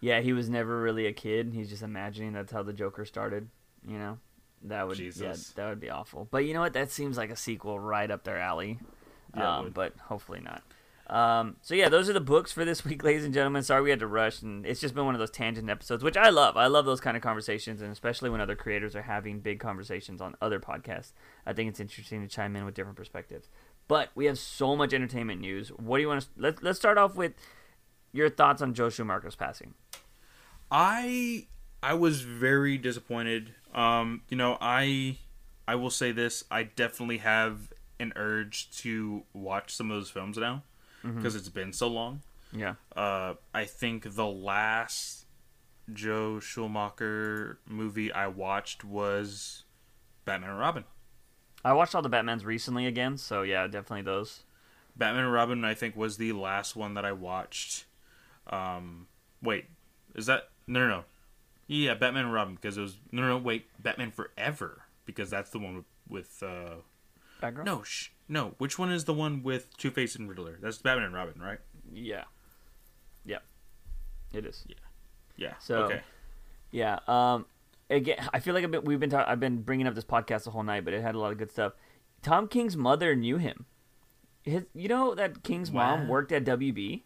[0.00, 1.52] Yeah, he was never really a kid.
[1.54, 3.48] He's just imagining that's how the Joker started.
[3.86, 4.18] You know,
[4.62, 5.52] that would Jesus.
[5.56, 6.28] yeah, that would be awful.
[6.30, 6.72] But you know what?
[6.74, 8.78] That seems like a sequel right up their alley.
[9.36, 10.62] Yeah, um, but hopefully not.
[11.06, 13.62] Um, so yeah, those are the books for this week, ladies and gentlemen.
[13.62, 16.16] Sorry we had to rush, and it's just been one of those tangent episodes, which
[16.16, 16.56] I love.
[16.56, 20.20] I love those kind of conversations, and especially when other creators are having big conversations
[20.20, 21.12] on other podcasts.
[21.44, 23.48] I think it's interesting to chime in with different perspectives.
[23.86, 25.68] But we have so much entertainment news.
[25.68, 26.28] What do you want to?
[26.36, 27.32] Let's let's start off with
[28.12, 29.74] your thoughts on Joel Schumacher's passing.
[30.70, 31.48] I
[31.82, 33.54] I was very disappointed.
[33.74, 35.18] Um, you know, I
[35.68, 40.38] I will say this: I definitely have an urge to watch some of those films
[40.38, 40.62] now
[41.04, 42.22] because it's been so long.
[42.52, 45.26] Yeah, Uh, I think the last
[45.92, 49.64] Joel Schumacher movie I watched was
[50.24, 50.84] Batman and Robin.
[51.64, 54.44] I watched all the Batmans recently again, so yeah, definitely those.
[54.96, 57.86] Batman and Robin, I think, was the last one that I watched.
[58.46, 59.08] Um,
[59.42, 59.66] wait,
[60.14, 61.04] is that no, no, no?
[61.66, 63.38] Yeah, Batman and Robin because it was no, no, no.
[63.38, 66.76] Wait, Batman Forever because that's the one with, with uh,
[67.42, 67.64] Batgirl.
[67.64, 68.54] no, sh- no.
[68.58, 70.58] Which one is the one with Two Face and Riddler?
[70.60, 71.58] That's Batman and Robin, right?
[71.92, 72.24] Yeah.
[73.24, 73.38] Yeah.
[74.32, 74.64] It is.
[74.66, 74.76] Yeah.
[75.36, 75.54] Yeah.
[75.60, 76.00] So- okay.
[76.70, 76.98] Yeah.
[77.06, 77.46] Um.
[77.90, 80.44] Again, I feel like I've been, we've been ta- I've been bringing up this podcast
[80.44, 81.74] the whole night, but it had a lot of good stuff.
[82.22, 83.66] Tom King's mother knew him.
[84.42, 87.02] His, you know that King's mom worked at WB.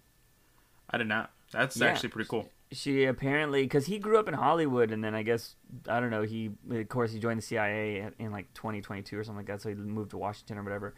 [0.88, 1.32] I did not.
[1.52, 1.86] That's Yeah.
[1.88, 2.48] actually pretty cool.
[2.70, 5.56] She apparently because he grew up in Hollywood, and then I guess
[5.88, 6.22] I don't know.
[6.22, 9.70] He of course he joined the CIA in- like 2022 or something like that, so
[9.70, 10.94] he moved to Washington or whatever.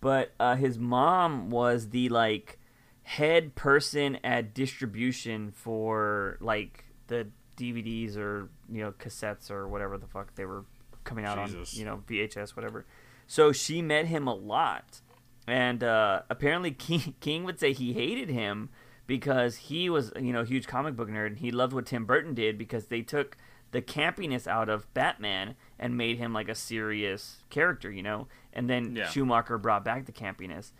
[0.00, 2.58] But uh, his mom was the like
[3.04, 10.06] head person at distribution for like the DVDs or you know cassettes or whatever the
[10.06, 10.64] fuck they were
[11.04, 11.74] coming out Jesus.
[11.74, 12.84] on you know VHS whatever.
[13.26, 15.00] So she met him a lot,
[15.46, 18.68] and uh, apparently King, King would say he hated him
[19.06, 22.04] because he was you know a huge comic book nerd and he loved what Tim
[22.06, 23.36] Burton did because they took
[23.70, 28.28] the campiness out of Batman and made him like a serious character, you know.
[28.52, 29.08] And then Yeah.
[29.08, 30.70] Schumacher brought back the campiness.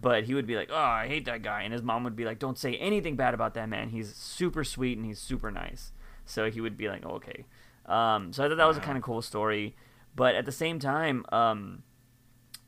[0.00, 2.24] But he would be like, "Oh, I hate that guy," and his mom would be
[2.24, 3.90] like, "Don't say anything bad about that man.
[3.90, 5.92] He's super sweet and he's super nice."
[6.24, 7.44] So he would be like, oh, "Okay."
[7.86, 9.76] Um, so I thought that was a kind of cool story.
[10.16, 11.82] But at the same time, um,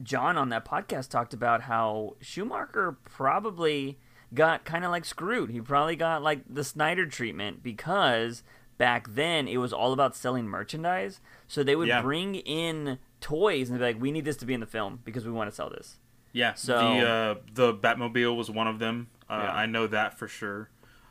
[0.02, 3.98] John on that podcast talked about how Schumacher probably
[4.34, 5.50] got kind of like screwed.
[5.50, 8.42] He probably got like the Snyder treatment because
[8.78, 11.20] back then it was all about selling merchandise.
[11.48, 12.02] So they would Yeah.
[12.02, 15.24] bring in toys and be like, "We need this to be in the film because
[15.24, 15.98] we want to sell this."
[16.32, 16.54] Yeah.
[16.54, 19.08] So- the uh, the Batmobile was one of them.
[19.30, 19.52] Uh, Yeah.
[19.54, 20.70] I know that for sure.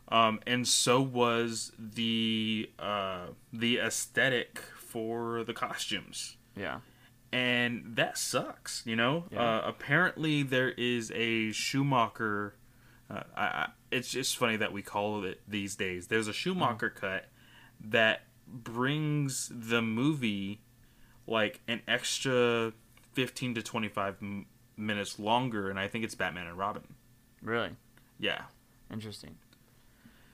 [0.10, 6.38] Um, and so was the uh, the aesthetic for the costumes.
[6.56, 6.80] Yeah.
[7.34, 8.82] and that sucks.
[8.86, 9.42] You know, Yeah.
[9.58, 12.56] uh, apparently there is a Schumacher.
[13.10, 16.08] Uh, I, I, it's just funny that we call it these days.
[16.08, 17.26] There's a Schumacher cut
[17.80, 20.62] that brings the movie
[21.28, 22.74] like an extra
[23.14, 24.46] fifteen to twenty five m-
[24.78, 26.84] minutes longer, and I think it's Batman and Robin.
[27.42, 27.72] Really
[28.20, 28.44] Yeah.
[28.92, 29.36] interesting.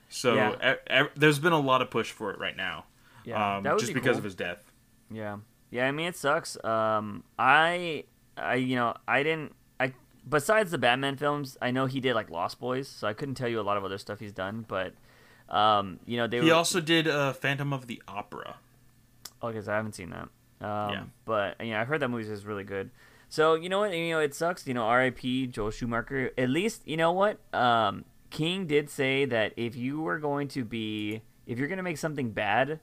[0.08, 0.74] So Yeah.
[0.90, 2.84] e- e- there's been a lot of push for it right now,
[3.24, 4.18] Yeah, um, just be because cool.
[4.18, 4.70] of his death.
[5.10, 5.38] Yeah,
[5.70, 5.86] yeah.
[5.88, 6.62] I mean, it sucks.
[6.64, 8.04] Um, I,
[8.36, 9.54] I, you know, I didn't.
[10.24, 13.34] I besides the Batman films, I know he did like Lost Boys, so I couldn't
[13.34, 14.64] tell you a lot of other stuff he's done.
[14.66, 14.94] But,
[15.48, 16.54] um, you know, they He were.
[16.54, 18.56] also did uh, Phantom of the Opera.
[19.40, 20.28] Oh, because I haven't seen that.
[20.66, 21.02] Um, Yeah.
[21.24, 22.90] But yeah, I've heard that movie is really good.
[23.28, 23.92] So you know what?
[23.96, 24.66] You know it sucks.
[24.66, 25.46] You know, R.I.P.
[25.48, 26.30] Joel Schumacher.
[26.36, 27.38] At least you know what?
[27.54, 31.98] Um, King did say that if you were going to be, if you're gonna make
[31.98, 32.78] something bad,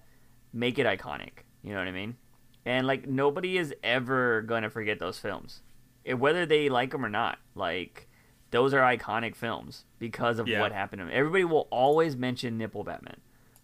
[0.51, 1.43] make it iconic.
[1.63, 2.17] You know what I mean?
[2.65, 5.61] And like nobody is ever gonna forget those films,
[6.17, 7.39] whether they like them or not.
[7.55, 8.07] Like
[8.51, 10.59] those are iconic films because of Yeah.
[10.61, 11.13] what happened to them.
[11.13, 13.17] Everybody will always mention Nipple Batman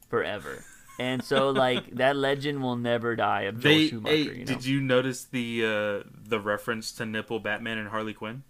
[0.10, 0.64] forever.
[1.00, 4.16] And so, like that legend will never die of Joel They, Schumacher.
[4.16, 4.46] hey, you know?
[4.46, 5.66] did you notice the
[6.06, 8.44] uh, the reference to nipple Batman and Harley Quinn?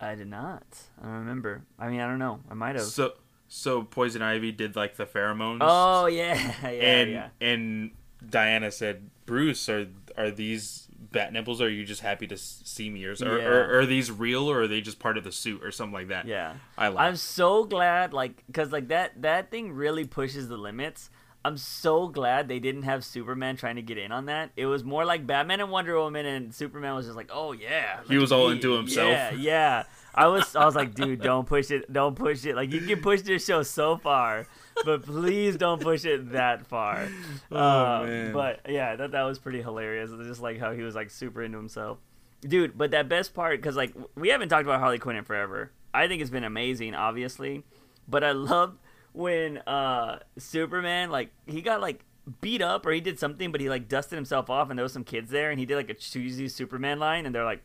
[0.00, 0.64] I did not.
[1.00, 1.62] I don't remember.
[1.78, 2.40] I mean, I don't know.
[2.50, 2.84] I might have.
[2.84, 3.12] So
[3.48, 5.58] so Poison Ivy did like the pheromones.
[5.60, 7.28] oh yeah, yeah, and yeah.
[7.40, 7.90] and
[8.28, 9.86] Diana said, "Bruce, are
[10.16, 11.60] are these bat nipples?
[11.60, 13.44] Or are you just happy to see me, or, or, Yeah.
[13.46, 16.08] or are these real, or are they just part of the suit, or something like
[16.08, 16.54] that?" Yeah.
[16.76, 16.98] I love.
[16.98, 21.10] I'm so glad, like, cause like that that thing really pushes the limits.
[21.44, 24.52] I'm so glad they didn't have Superman trying to get in on that.
[24.56, 28.00] It was more like Batman and Wonder Woman, and Superman was just like, "Oh yeah."
[28.08, 29.10] He was all me." into himself.
[29.10, 29.82] Yeah, yeah.
[30.14, 32.54] I was, I was like, dude, don't push it, don't push it.
[32.54, 34.46] Like you can push this show so far,
[34.84, 37.08] but please don't push it that far.
[37.50, 38.32] Oh, man.
[38.32, 40.10] But yeah, that that was pretty hilarious.
[40.26, 41.98] Just like how he was like super into himself,
[42.40, 42.76] dude.
[42.76, 45.72] But that best part, because like we haven't talked about Harley Quinn in forever.
[45.94, 47.64] I think it's been amazing, obviously,
[48.08, 48.78] but I love
[49.12, 52.04] when uh Superman like he got like
[52.40, 54.92] beat up or he did something, but he like dusted himself off, and there was
[54.92, 57.62] some kids there, and he did like a cheesy Superman line, and they're like.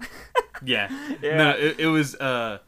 [0.66, 0.88] Yeah.
[1.22, 1.36] Yeah.
[1.36, 2.58] No, it, it was uh,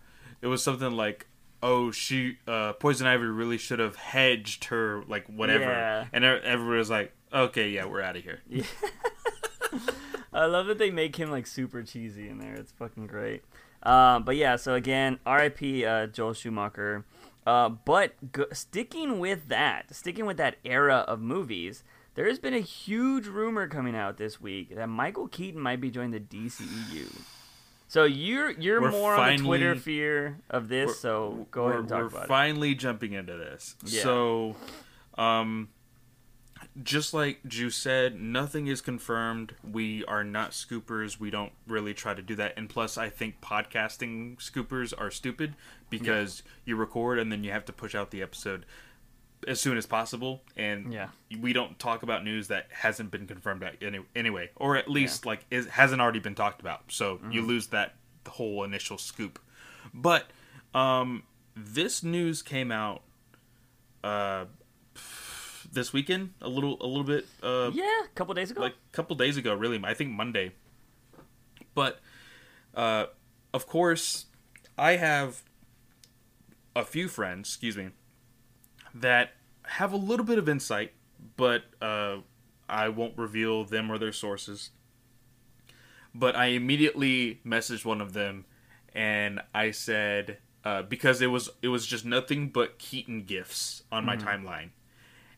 [0.43, 1.27] it was something like,
[1.63, 6.07] "Oh, she uh, Poison Ivy really should have hedged her like whatever," Yeah.
[6.13, 8.65] and everybody was like, "Okay, yeah, we're out of here." yeah.
[10.33, 12.55] I love that they make him like super cheesy in there.
[12.55, 13.43] It's fucking great.
[13.83, 15.85] Um, but yeah, so again, R.I.P.
[15.85, 17.05] Uh, Joel Schumacher.
[17.47, 22.55] Uh, but g- sticking with that, sticking with that era of movies, there has been
[22.55, 27.21] a huge rumor coming out this week that Michael Keaton might be joining the DCEU.
[27.89, 31.01] So you're you're We're more on the Twitter fear of this.
[31.01, 32.21] So go ahead and talk about it.
[32.21, 33.77] we're finally jumping into this.
[33.85, 34.03] Yeah.
[34.03, 34.57] So,
[35.17, 35.69] um,
[36.83, 39.55] just like Ju said, nothing is confirmed.
[39.69, 41.21] We are not scoopers.
[41.21, 42.55] We don't really try to do that.
[42.57, 45.55] And plus, I think podcasting scoopers are stupid
[45.89, 48.67] because you record and then you have to push out the episode
[49.47, 50.43] as soon as possible.
[50.57, 51.09] And Yeah.
[51.41, 55.45] we don't talk about news that hasn't been confirmed any, anyway, or at least like
[55.51, 56.83] is, hasn't already been talked about.
[56.93, 57.49] So you Mm-hmm.
[57.49, 57.95] lose that
[58.29, 59.39] whole initial scoop.
[59.95, 60.31] But
[60.75, 61.23] um,
[61.55, 63.03] this news came out
[64.05, 64.47] uh,
[65.73, 68.61] this weekend, a little a little bit uh, Yeah, a couple days ago.
[68.61, 69.81] like a couple days ago, really.
[69.85, 70.53] I think Monday.
[71.75, 72.01] But
[72.75, 73.07] uh,
[73.53, 74.27] of course,
[74.79, 75.43] I have
[76.75, 77.91] a few friends, excuse me,
[79.01, 79.33] that
[79.65, 80.93] have a little bit of insight,
[81.37, 82.19] but uh,
[82.69, 84.71] I won't reveal them or their sources.
[86.15, 88.47] But I immediately messaged one of them,
[88.95, 94.07] and I said uh, because it was it was just nothing but Keaton gifts on
[94.07, 94.71] my timeline,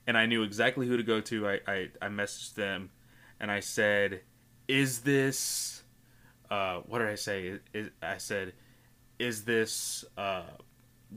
[0.07, 1.49] and I knew exactly who to go to.
[1.49, 2.91] I I, I messaged them,
[3.41, 4.21] and I said,
[4.69, 5.79] "Is this
[6.51, 7.59] uh, what did I say?
[7.73, 8.53] Is, I said,
[9.19, 10.43] is this uh,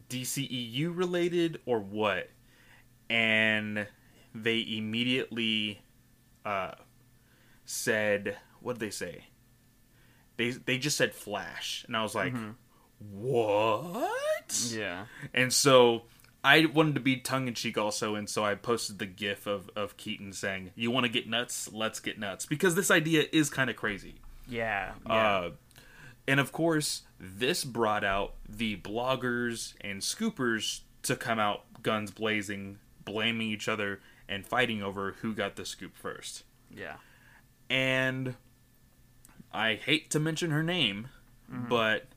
[0.09, 2.29] DCEU related or what?"
[3.09, 3.87] And
[4.33, 5.81] they immediately
[6.45, 6.71] uh,
[7.65, 9.25] said, "What did they say?"
[10.37, 12.33] They they just said Flash, and I was like,
[12.99, 15.05] "What?" yeah.
[15.33, 16.03] And so
[16.43, 19.69] I wanted to be tongue in cheek also, and so I posted the GIF of
[19.75, 21.69] of Keaton saying, "You want to get nuts?
[21.71, 24.15] Let's get nuts," because this idea is kind of crazy.
[24.47, 24.93] Yeah.
[25.05, 25.13] Yeah.
[25.13, 25.51] Uh,
[26.27, 32.77] and of course, this brought out the bloggers and scoopers to come out guns blazing,
[33.05, 33.99] blaming each other
[34.29, 36.43] and fighting over who got the scoop first.
[36.73, 36.95] yeah.
[37.69, 38.35] And
[39.53, 41.07] I hate to mention her name,
[41.49, 42.07] but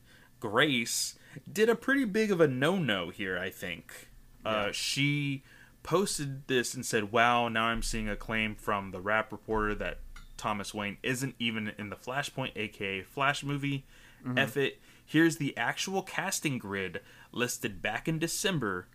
[0.40, 1.16] Grace
[1.50, 4.08] did a pretty big of a no no here, I think.
[4.44, 5.42] Uh, she
[5.82, 9.98] posted this and said, "Wow, now I'm seeing a claim from the Wrap Reporter that
[10.36, 13.84] Thomas Wayne isn't even in the Flashpoint, aka Flash movie.
[14.24, 14.38] Mm-hmm.
[14.38, 14.80] F it.
[15.04, 17.00] Here's the actual casting grid
[17.32, 18.88] listed back in December.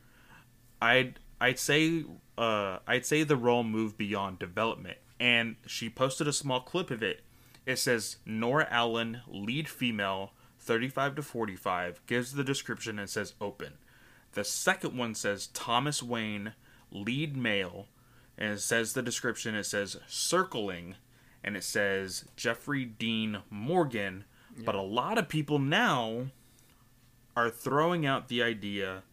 [0.81, 2.05] I'd I'd say
[2.37, 7.03] uh, I'd say the role moved beyond development, and she posted a small clip of
[7.03, 7.21] it.
[7.65, 13.73] It says Nora Allen, lead female, 35 to 45, gives the description and says open.
[14.33, 16.53] The second one says Thomas Wayne,
[16.91, 17.87] lead male,
[18.37, 19.55] and it says the description.
[19.55, 20.95] It says circling,
[21.43, 24.25] and it says Jeffrey Dean Morgan.
[24.57, 24.63] Yeah.
[24.65, 26.27] But a lot of people now
[27.35, 29.03] are throwing out the idea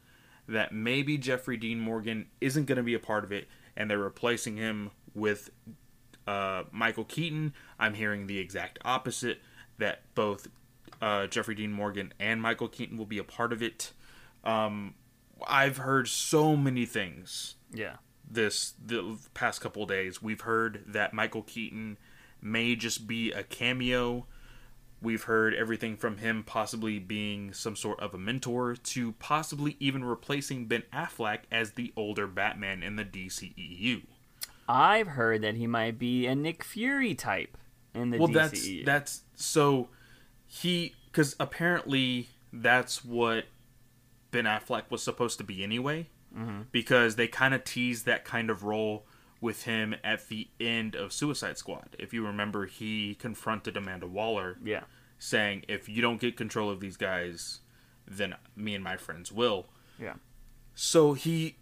[0.48, 3.98] that maybe Jeffrey Dean Morgan isn't going to be a part of it, and they're
[3.98, 5.50] replacing him with
[6.26, 7.54] uh, Michael Keaton.
[7.78, 9.40] I'm hearing the exact opposite
[9.78, 10.48] that both
[11.00, 13.92] uh, Jeffrey Dean Morgan and Michael Keaton will be a part of it.
[14.44, 14.94] Um,
[15.46, 17.56] I've heard so many things.
[17.72, 17.96] Yeah.
[18.28, 21.96] This the past couple days, we've heard that Michael Keaton
[22.40, 24.26] may just be a cameo.
[25.02, 30.04] We've heard everything from him possibly being some sort of a mentor to possibly even
[30.04, 34.02] replacing Ben Affleck as the older Batman in the DCEU.
[34.68, 37.56] I've heard that he might be a Nick Fury type
[37.94, 38.84] in the well, DCEU.
[38.84, 39.88] that's that's so
[40.46, 43.44] he because apparently that's what
[44.30, 46.62] Ben Affleck was supposed to be anyway, mm-hmm.
[46.72, 49.06] because they kind of teased that kind of role
[49.40, 51.96] with him at the end of Suicide Squad.
[51.98, 54.84] If you remember, he confronted Amanda Waller, yeah,
[55.18, 57.60] saying, "If you don't get control of these guys,
[58.06, 59.66] then me and my friends will."
[59.98, 60.14] Yeah.
[60.74, 61.56] So he,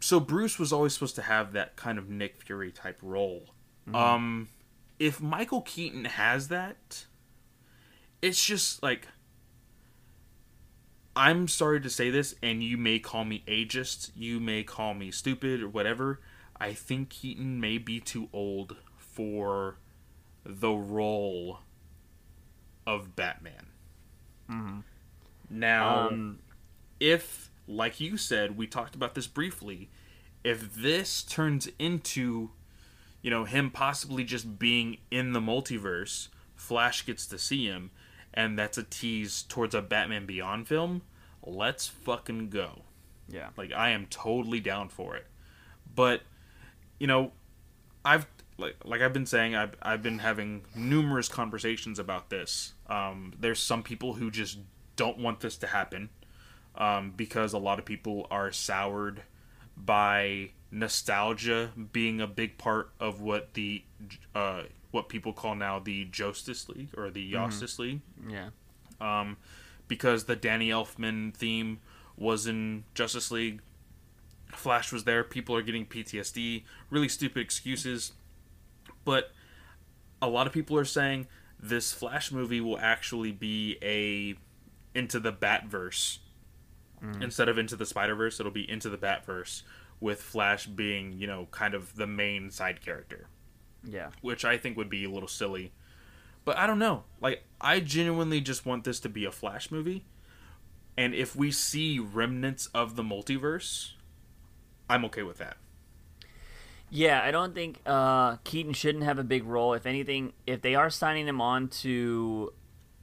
[0.00, 3.50] so Bruce was always supposed to have that kind of Nick Fury type role.
[3.86, 3.94] Mm-hmm.
[3.94, 4.48] Um,
[4.98, 7.06] if Michael Keaton has that,
[8.22, 9.08] it's just like
[11.16, 15.10] I'm sorry to say this, and you may call me ageist, you may call me
[15.10, 16.20] stupid or whatever.
[16.60, 19.76] I think Keaton may be too old for
[20.44, 21.60] the role
[22.86, 23.66] of Batman.
[24.50, 24.80] Mm-hmm.
[25.48, 26.38] Now, um,
[26.98, 29.88] if, like you said, we talked about this briefly,
[30.44, 32.50] if this turns into,
[33.22, 37.90] you know, him possibly just being in the multiverse, Flash gets to see him,
[38.34, 41.02] and that's a tease towards a Batman Beyond film,
[41.44, 42.82] let's fucking go.
[43.28, 43.48] Yeah.
[43.56, 45.26] Like I am totally down for it.
[45.94, 46.22] But
[47.00, 47.32] you know,
[48.04, 48.26] I've
[48.58, 52.74] like like I've been saying I've I've been having numerous conversations about this.
[52.88, 54.58] Um, there's some people who just
[54.94, 56.10] don't want this to happen
[56.76, 59.22] um, because a lot of people are soured
[59.76, 63.82] by nostalgia being a big part of what the
[64.34, 67.32] uh, what people call now the Justice League or the mm-hmm.
[67.32, 68.00] Justice League.
[68.28, 68.50] Yeah.
[69.00, 69.38] Um,
[69.88, 71.80] because the Danny Elfman theme
[72.16, 73.60] was in Justice League.
[74.54, 75.24] Flash was there.
[75.24, 76.64] People are getting PTSD.
[76.90, 78.12] Really stupid excuses.
[79.04, 79.32] But
[80.20, 81.26] a lot of people are saying
[81.58, 84.36] this Flash movie will actually be a
[84.98, 86.18] into the Batverse
[87.02, 87.22] mm.
[87.22, 88.40] instead of into the Spider Verse.
[88.40, 89.62] It'll be into the Batverse
[90.00, 93.28] with Flash being you know kind of the main side character.
[93.84, 95.72] Yeah, which I think would be a little silly
[96.44, 97.04] but I don't know.
[97.20, 100.04] Like I genuinely just want this to be a Flash movie.
[100.96, 103.92] And if we see remnants of the multiverse,
[104.90, 105.56] I'm okay with that.
[106.90, 109.74] Yeah, I don't think uh, Keaton shouldn't have a big role.
[109.74, 112.52] If anything, if they are signing him on to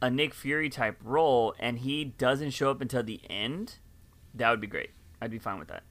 [0.02, 3.78] a Nick Fury type role and he doesn't show up until the end,
[4.36, 4.90] that would be great.
[5.22, 5.84] I'd be fine with that.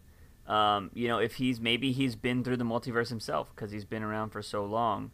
[0.53, 4.03] Um, you know, if he's maybe he's been through the multiverse himself because he's been
[4.03, 5.11] around for so long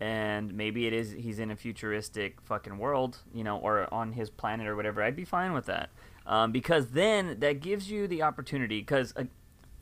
[0.00, 4.30] and maybe it is he's in a futuristic fucking world, you know, or on his
[4.30, 5.02] planet or whatever.
[5.02, 5.90] I'd be fine with that
[6.26, 8.80] um, because then that gives you the opportunity.
[8.80, 9.24] Because uh,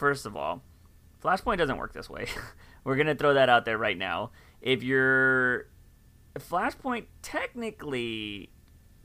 [0.00, 0.62] first of all,
[1.22, 2.26] Flashpoint doesn't work this way.
[2.84, 4.32] We're gonna throw that out there right now.
[4.60, 5.68] If you're
[6.38, 8.50] Flashpoint, technically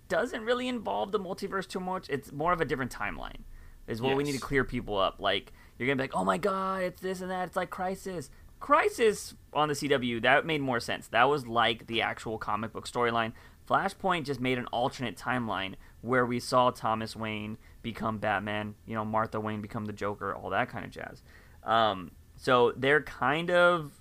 [0.07, 2.09] doesn't really involve the multiverse too much.
[2.09, 3.41] It's more of a different timeline.
[3.87, 4.17] Is what yes.
[4.17, 5.19] we need to clear people up.
[5.19, 7.47] Like you're gonna be like, oh my god, it's this and that.
[7.47, 8.29] It's like Crisis.
[8.61, 11.07] Crisis on the CW, that made more sense.
[11.09, 13.33] That was like the actual comic book storyline.
[13.69, 19.05] Flashpoint just made an alternate timeline where we saw Thomas Wayne become Batman, you know,
[19.05, 21.21] Martha Wayne become the Joker, all that kind of jazz.
[21.63, 23.91] Um, so they're kind of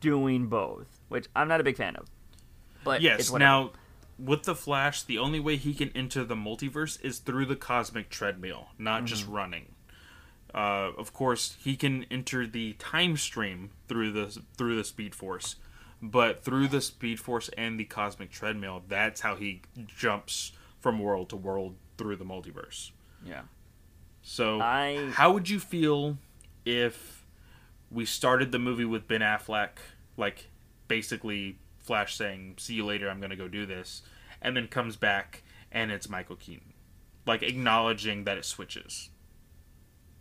[0.00, 2.10] doing both, which I'm not a big fan of.
[2.84, 3.70] But yes, now
[4.18, 8.10] with the Flash, the only way he can enter the multiverse is through the cosmic
[8.10, 9.06] treadmill, not mm-hmm.
[9.06, 9.74] just running.
[10.52, 15.56] Uh, of course, he can enter the time stream through the through the Speed Force,
[16.02, 21.28] but through the Speed Force and the Cosmic Treadmill, that's how he jumps from world
[21.28, 22.92] to world through the multiverse.
[23.22, 23.42] Yeah.
[24.22, 25.10] So, I...
[25.12, 26.16] how would you feel
[26.64, 27.26] if
[27.90, 29.72] we started the movie with Ben Affleck,
[30.16, 30.48] like
[30.88, 33.10] basically Flash saying, "See you later.
[33.10, 34.00] I'm gonna go do this,"
[34.40, 36.72] and then comes back and it's Michael Keaton,
[37.26, 39.10] like acknowledging that it switches.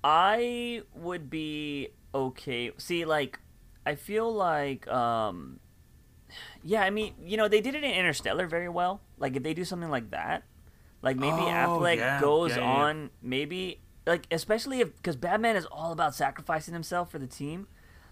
[0.03, 2.72] I would be okay.
[2.77, 3.39] See, like,
[3.85, 5.61] I feel like, um,
[6.64, 8.99] yeah, I mean, you know, they did it in Interstellar very well.
[9.18, 10.43] Like, if they do something like that,
[11.02, 11.46] like maybe Oh,
[11.80, 12.72] Affleck yeah, goes yeah, yeah.
[12.72, 17.68] on, maybe like especially if because Batman is all about sacrificing himself for the team.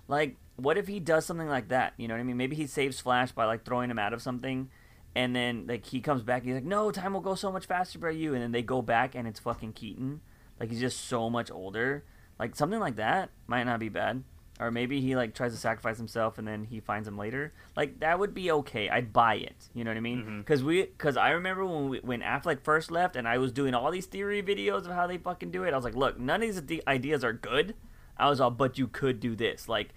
[0.07, 1.93] Like, what if he does something like that?
[1.97, 2.37] You know what I mean?
[2.37, 4.69] Maybe he saves Flash by like throwing him out of something,
[5.15, 6.43] and then like he comes back.
[6.43, 8.61] And he's like, "No, time will go so much faster by you." And then they
[8.61, 10.21] go back, and it's fucking Keaton.
[10.59, 12.03] Like he's just so much older.
[12.39, 14.23] Like something like that might not be bad.
[14.59, 17.53] Or maybe he like tries to sacrifice himself and then he finds him later.
[17.75, 18.89] Like that would be okay.
[18.89, 19.69] I'd buy it.
[19.73, 20.21] You know what I mean?
[20.21, 20.39] Mm-hmm.
[20.39, 23.73] Because we, because I remember when we, when Affleck first left and I was doing
[23.73, 25.73] all these theory videos of how they fucking do it.
[25.73, 27.75] I was like, look, none of these ide- ideas are good.
[28.17, 29.69] I was all, but you could do this.
[29.69, 29.89] Like,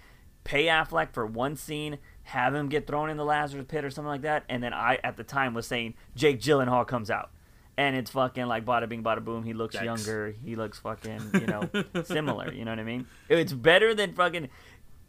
[0.44, 4.08] pay Affleck for one scene, have him get thrown in the Lazarus pit or something
[4.08, 7.30] like that, and then I at the time was saying Jake Gyllenhaal comes out.
[7.80, 9.42] And it's fucking like bada bing bada boom.
[9.42, 9.84] He looks Yikes.
[9.84, 10.34] younger.
[10.44, 11.70] He looks fucking, you know,
[12.04, 12.52] similar.
[12.52, 13.06] You know what I mean?
[13.30, 14.50] It's better than fucking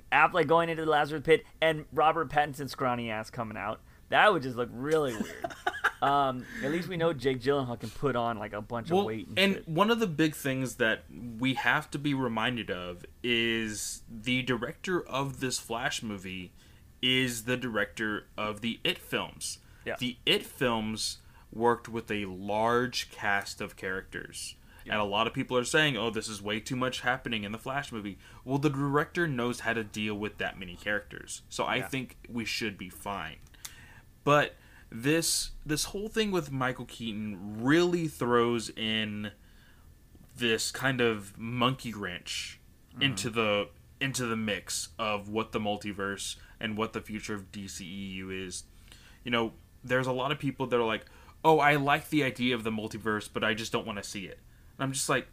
[0.10, 3.81] Affleck going into the Lazarus pit and Robert Pattinson's scrawny ass coming out.
[4.07, 5.53] That would just look really weird.
[6.02, 9.27] um, at least we know Jake Gyllenhaal can put on like a bunch of weight
[9.35, 11.03] and, and one of the big things that
[11.39, 16.53] we have to be reminded of is the director of this Flash movie
[17.02, 19.60] is the director of the It films.
[19.84, 19.95] Yeah.
[19.99, 21.18] The It films
[21.52, 24.56] worked with a large cast of characters.
[24.86, 27.52] And a lot of people are saying, "Oh, this is way too much happening in
[27.52, 31.44] the Flash movie." Well, the director knows how to deal with that many characters.
[31.49, 31.88] So I Yeah.
[31.88, 33.38] think we should be fine.
[34.23, 34.57] But
[34.90, 39.32] this this whole thing with Michael Keaton really throws in
[40.36, 42.60] this kind of monkey wrench
[42.91, 43.03] mm-hmm.
[43.03, 43.69] into the
[43.99, 48.64] into the mix of what the multiverse and what the future of DCEU is.
[49.23, 49.53] You know,
[49.84, 51.06] there's a lot of people that are like,
[51.43, 54.26] "Oh, I like the idea of the multiverse, but I just don't want to see
[54.26, 54.39] it."
[54.77, 55.27] And I'm just like,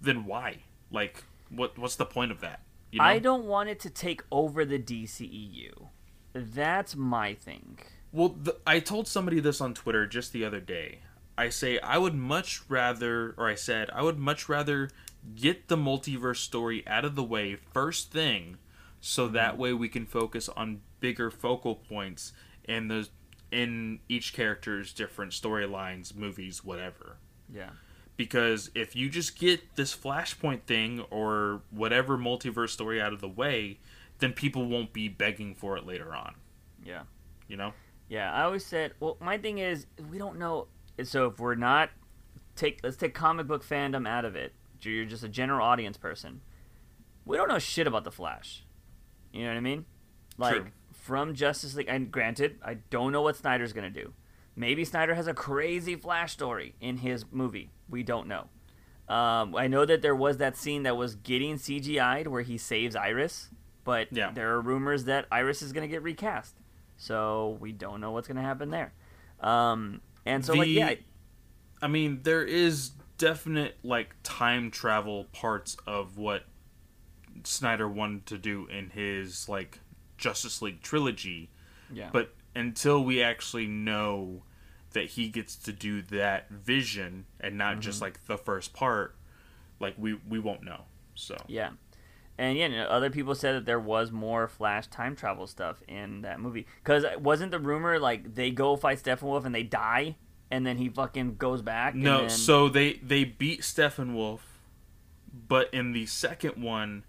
[0.00, 0.58] "Then why?
[0.90, 3.04] Like, what what's the point of that?" You know?
[3.04, 5.88] I don't want it to take over the DCEU.
[6.32, 7.78] That's my thing.
[8.12, 11.00] Well, the, I told somebody this on Twitter just the other day.
[11.38, 14.90] I say I would much rather, or I said I would much rather
[15.34, 18.58] get the multiverse story out of the way first thing,
[19.00, 19.62] so that mm-hmm.
[19.62, 22.32] way we can focus on bigger focal points
[22.66, 23.08] and the
[23.50, 27.16] in each character's different storylines, movies, whatever.
[27.52, 27.70] Yeah.
[28.16, 33.28] Because if you just get this Flashpoint thing or whatever multiverse story out of the
[33.28, 33.78] way,
[34.18, 36.34] then people won't be begging for it later on.
[36.84, 37.02] Yeah.
[37.48, 37.72] You know?
[38.08, 40.66] Yeah, I always said, well, my thing is, we don't know.
[41.04, 41.90] So if we're not
[42.56, 44.52] take, let's take comic book fandom out of it.
[44.82, 46.40] You're just a general audience person.
[47.24, 48.64] We don't know shit about the Flash.
[49.32, 49.84] You know what I mean?
[50.36, 50.66] Like True.
[51.00, 51.88] From Justice League.
[51.88, 54.12] And granted, I don't know what Snyder's gonna do.
[54.56, 57.70] Maybe Snyder has a crazy Flash story in his movie.
[57.88, 58.48] We don't know.
[59.08, 62.94] Um, I know that there was that scene that was getting CGI'd where he saves
[62.94, 63.48] Iris,
[63.84, 64.30] but Yeah.
[64.32, 66.54] there are rumors that Iris is going to get recast.
[66.96, 68.92] So we don't know what's going to happen there.
[69.40, 70.94] Um, and so, like, yeah,
[71.82, 76.44] I mean, there is definite like time travel parts of what
[77.44, 79.80] Snyder wanted to do in his like
[80.20, 81.50] Justice League trilogy,
[81.92, 84.42] yeah, but until we actually know
[84.92, 87.80] that he gets to do that vision and not Mm-hmm.
[87.80, 89.16] just like the first part,
[89.80, 90.82] like we we won't know.
[91.14, 91.70] So yeah.
[92.38, 96.22] And yeah, no, other people said that there was more Flash time travel stuff in
[96.22, 96.66] that movie.
[96.82, 100.16] Because wasn't the rumor like they go fight Steppenwolf and they die,
[100.50, 101.92] and then he fucking goes back?
[101.94, 104.40] and no, then- so they they beat Steppenwolf,
[105.48, 107.04] but in the second one,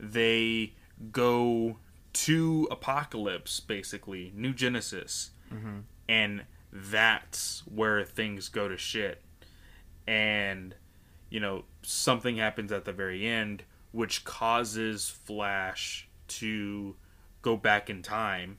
[0.00, 0.74] they
[1.12, 1.78] go
[2.12, 5.84] to Apokolips, basically New Genesis, Mhm.
[6.08, 9.22] and that's where things go to shit.
[10.06, 10.74] And
[11.30, 16.96] you know something happens at the very end, which causes Flash to
[17.42, 18.58] go back in time,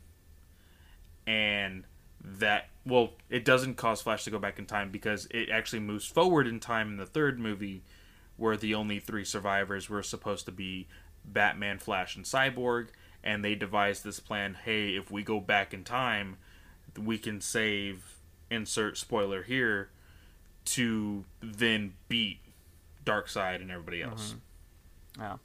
[1.26, 1.86] and
[2.22, 6.06] that well it doesn't cause flash to go back in time because it actually moves
[6.06, 7.84] forward in time in the third movie
[8.38, 10.88] where the only three survivors were supposed to be
[11.26, 12.88] batman flash and cyborg
[13.24, 16.38] and they devised this plan hey if we go back in time
[17.02, 18.16] we can save
[18.50, 19.90] insert spoiler here
[20.66, 22.40] to then beat
[23.06, 24.36] Darkseid and everybody else
[25.20, 25.40] Oh.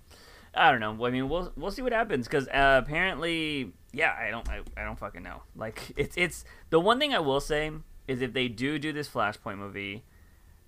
[0.55, 1.05] I don't know.
[1.05, 4.85] I mean, we'll we'll see what happens because uh, apparently, yeah, I don't I, I
[4.85, 5.43] don't fucking know.
[5.55, 7.71] Like it's it's the one thing I will say
[8.07, 10.05] is if they do do this Flashpoint movie,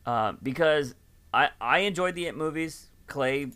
[0.07, 0.95] uh, because
[1.32, 2.89] I I enjoyed the It movies.
[3.07, 3.51] Clay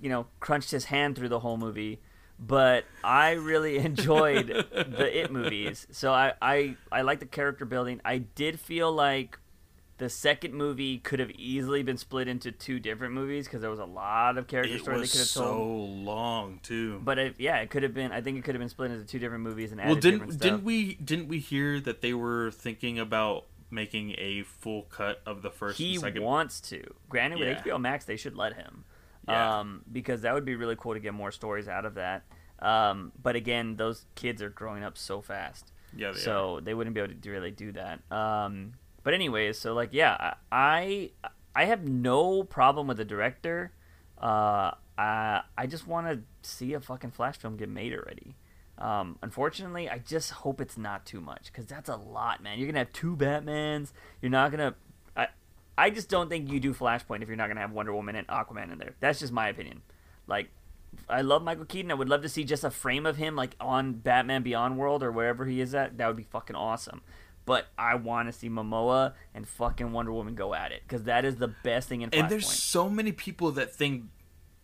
[0.00, 2.00] you know, crunched his hand through the whole movie.
[2.38, 8.00] But I really enjoyed the It movies, so I, I I like the character building.
[8.04, 9.38] I did feel like
[9.98, 13.78] the second movie could have easily been split into two different movies because there was
[13.78, 15.90] a lot of character It story they could have so told.
[16.04, 17.00] long too.
[17.04, 18.10] But it, yeah, it could have been.
[18.10, 20.32] I think it could have been split into two different movies and added well, didn't
[20.32, 20.40] stuff.
[20.42, 25.42] didn't we didn't we hear that they were thinking about making a full cut of
[25.42, 26.22] the first he and second?
[26.24, 26.82] wants to.
[27.08, 27.50] Granted, Yeah.
[27.50, 28.84] with HBO Max, they should let him,
[29.28, 29.60] Yeah.
[29.60, 32.24] um, because that would be really cool to get more stories out of that.
[32.60, 36.20] Um, but again, those kids are growing up so fast, yeah, they are.
[36.20, 38.00] so they wouldn't be able to really do that.
[38.10, 41.10] Um, but anyways, so like, yeah, I
[41.54, 43.72] I have no problem with the director.
[44.18, 48.36] Uh, I I just want to see a fucking Flash film get made already.
[48.78, 52.58] Um, unfortunately, I just hope it's not too much because that's a lot, man.
[52.58, 53.92] You're gonna have two Batmans.
[54.22, 54.74] You're not gonna.
[55.76, 58.26] I just don't think you do Flashpoint if you're not gonna have Wonder Woman and
[58.28, 58.94] Aquaman in there.
[59.00, 59.82] That's just my opinion.
[60.26, 60.50] Like,
[61.08, 61.90] I love Michael Keaton.
[61.90, 65.02] I would love to see just a frame of him like on Batman Beyond World
[65.02, 65.98] or wherever he is at.
[65.98, 67.02] That would be fucking awesome.
[67.46, 71.24] But I want to see Momoa and fucking Wonder Woman go at it because that
[71.24, 72.20] is the best thing in Flashpoint.
[72.20, 74.04] and there's so many people that think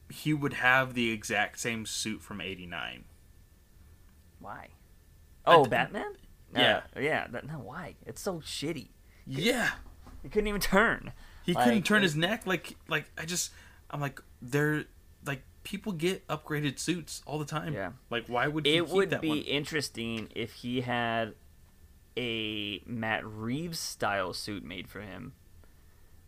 [0.08, 3.04] he would have the exact same suit from '89.
[4.38, 4.68] Why?
[5.46, 6.14] Oh, th- Batman?
[6.54, 6.82] Yeah.
[6.96, 7.26] Uh, yeah.
[7.28, 7.96] That, no, why?
[8.06, 8.88] It's so shitty.
[9.26, 9.70] Yeah,
[10.22, 11.12] He couldn't even turn.
[11.44, 12.46] he Like, couldn't turn his neck.
[12.46, 13.52] Like, like I just,
[13.90, 14.84] I'm like, they're
[15.24, 17.72] like people get upgraded suits all the time.
[17.72, 17.92] Yeah.
[18.10, 19.38] Like, why would he It would that be one?
[19.38, 21.34] interesting if he had
[22.16, 25.32] a Matt Reeves style suit made for him.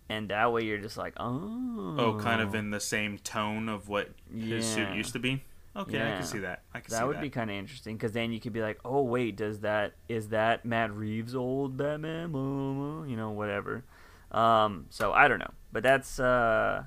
[0.09, 1.97] And that way you're just like, oh.
[1.99, 2.59] Oh, kind of oh.
[2.59, 5.43] in the same tone of what his suit used to be.
[5.75, 6.63] Okay, I can see that.
[6.75, 7.23] I can That see would that.
[7.23, 10.29] be kind of interesting because then you could be like, oh wait, does that is
[10.29, 12.33] that Matt Reeves' old Batman?
[13.09, 13.85] You know, whatever.
[14.31, 16.85] Um, so I don't know, but that's uh,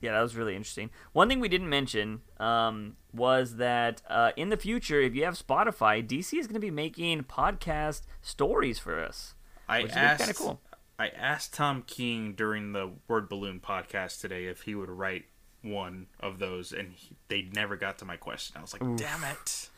[0.00, 0.90] yeah, that was really interesting.
[1.12, 5.34] One thing we didn't mention um, was that uh, in the future, if you have
[5.38, 9.34] Spotify, DC is going to be making podcast stories for us.
[9.68, 10.36] I which is kinda asked.
[10.36, 10.60] cool.
[10.98, 15.24] I asked Tom King during the Word Balloon podcast today if he would write
[15.66, 18.56] one of those, and he, they never got to my question.
[18.58, 18.98] I was like, Oof.
[18.98, 19.70] "Damn it!"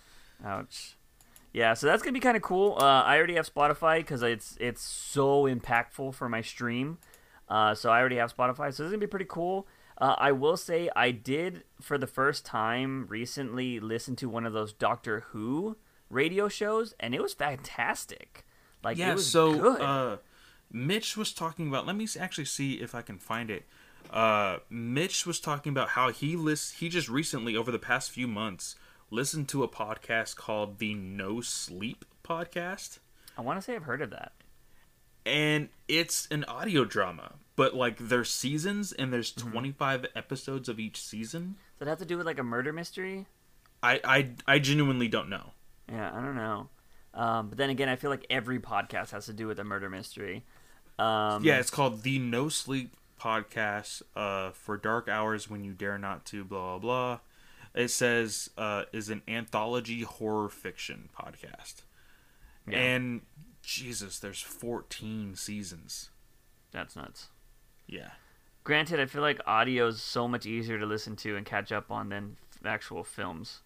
[0.45, 0.97] Ouch.
[1.53, 2.77] Yeah, so that's gonna be kind of cool.
[2.81, 6.99] Uh, I already have Spotify because it's it's so impactful for my stream.
[7.49, 9.67] Uh, so I already have Spotify, so this is gonna be pretty cool.
[9.97, 14.53] Uh, I will say I did for the first time recently listen to one of
[14.53, 15.77] those Doctor Who
[16.11, 18.47] radio shows, and it was fantastic.
[18.85, 19.11] Like yeah.
[19.11, 19.81] it was so, good.
[19.81, 20.17] uh,
[20.71, 21.87] Mitch was talking about.
[21.87, 23.65] Let me actually see if I can find it.
[24.11, 26.77] Uh, Mitch was talking about how he list.
[26.77, 28.75] He just recently, over the past few months,
[29.11, 32.99] listened to a podcast called the No Sleep Podcast.
[33.37, 34.33] I want to say I've heard of that.
[35.27, 39.51] and it's an audio drama but like there's seasons and there's Mm-hmm.
[39.51, 43.27] 25 episodes of each season Does it have to do with like a murder mystery?
[43.83, 45.53] I, I i genuinely don't know
[45.89, 46.69] Yeah, I don't know.
[47.15, 49.89] Um, but then again, I feel like every podcast has to do with a murder
[49.91, 50.45] mystery.
[50.99, 55.99] Um, yeah it's called the no sleep podcast uh for dark hours when you dare
[55.99, 57.19] not to blah blah blah
[57.75, 61.83] it says uh is an anthology horror fiction podcast
[62.67, 62.79] Yeah.
[62.79, 63.23] and
[63.63, 66.11] jesus there's 14 seasons
[66.73, 67.29] that's nuts.
[67.87, 68.11] yeah
[68.65, 71.91] Granted, I feel like audio is so much easier to listen to and catch up
[71.91, 73.61] on than f- actual films.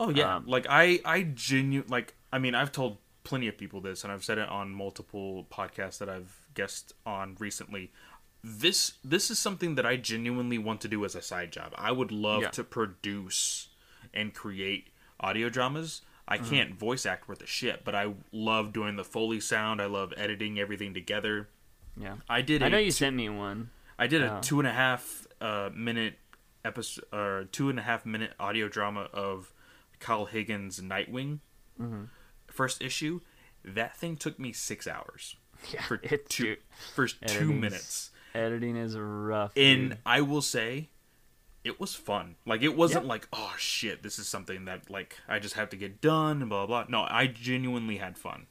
[0.00, 3.80] Oh yeah, Um, like I I genu like I mean I've told plenty of people
[3.80, 7.92] this and I've said it on multiple podcasts that I've guest on recently.
[8.44, 11.72] This this is something that I genuinely want to do as a side job.
[11.76, 12.50] I would love Yeah.
[12.50, 13.68] to produce
[14.14, 14.88] and create
[15.20, 16.02] audio dramas.
[16.26, 16.50] I Mm-hmm.
[16.50, 19.80] can't voice act worth a shit, but I love doing the foley sound.
[19.82, 21.48] I love editing everything together.
[21.96, 22.62] Yeah, I did.
[22.62, 23.70] I know you two- sent me one.
[23.98, 24.40] I did a Oh.
[24.40, 26.18] two and a half uh, minute
[26.64, 29.52] episode or two and a half minute audio drama of
[30.00, 31.40] Kyle Higgins' Nightwing
[31.80, 32.04] Mm-hmm.
[32.48, 33.20] first issue.
[33.64, 35.34] That thing took me six hours
[35.72, 36.58] Yeah, for it, two dude,
[36.94, 38.10] first two minutes.
[38.38, 39.52] Editing is rough.
[39.56, 39.98] And dude.
[40.06, 40.88] I will say,
[41.64, 42.36] it was fun.
[42.46, 45.76] Like it wasn't like oh shit, this is something that like I just have to
[45.76, 46.84] get done and blah blah.
[46.84, 47.02] blah.
[47.02, 48.46] No, I genuinely had fun.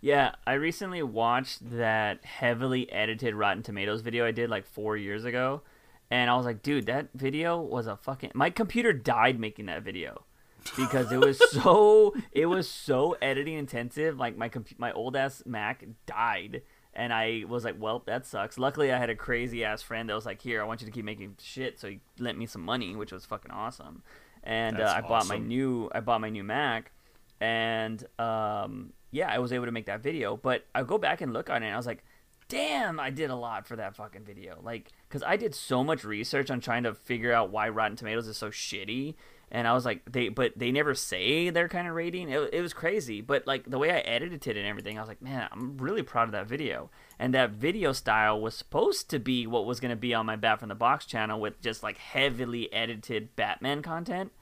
[0.00, 5.24] yeah, I recently watched that heavily edited Rotten Tomatoes video I did like four years
[5.24, 5.62] ago,
[6.10, 8.30] and I was like, dude, that video was a fucking.
[8.34, 10.22] My computer died making that video.
[10.76, 14.18] because it was so it was so editing intensive.
[14.18, 16.62] Like my compu- my old ass Mac died,
[16.96, 20.14] and I was like, "Well, that sucks." Luckily, I had a crazy ass friend that
[20.14, 22.62] was like, "Here, I want you to keep making shit," so he lent me some
[22.62, 24.02] money, which was fucking awesome.
[24.42, 26.90] And uh, I bought my new I bought my new Mac,
[27.38, 30.36] and um, yeah, I was able to make that video.
[30.36, 32.02] But I go back and look on it, and I was like,
[32.48, 34.58] damn, I did a lot for that fucking video.
[34.62, 38.26] Like, because I did so much research on trying to figure out why Rotten Tomatoes
[38.26, 39.16] is so shitty.
[39.52, 42.28] And I was like, they, but they never say their kind of rating.
[42.30, 43.20] It, it was crazy.
[43.20, 46.02] But like the way I edited it and everything, I was like, man, I'm really
[46.02, 46.90] proud of that video.
[47.18, 50.34] And that video style was supposed to be what was going to be on my
[50.34, 54.32] Bat from the Box channel with just like heavily edited Batman content.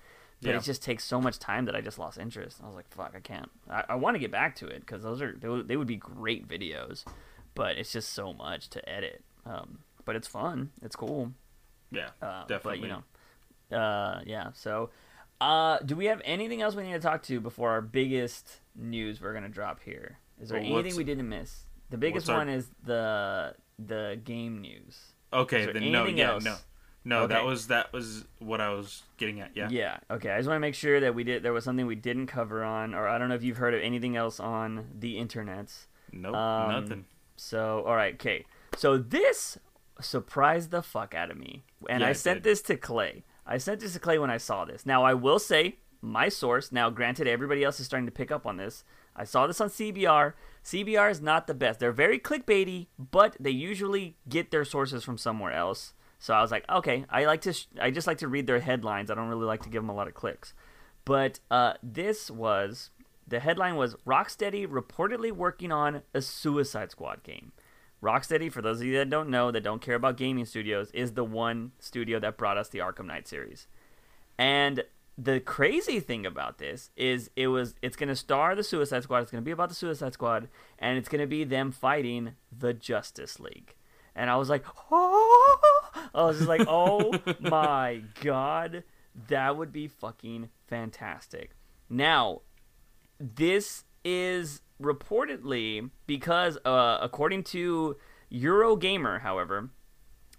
[0.41, 0.57] But Yeah.
[0.57, 2.61] it just takes so much time that I just lost interest.
[2.63, 3.51] I was like, fuck, I can't.
[3.71, 5.87] I, I want to get back to it because those are they would, they would
[5.87, 7.05] be great videos,
[7.55, 9.23] but it's just so much to edit.
[9.47, 10.71] Um, but it's fun.
[10.83, 11.33] It's cool.
[11.91, 12.81] Yeah, Uh, definitely.
[12.81, 13.03] But you know,
[13.73, 14.51] uh, yeah.
[14.55, 14.91] So,
[15.41, 19.21] uh, do we have anything else we need to talk to before our biggest news
[19.21, 20.19] we're gonna drop here?
[20.41, 21.65] Is there Well, anything we didn't miss?
[21.91, 25.13] The biggest what's our- one is the the game news.
[25.33, 26.45] okay, then no, yeah, else?
[26.45, 26.57] no,
[27.05, 27.27] no.
[27.27, 29.51] That was that was what I was getting at.
[29.57, 29.69] Yeah.
[29.71, 29.99] Yeah.
[30.11, 30.31] Okay.
[30.31, 31.43] I just want to make sure that we did.
[31.43, 33.81] There was something we didn't cover on, or I don't know if you've heard of
[33.83, 35.73] anything else on the internet.
[36.13, 37.05] Nope, Um, nothing.
[37.37, 38.45] So, all right, okay.
[38.77, 39.59] So this
[40.01, 42.51] surprised the fuck out of me, and Yeah, I sent did.
[42.51, 43.25] this to Clay.
[43.47, 44.87] I sent this to Clay when I saw this.
[44.87, 46.73] Now, I will say my source.
[46.73, 48.85] Now, granted, everybody else is starting to pick up on this.
[49.17, 50.35] I saw this on CBR.
[50.65, 51.79] CBR is not the best.
[51.79, 55.95] They're very clickbaity, but they usually get their sources from somewhere else.
[56.19, 57.53] So I was like, okay, I like to.
[57.53, 59.11] Sh- I just like to read their headlines.
[59.11, 60.55] I don't really like to give them a lot of clicks.
[61.05, 62.91] But uh, this was
[63.27, 67.53] the headline was Rocksteady reportedly working on a Suicide Squad game.
[68.05, 71.15] Rocksteady, for those of you that don't know, that don't care about gaming studios, is
[71.15, 73.67] the one studio that brought us the Arkham Knight series.
[74.39, 74.85] And
[75.17, 79.21] the crazy thing about this is it was it's going to star the Suicide Squad.
[79.21, 80.49] It's going to be about the Suicide Squad,
[80.79, 83.75] and it's going to be them fighting the Justice League.
[84.15, 85.59] And I was like, oh!
[86.15, 88.85] I was just like, oh my god,
[89.29, 91.53] that would be fucking fantastic.
[91.89, 92.43] Now,
[93.19, 97.97] this is reportedly because, uh, according to
[98.33, 99.71] Eurogamer, however,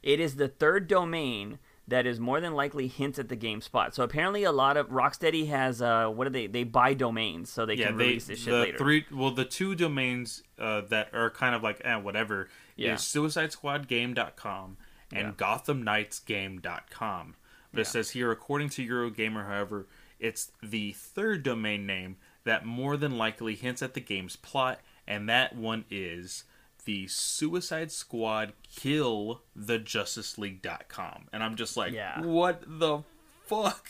[0.04, 3.94] it is the third domain that is more than likely hints at the game spot.
[3.94, 6.48] So apparently, a lot of Rocksteady has uh, what do they?
[6.48, 8.78] They buy domains so they yeah, can they release this shit the later.
[8.78, 12.96] three well the two domains uh, that are kind of like eh, whatever Yeah.
[12.96, 14.78] is suicidesquadgame.com
[15.12, 15.32] and Yeah.
[15.38, 17.36] gothamknightsgame.com.
[17.72, 17.82] But Yeah.
[17.82, 19.88] it says here according to Eurogamer however
[20.20, 25.28] it's the third domain name that more than likely hints at the game's plot and
[25.30, 26.46] that one is
[26.86, 31.28] the Suicide Squad kill the Justice League.com.
[31.34, 32.22] And I'm just like Yeah.
[32.22, 33.04] what the
[33.46, 33.88] fuck?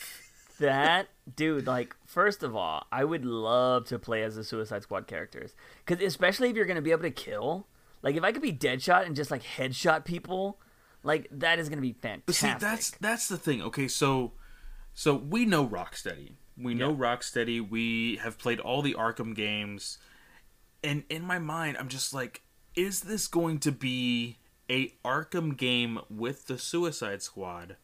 [0.58, 5.06] that dude like first of all i would love to play as the suicide squad
[5.06, 5.54] characters
[5.84, 7.66] because especially if you're gonna be able to kill
[8.00, 10.58] like if i could be deadshot and just like headshot people
[11.02, 13.60] like that is gonna be But fantastic see, that's that's the thing.
[13.60, 14.32] Okay, so
[14.94, 16.32] so we know Rocksteady.
[16.60, 17.66] We know Rocksteady.
[17.68, 19.98] We have played all the Arkham games,
[20.82, 22.42] and in my mind, I'm just like,
[22.74, 24.38] is this going to be
[24.70, 27.76] a Arkham game with the Suicide Squad,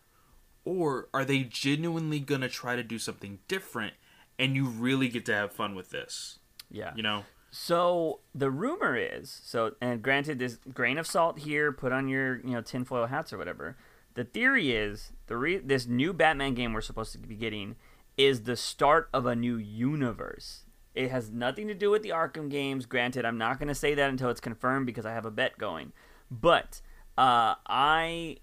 [0.64, 3.94] or are they genuinely gonna try to do something different,
[4.38, 6.38] and you really get to have fun with this?
[6.70, 7.24] yeah You know?
[7.54, 11.70] So the rumor is so, and granted, this grain of salt here.
[11.70, 13.76] Put on your you know tinfoil hats or whatever.
[14.14, 17.76] The theory is the re- this new Batman game we're supposed to be getting
[18.16, 20.64] is the start of a new universe.
[20.94, 22.84] It has nothing to do with the Arkham games.
[22.86, 25.56] Granted, I'm not going to say that until it's confirmed because I have a bet
[25.56, 25.92] going.
[26.30, 26.82] But
[27.16, 28.36] uh, I,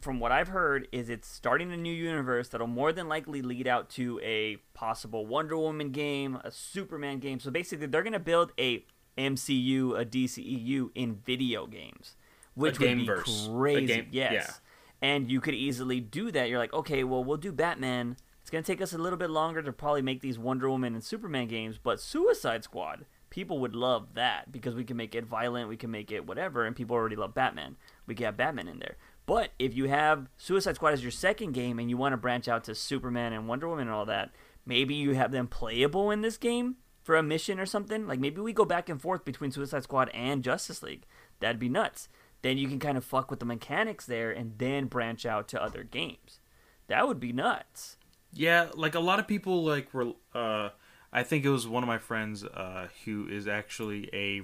[0.00, 3.68] from what I've heard, is it's starting a new universe that'll more than likely lead
[3.68, 7.38] out to a possible Wonder Woman game, a Superman game.
[7.38, 8.84] So basically, they're going to build a
[9.16, 12.16] MCU, a DCEU in video games,
[12.54, 13.06] which would be.
[13.06, 13.86] Crazy.
[13.86, 15.08] game- yes, yeah.
[15.08, 16.48] and you could easily do that.
[16.48, 18.16] You're like, okay, well, we'll do Batman.
[18.52, 21.02] Going to take us a little bit longer to probably make these Wonder Woman and
[21.02, 25.70] Superman games, but Suicide Squad, people would love that because we can make it violent,
[25.70, 27.76] we can make it whatever, and people already love Batman.
[28.06, 28.98] We can have Batman in there.
[29.24, 32.46] But if you have Suicide Squad as your second game and you want to branch
[32.46, 34.32] out to Superman and Wonder Woman and all that,
[34.66, 38.06] maybe you have them playable in this game for a mission or something.
[38.06, 41.06] Like maybe we go back and forth between Suicide Squad and Justice League.
[41.40, 42.10] That'd be nuts.
[42.42, 45.62] Then you can kind of fuck with the mechanics there and then branch out to
[45.62, 46.40] other games.
[46.88, 47.96] That would be nuts.
[48.32, 50.12] Yeah, like a lot of people like were.
[50.34, 50.70] Uh,
[51.12, 54.40] I think it was one of my friends uh, who is actually a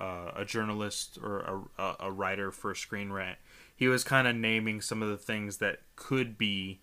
[0.00, 3.38] uh, a journalist or a, a, a writer for Screen Rant.
[3.74, 6.80] He was kind of naming some of the things that could be,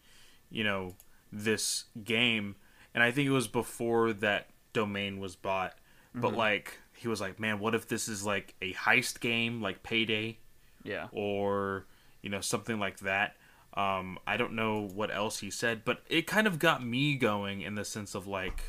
[0.52, 0.96] you know,
[1.32, 2.56] this game,
[2.94, 5.74] and I think it was before that domain was bought.
[6.16, 9.82] But like, he was like, "Man, what if this is like a heist game, like
[9.82, 10.38] Payday?"
[10.84, 11.08] Yeah.
[11.14, 11.86] or
[12.22, 13.36] you know something like that.
[13.76, 17.62] Um, I don't know what else he said, but it kind of got me going
[17.62, 18.62] in the sense of like,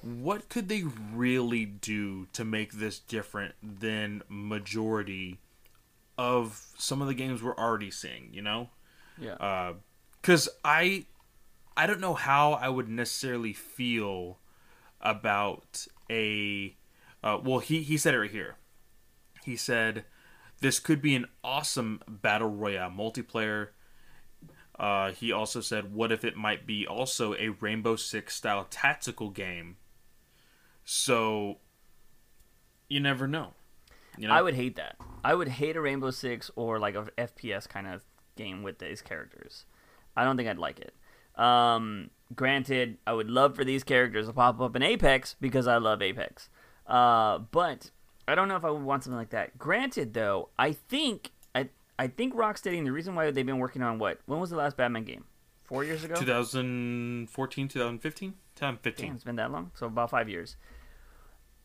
[0.00, 5.38] what could they really do to make this different than majority
[6.18, 8.30] of some of the games we're already seeing.
[8.32, 8.70] You know,
[9.18, 9.74] Yeah.
[10.20, 11.06] because I
[11.76, 14.38] I don't know how I would necessarily feel
[15.00, 16.74] about a
[17.22, 18.56] uh, well he he said it right here.
[19.44, 20.04] He said
[20.60, 23.68] this could be an awesome battle royale multiplayer.
[24.78, 29.30] Uh, he also said, "What if it might be also a Rainbow Six style tactical
[29.30, 29.76] game?"
[30.84, 31.58] So
[32.88, 33.54] you never know.
[34.18, 34.96] You know, I would hate that.
[35.24, 38.02] I would hate a Rainbow Six or like a FPS kind of
[38.36, 39.64] game with these characters.
[40.16, 40.94] I don't think I'd like it.
[41.40, 45.76] Um, granted, I would love for these characters to pop up in Apex because I
[45.76, 46.48] love Apex.
[46.86, 47.90] Uh, but
[48.26, 49.58] I don't know if I would want something like that.
[49.58, 51.32] Granted, though, I think
[51.98, 54.20] I think Rocksteady and the reason why they've been working on what?
[54.26, 55.24] When was the last Batman game?
[55.64, 56.14] Four years ago.
[56.14, 59.06] 2014, 2015, 2015.
[59.06, 59.72] Damn, it's been that long.
[59.74, 60.56] So about five years.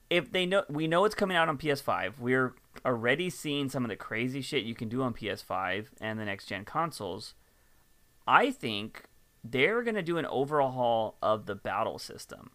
[0.09, 2.19] If they know, we know it's coming out on PS5.
[2.19, 2.55] We're
[2.85, 6.47] already seeing some of the crazy shit you can do on PS5 and the next
[6.47, 7.35] gen consoles.
[8.27, 9.03] I think
[9.43, 12.51] they're gonna do an overhaul of the battle system,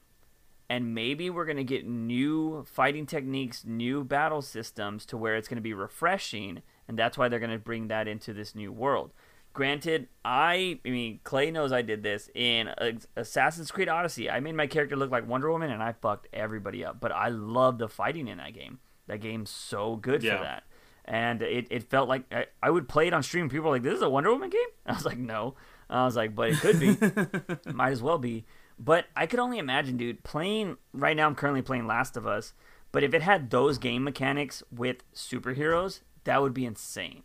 [0.68, 5.60] and maybe we're gonna get new fighting techniques, new battle systems to where it's gonna
[5.60, 9.12] be refreshing, and that's why they're gonna bring that into this new world.
[9.52, 12.68] Granted, I, I mean, Clay knows I did this in
[13.16, 14.28] Assassin's Creed Odyssey.
[14.28, 17.00] I made my character look like Wonder Woman, and I fucked everybody up.
[17.00, 18.80] But I love the fighting in that game.
[19.06, 20.36] That game's so good Yeah.
[20.36, 20.64] for that.
[21.06, 23.48] And it, it felt like I, I would play it on stream.
[23.48, 25.54] People were like, "This is a Wonder Woman game." I was like, "No."
[25.88, 27.72] I was like, "But it could be.
[27.72, 28.44] Might as well be."
[28.78, 31.26] But I could only imagine, dude, playing right now.
[31.26, 32.52] I'm currently playing Last of Us,
[32.92, 37.22] but if it had those game mechanics with superheroes, that would be insane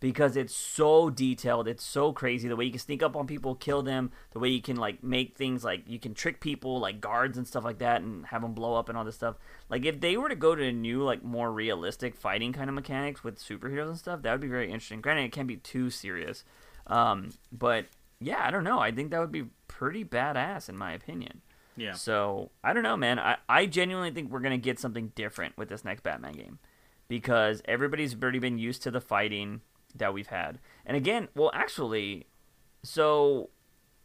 [0.00, 1.66] because it's so detailed.
[1.66, 2.48] It's so crazy.
[2.48, 4.12] The way you can sneak up on people, kill them.
[4.30, 7.46] The way you can like make things like you can trick people, like guards and
[7.46, 9.36] stuff like that, and have them blow up and all this stuff.
[9.68, 12.74] Like if they were to go to a new, like more realistic fighting kind of
[12.74, 15.00] mechanics with superheroes and stuff, that would be very interesting.
[15.00, 16.44] Granted, it can't be too serious,
[16.86, 17.86] um, but
[18.20, 18.78] yeah, I don't know.
[18.78, 21.42] I think that would be pretty badass in my opinion.
[21.76, 21.92] Yeah.
[21.92, 23.18] So I don't know, man.
[23.18, 26.58] I, I genuinely think we're gonna get something different with this next Batman game
[27.06, 29.60] because everybody's already been used to the fighting
[29.94, 30.58] that we've had.
[30.84, 32.26] And again, well, actually,
[32.82, 33.50] so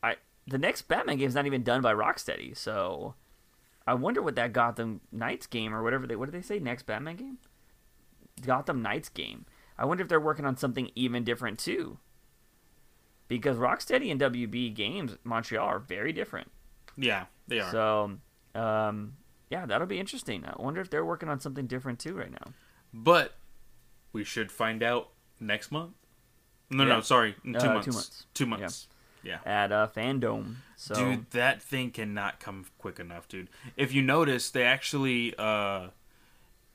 [0.03, 0.18] I
[0.48, 2.56] the next Batman game is not even done by Rocksteady.
[2.56, 3.15] So
[3.88, 6.85] I wonder what that Gotham Knights game or whatever they what did they say next
[6.85, 7.38] Batman game?
[8.41, 9.45] Gotham Knights game.
[9.77, 11.98] I wonder if they're working on something even different too.
[13.38, 16.49] Because Rocksteady and WB Games Montreal are very different.
[16.97, 17.72] Yeah, they are.
[17.72, 18.18] So,
[18.55, 19.14] um,
[19.49, 20.45] yeah, that'll be interesting.
[20.45, 22.53] I wonder if they're working on something different too right now.
[22.93, 23.34] but
[24.11, 25.93] we should find out next month.
[26.69, 26.89] No, Yeah.
[26.89, 27.88] no, sorry, in two Uh, two months.
[27.88, 28.26] months.
[28.35, 28.88] Two months.
[29.23, 29.39] Yeah.
[29.45, 30.55] at uh, FanDome.
[30.76, 33.49] So Dude, that thing cannot come quick enough, dude.
[33.77, 35.88] If you notice, they actually uh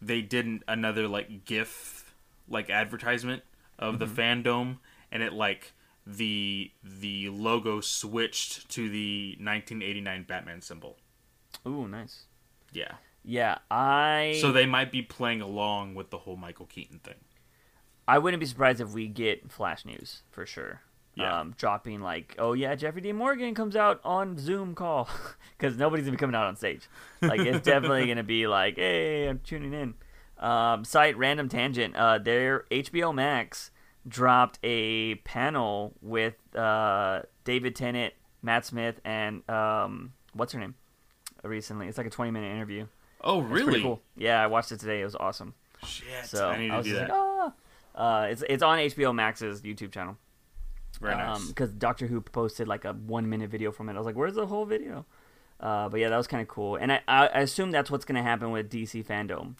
[0.01, 2.14] they did an- another like GIF
[2.48, 3.43] like advertisement
[3.78, 4.20] of the Mm-hmm.
[4.48, 4.78] FanDome
[5.12, 5.72] and it like
[6.09, 10.97] the the logo switched to the 1989 Batman symbol.
[11.66, 12.24] ooh, nice.
[12.72, 12.93] Yeah.
[13.24, 17.16] Yeah, I So they might be playing along with the whole Michael Keaton thing.
[18.06, 20.80] I wouldn't be surprised if we get Flash news for sure.
[21.14, 21.40] Yeah.
[21.40, 23.12] Um, dropping like, oh yeah, Jeffrey D.
[23.12, 25.10] Morgan comes out on Zoom call
[25.59, 26.89] because nobody's gonna be coming out on stage.
[27.20, 29.94] Like it's definitely gonna be like, hey, I'm tuning in.
[30.39, 31.97] Um, site random tangent.
[31.97, 33.72] Uh, their HBO Max
[34.09, 40.74] dropped a panel with uh, David Tennant, Matt Smith, and um, what's her name?
[41.43, 42.86] Recently, it's like a 20 minute interview.
[43.20, 43.82] Oh, really?
[43.82, 44.01] cool.
[44.16, 45.01] Yeah, I watched it today.
[45.01, 45.55] It was awesome.
[45.85, 46.26] Shit.
[46.26, 47.09] So I need to was do that.
[47.09, 47.52] like, ah.
[47.94, 50.16] Uh, it's it's on HBO Max's YouTube channel.
[51.01, 51.47] Very nice.
[51.47, 53.94] Because Doctor Who posted like a one minute video from it.
[53.94, 55.05] I was like, "Where's the whole video?"
[55.60, 56.76] Uh, but yeah, that was kind of cool.
[56.76, 59.55] And I, I I assume that's what's gonna happen with DC FanDome,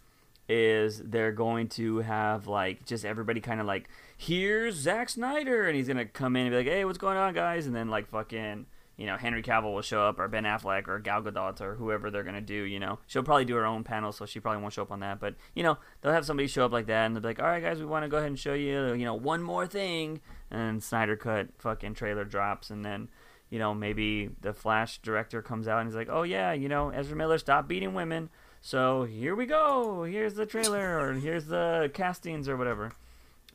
[0.49, 3.89] is they're going to have like just everybody kind of like,
[4.19, 7.33] "Here's Zack Snyder," and he's gonna come in and be like, "Hey, what's going on,
[7.33, 8.67] guys?" And then like fucking.
[8.99, 12.11] You know, Henry Cavill will show up, or Ben Affleck, or Gal Gadot, or whoever
[12.11, 12.65] they're gonna do.
[12.65, 14.99] You know, she'll probably do her own panel, so she probably won't show up on
[14.99, 15.21] that.
[15.21, 17.47] But you know, they'll have somebody show up like that, and they'll be like, "All
[17.47, 20.21] right, guys, we want to go ahead and show you, you know, one more thing."
[20.51, 23.09] And Snyder cut fucking trailer drops, and then,
[23.51, 26.91] you know, maybe the Flash director comes out and he's like, "Oh yeah, you know,
[26.91, 28.31] Ezra Miller stopped beating women,
[28.61, 30.03] so here we go.
[30.03, 32.91] Here's the trailer, or here's the castings, or whatever."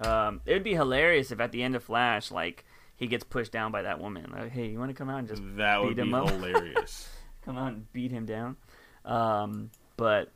[0.06, 2.66] Um, it would be hilarious if at the end of Flash, like
[2.96, 4.32] he gets pushed down by that woman.
[4.32, 6.30] Like, hey, you want to come out and just that would beat be up.
[6.30, 7.10] hilarious.
[7.46, 8.56] come out and beat him down.
[9.06, 10.32] Um, but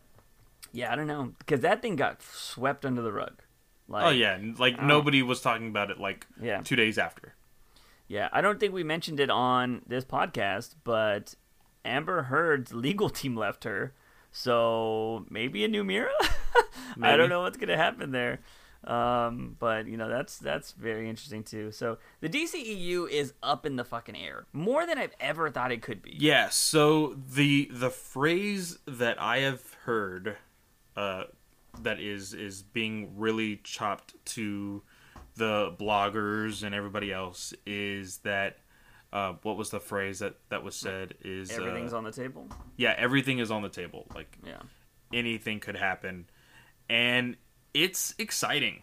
[0.73, 3.41] yeah, I don't know because that thing got swept under the rug.
[3.87, 7.35] Like, oh yeah, like nobody was talking about it like yeah, two days after.
[8.09, 8.27] yeah.
[8.33, 11.35] I don't think we mentioned it on this podcast, but
[11.85, 13.93] Amber Heard's legal team left her,
[14.29, 16.11] so maybe a new Mera.
[17.01, 18.39] I don't know what's gonna happen there.
[18.83, 21.71] Um, but you know that's that's very interesting too.
[21.71, 25.81] So the DCEU is up in the fucking air more than I've ever thought it
[25.81, 26.15] could be.
[26.17, 26.49] Yeah.
[26.49, 30.37] So the the phrase that I have heard,
[30.95, 31.23] uh,
[31.81, 34.83] that is is being really chopped to
[35.35, 38.59] the bloggers and everybody else is that.
[39.13, 41.13] Uh, what was the phrase that that was said?
[41.23, 42.45] Is Everything's uh, on the table.
[42.75, 44.05] yeah, everything is on the table.
[44.13, 44.59] Like Yeah.
[45.13, 46.25] anything could happen
[46.89, 47.37] and
[47.83, 48.75] it's exciting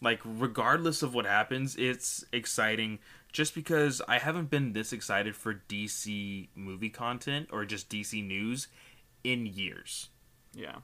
[0.00, 2.98] like regardless of what happens it's exciting
[3.32, 8.68] just because i haven't been this excited for dc movie content or just dc news
[9.24, 10.08] in years
[10.54, 10.76] Yeah.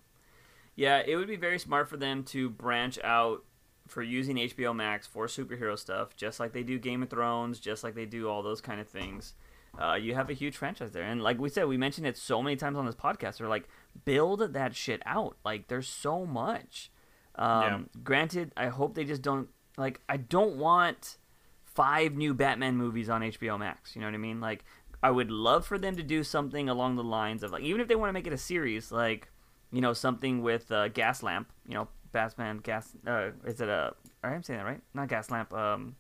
[0.77, 3.43] Yeah, it would be very smart for them to branch out
[3.89, 7.83] for using HBO Max for superhero stuff, just like they do Game of Thrones, just
[7.83, 9.35] like they do all those kind of things.
[9.77, 11.03] Uh, you have a huge franchise there.
[11.03, 13.39] And like we said, we mentioned it so many times on this podcast.
[13.39, 13.69] They're like,
[14.05, 15.37] build that shit out.
[15.45, 16.93] Like, there's so much.
[17.39, 18.01] Um, Yeah.
[18.03, 21.19] Granted, I hope they just don't, like, I don't want
[21.65, 23.95] five new Batman movies on HBO Max.
[23.95, 24.41] You know what I mean?
[24.41, 24.65] Like,
[25.03, 27.87] I would love for them to do something along the lines of, like, even if
[27.89, 29.29] they want to make it a series, like,
[29.71, 33.95] you know, something with uh, Gas Lamp, you know, Batman Gas, uh, is it a,
[34.25, 34.81] I'm saying that right?
[34.95, 35.95] Not Gas Lamp, um,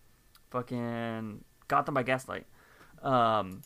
[0.50, 2.46] fucking Gotham by Gaslight.
[3.02, 3.62] Um,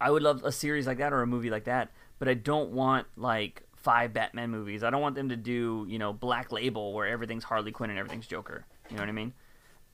[0.00, 2.72] I would love a series like that or a movie like that, but I don't
[2.72, 4.82] want like five Batman movies.
[4.82, 7.98] I don't want them to do, you know, Black Label where everything's Harley Quinn and
[7.98, 8.66] everything's Joker.
[8.90, 9.32] You know what I mean?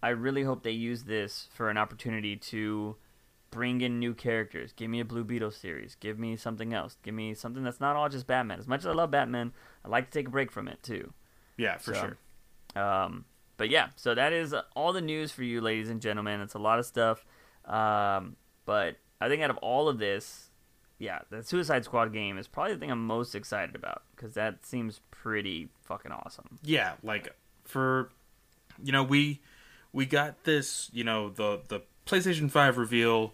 [0.03, 2.97] I really hope they use this for an opportunity to
[3.51, 4.73] bring in new characters.
[4.73, 5.97] Give me a Blue Beetle series.
[5.97, 6.97] Give me something else.
[7.03, 8.61] Give me something that's not all just Batman.
[8.61, 9.53] As much as I love Batman,
[9.85, 11.13] I like to take a break from it too.
[11.57, 12.01] yeah for So,
[12.75, 13.25] sure Um,
[13.57, 16.41] but yeah, so that is all the news for you, ladies and gentlemen.
[16.41, 17.25] It's a lot of stuff.
[17.67, 20.50] Um, but I think out of all of this,
[21.01, 24.65] yeah, the Suicide Squad game is probably the thing I'm most excited about because that
[24.65, 26.59] seems pretty fucking awesome.
[26.63, 28.11] yeah like for
[28.83, 29.41] you know we
[29.93, 33.33] we got this you know the the playstation 5 reveal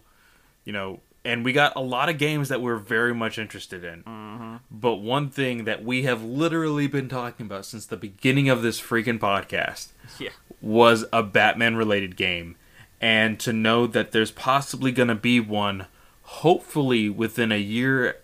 [0.65, 4.03] you know and we got a lot of games that we're very much interested in
[4.03, 4.55] mm-hmm.
[4.71, 8.81] but one thing that we have literally been talking about since the beginning of this
[8.81, 9.89] freaking podcast
[10.19, 10.29] Yeah.
[10.61, 12.55] was a batman related game
[12.99, 15.85] and to know that there's possibly going to be one
[16.27, 18.17] hopefully within a year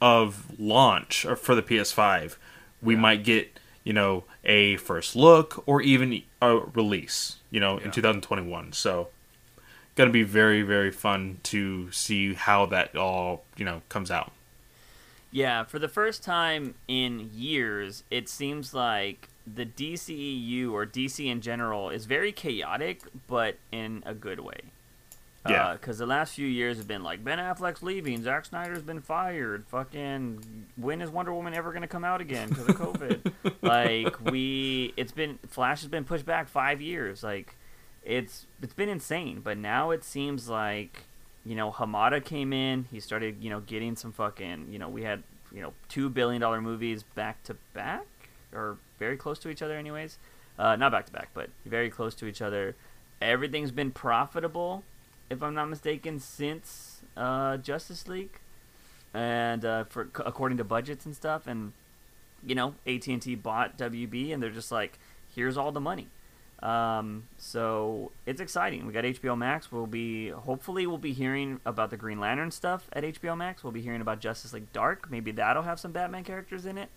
[0.00, 2.36] of launch for the PS5,
[2.82, 7.90] we might get you know a first look or even a release, you know, in
[7.90, 8.72] 2021.
[8.72, 9.08] So,
[9.94, 14.32] gonna be very very fun to see how that all you know comes out.
[15.32, 21.40] Yeah, for the first time in years, it seems like the DCEU or DC in
[21.40, 24.60] general is very chaotic, but in a good way.
[25.48, 25.72] Yeah.
[25.72, 29.66] Because the last few years have been like Ben Affleck's leaving, Zack Snyder's been fired,
[29.68, 33.32] fucking when is Wonder Woman ever gonna come out again because of COVID?
[33.62, 37.22] like we, it's been Flash has been pushed back five years.
[37.22, 37.56] Like
[38.02, 39.40] it's it's been insane.
[39.42, 41.04] But now it seems like
[41.44, 42.86] you know Hamada came in.
[42.90, 45.22] He started you know getting some fucking you know we had
[45.52, 48.06] you know two billion dollar movies back to back
[48.52, 50.18] or very close to each other anyways.
[50.58, 52.76] Uh, not back to back, but very close to each other.
[53.22, 54.82] Everything's been profitable,
[55.30, 58.38] if I'm not mistaken, since uh, Justice League,
[59.14, 61.46] and uh, for according to budgets and stuff.
[61.46, 61.72] And
[62.44, 64.98] you know, AT and T bought WB, and they're just like,
[65.34, 66.08] here's all the money.
[66.62, 68.86] Um, so it's exciting.
[68.86, 69.72] We got HBO Max.
[69.72, 73.64] We'll be hopefully we'll be hearing about the Green Lantern stuff at HBO Max.
[73.64, 75.10] We'll be hearing about Justice League Dark.
[75.10, 76.90] Maybe that'll have some Batman characters in it.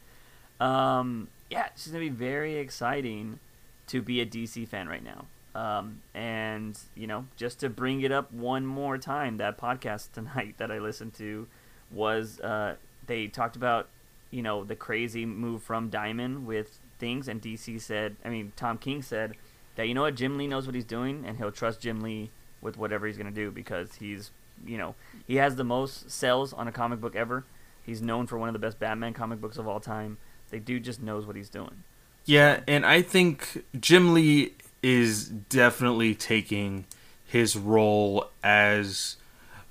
[0.60, 3.39] Um, yeah, it's gonna be very exciting
[3.88, 5.26] to be a DC fan right now.
[5.55, 10.55] Um, and you know, just to bring it up one more time, that podcast tonight
[10.57, 11.47] that I listened to
[11.91, 12.75] was uh,
[13.05, 13.89] they talked about
[14.31, 18.77] you know the crazy move from Diamond with things, and DC said, I mean Tom
[18.77, 19.35] King said
[19.75, 22.30] that you know what Jim Lee knows what he's doing, and he'll trust Jim Lee
[22.61, 24.31] with whatever he's gonna do because he's
[24.65, 24.95] you know
[25.27, 27.45] he has the most sales on a comic book ever.
[27.85, 30.17] He's known for one of the best Batman comic books of all time.
[30.49, 31.84] The dude just knows what he's doing.
[32.25, 34.53] Yeah, and I think Jim Lee
[34.84, 36.85] is definitely taking
[37.26, 39.15] his role as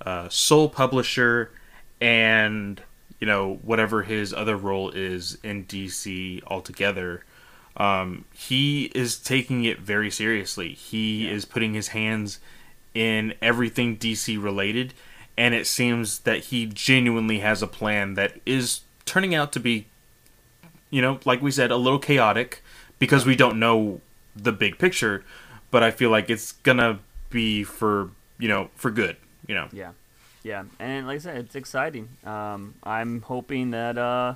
[0.05, 1.51] uh, sole publisher
[2.01, 2.81] and
[3.19, 7.23] you know whatever his other role is in DC altogether.
[7.77, 10.73] Um, he is taking it very seriously.
[10.73, 11.31] He Yeah.
[11.31, 12.39] is putting his hands
[12.93, 14.93] in everything DC related,
[15.37, 19.85] and it seems that he genuinely has a plan that is turning out to be
[20.91, 22.61] you know, like we said, a little chaotic
[22.99, 23.99] because we don't know
[24.35, 25.23] the big picture,
[25.71, 26.99] but I feel like it's gonna
[27.29, 29.17] be for you know for good.
[29.47, 29.91] You know, Yeah,
[30.43, 32.09] yeah, and like I said, it's exciting.
[32.25, 34.35] Um, I'm hoping that uh,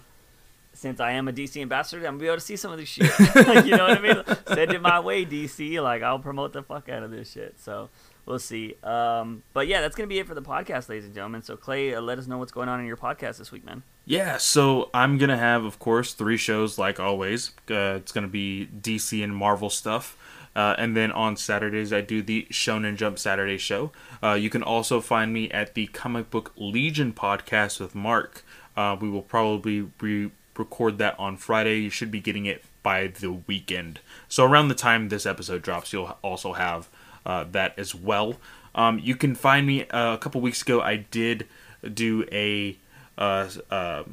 [0.73, 2.89] since I am a DC ambassador, I'm gonna be able to see some of this
[2.89, 3.11] shit.
[3.65, 4.23] you know what I mean?
[4.47, 5.81] Send it my way, DC.
[5.81, 7.55] Like I'll promote the fuck out of this shit.
[7.59, 7.89] So
[8.27, 8.75] we'll see.
[8.83, 11.41] Um, but yeah, that's gonna be it for the podcast, ladies and gentlemen.
[11.41, 13.81] So Clay, uh, let us know what's going on in your podcast this week, man.
[14.05, 17.51] Yeah, so I'm gonna have, of course, three shows like always.
[17.69, 20.17] Uh, it's gonna be DC and Marvel stuff.
[20.55, 23.91] Uh, and then on Saturdays, I do the Shonen Jump Saturday show.
[24.23, 28.43] Uh, you can also find me at the Comic Book Legion podcast with Mark.
[28.75, 31.81] Uh, we will probably re- record that on Friday.
[31.81, 33.99] You should be getting it by the weekend.
[34.27, 36.89] So around the time this episode drops, you'll also have
[37.27, 38.37] uh, that as well.
[38.73, 40.81] Um, you can find me uh, a couple weeks ago.
[40.81, 41.45] I did
[41.93, 42.77] do a
[43.17, 44.03] uh, uh,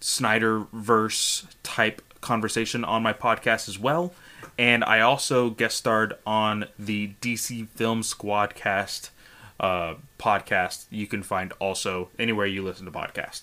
[0.00, 4.12] Snyder verse type conversation on my podcast as well,
[4.58, 9.10] and I also guest starred on the DC Film Squad cast
[9.58, 10.86] uh, podcast.
[10.90, 13.42] You can find also anywhere you listen to podcasts.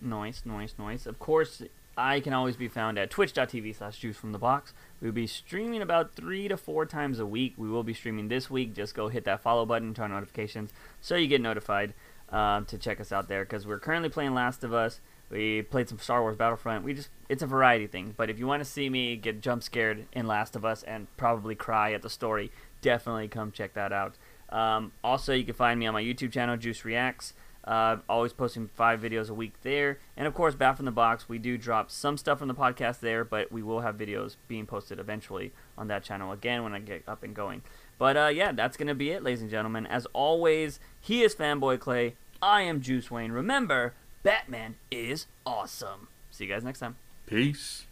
[0.00, 1.06] Nice, nice, nice.
[1.06, 1.62] Of course,
[1.96, 4.74] I can always be found at twitch.tv slash juice from the box.
[5.00, 7.54] We'll be streaming about three to four times a week.
[7.56, 8.74] We will be streaming this week.
[8.74, 11.94] Just go hit that follow button, turn on notifications, so you get notified
[12.28, 13.44] um, to check us out there.
[13.44, 15.00] Because we're currently playing Last of Us.
[15.30, 16.84] We played some Star Wars Battlefront.
[16.84, 18.14] We just it's a variety thing.
[18.16, 21.08] But if you want to see me get jump scared in Last of Us and
[21.16, 24.16] probably cry at the story, definitely come check that out.
[24.50, 27.32] Um, also, you can find me on my YouTube channel, Juice Reacts.
[27.66, 29.98] Uh, always posting five videos a week there.
[30.16, 33.00] And of course, Back from the Box, we do drop some stuff from the podcast
[33.00, 36.78] there, but we will have videos being posted eventually on that channel again when I
[36.78, 37.62] get up and going.
[37.98, 39.86] But uh, yeah, that's going to be it, ladies and gentlemen.
[39.86, 42.14] As always, he is Fanboy Clay.
[42.40, 43.32] I am Juice Wayne.
[43.32, 46.08] Remember, Batman is awesome.
[46.30, 46.96] See you guys next time.
[47.26, 47.86] Peace.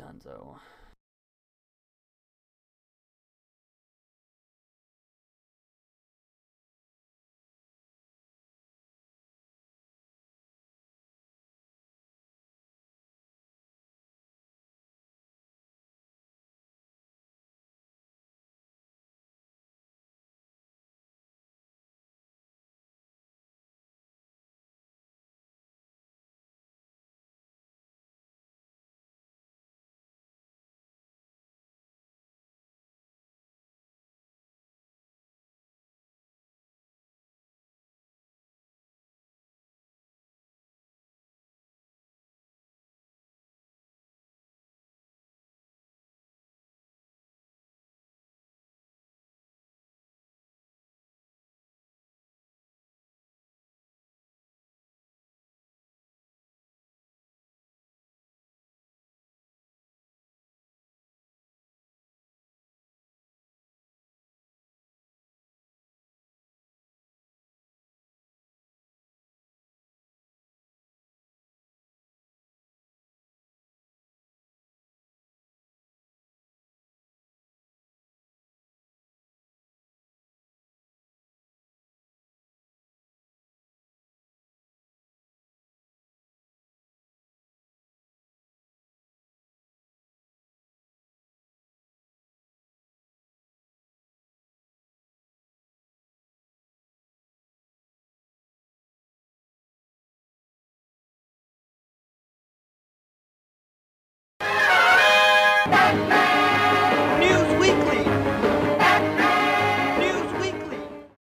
[0.00, 0.58] Dunzo.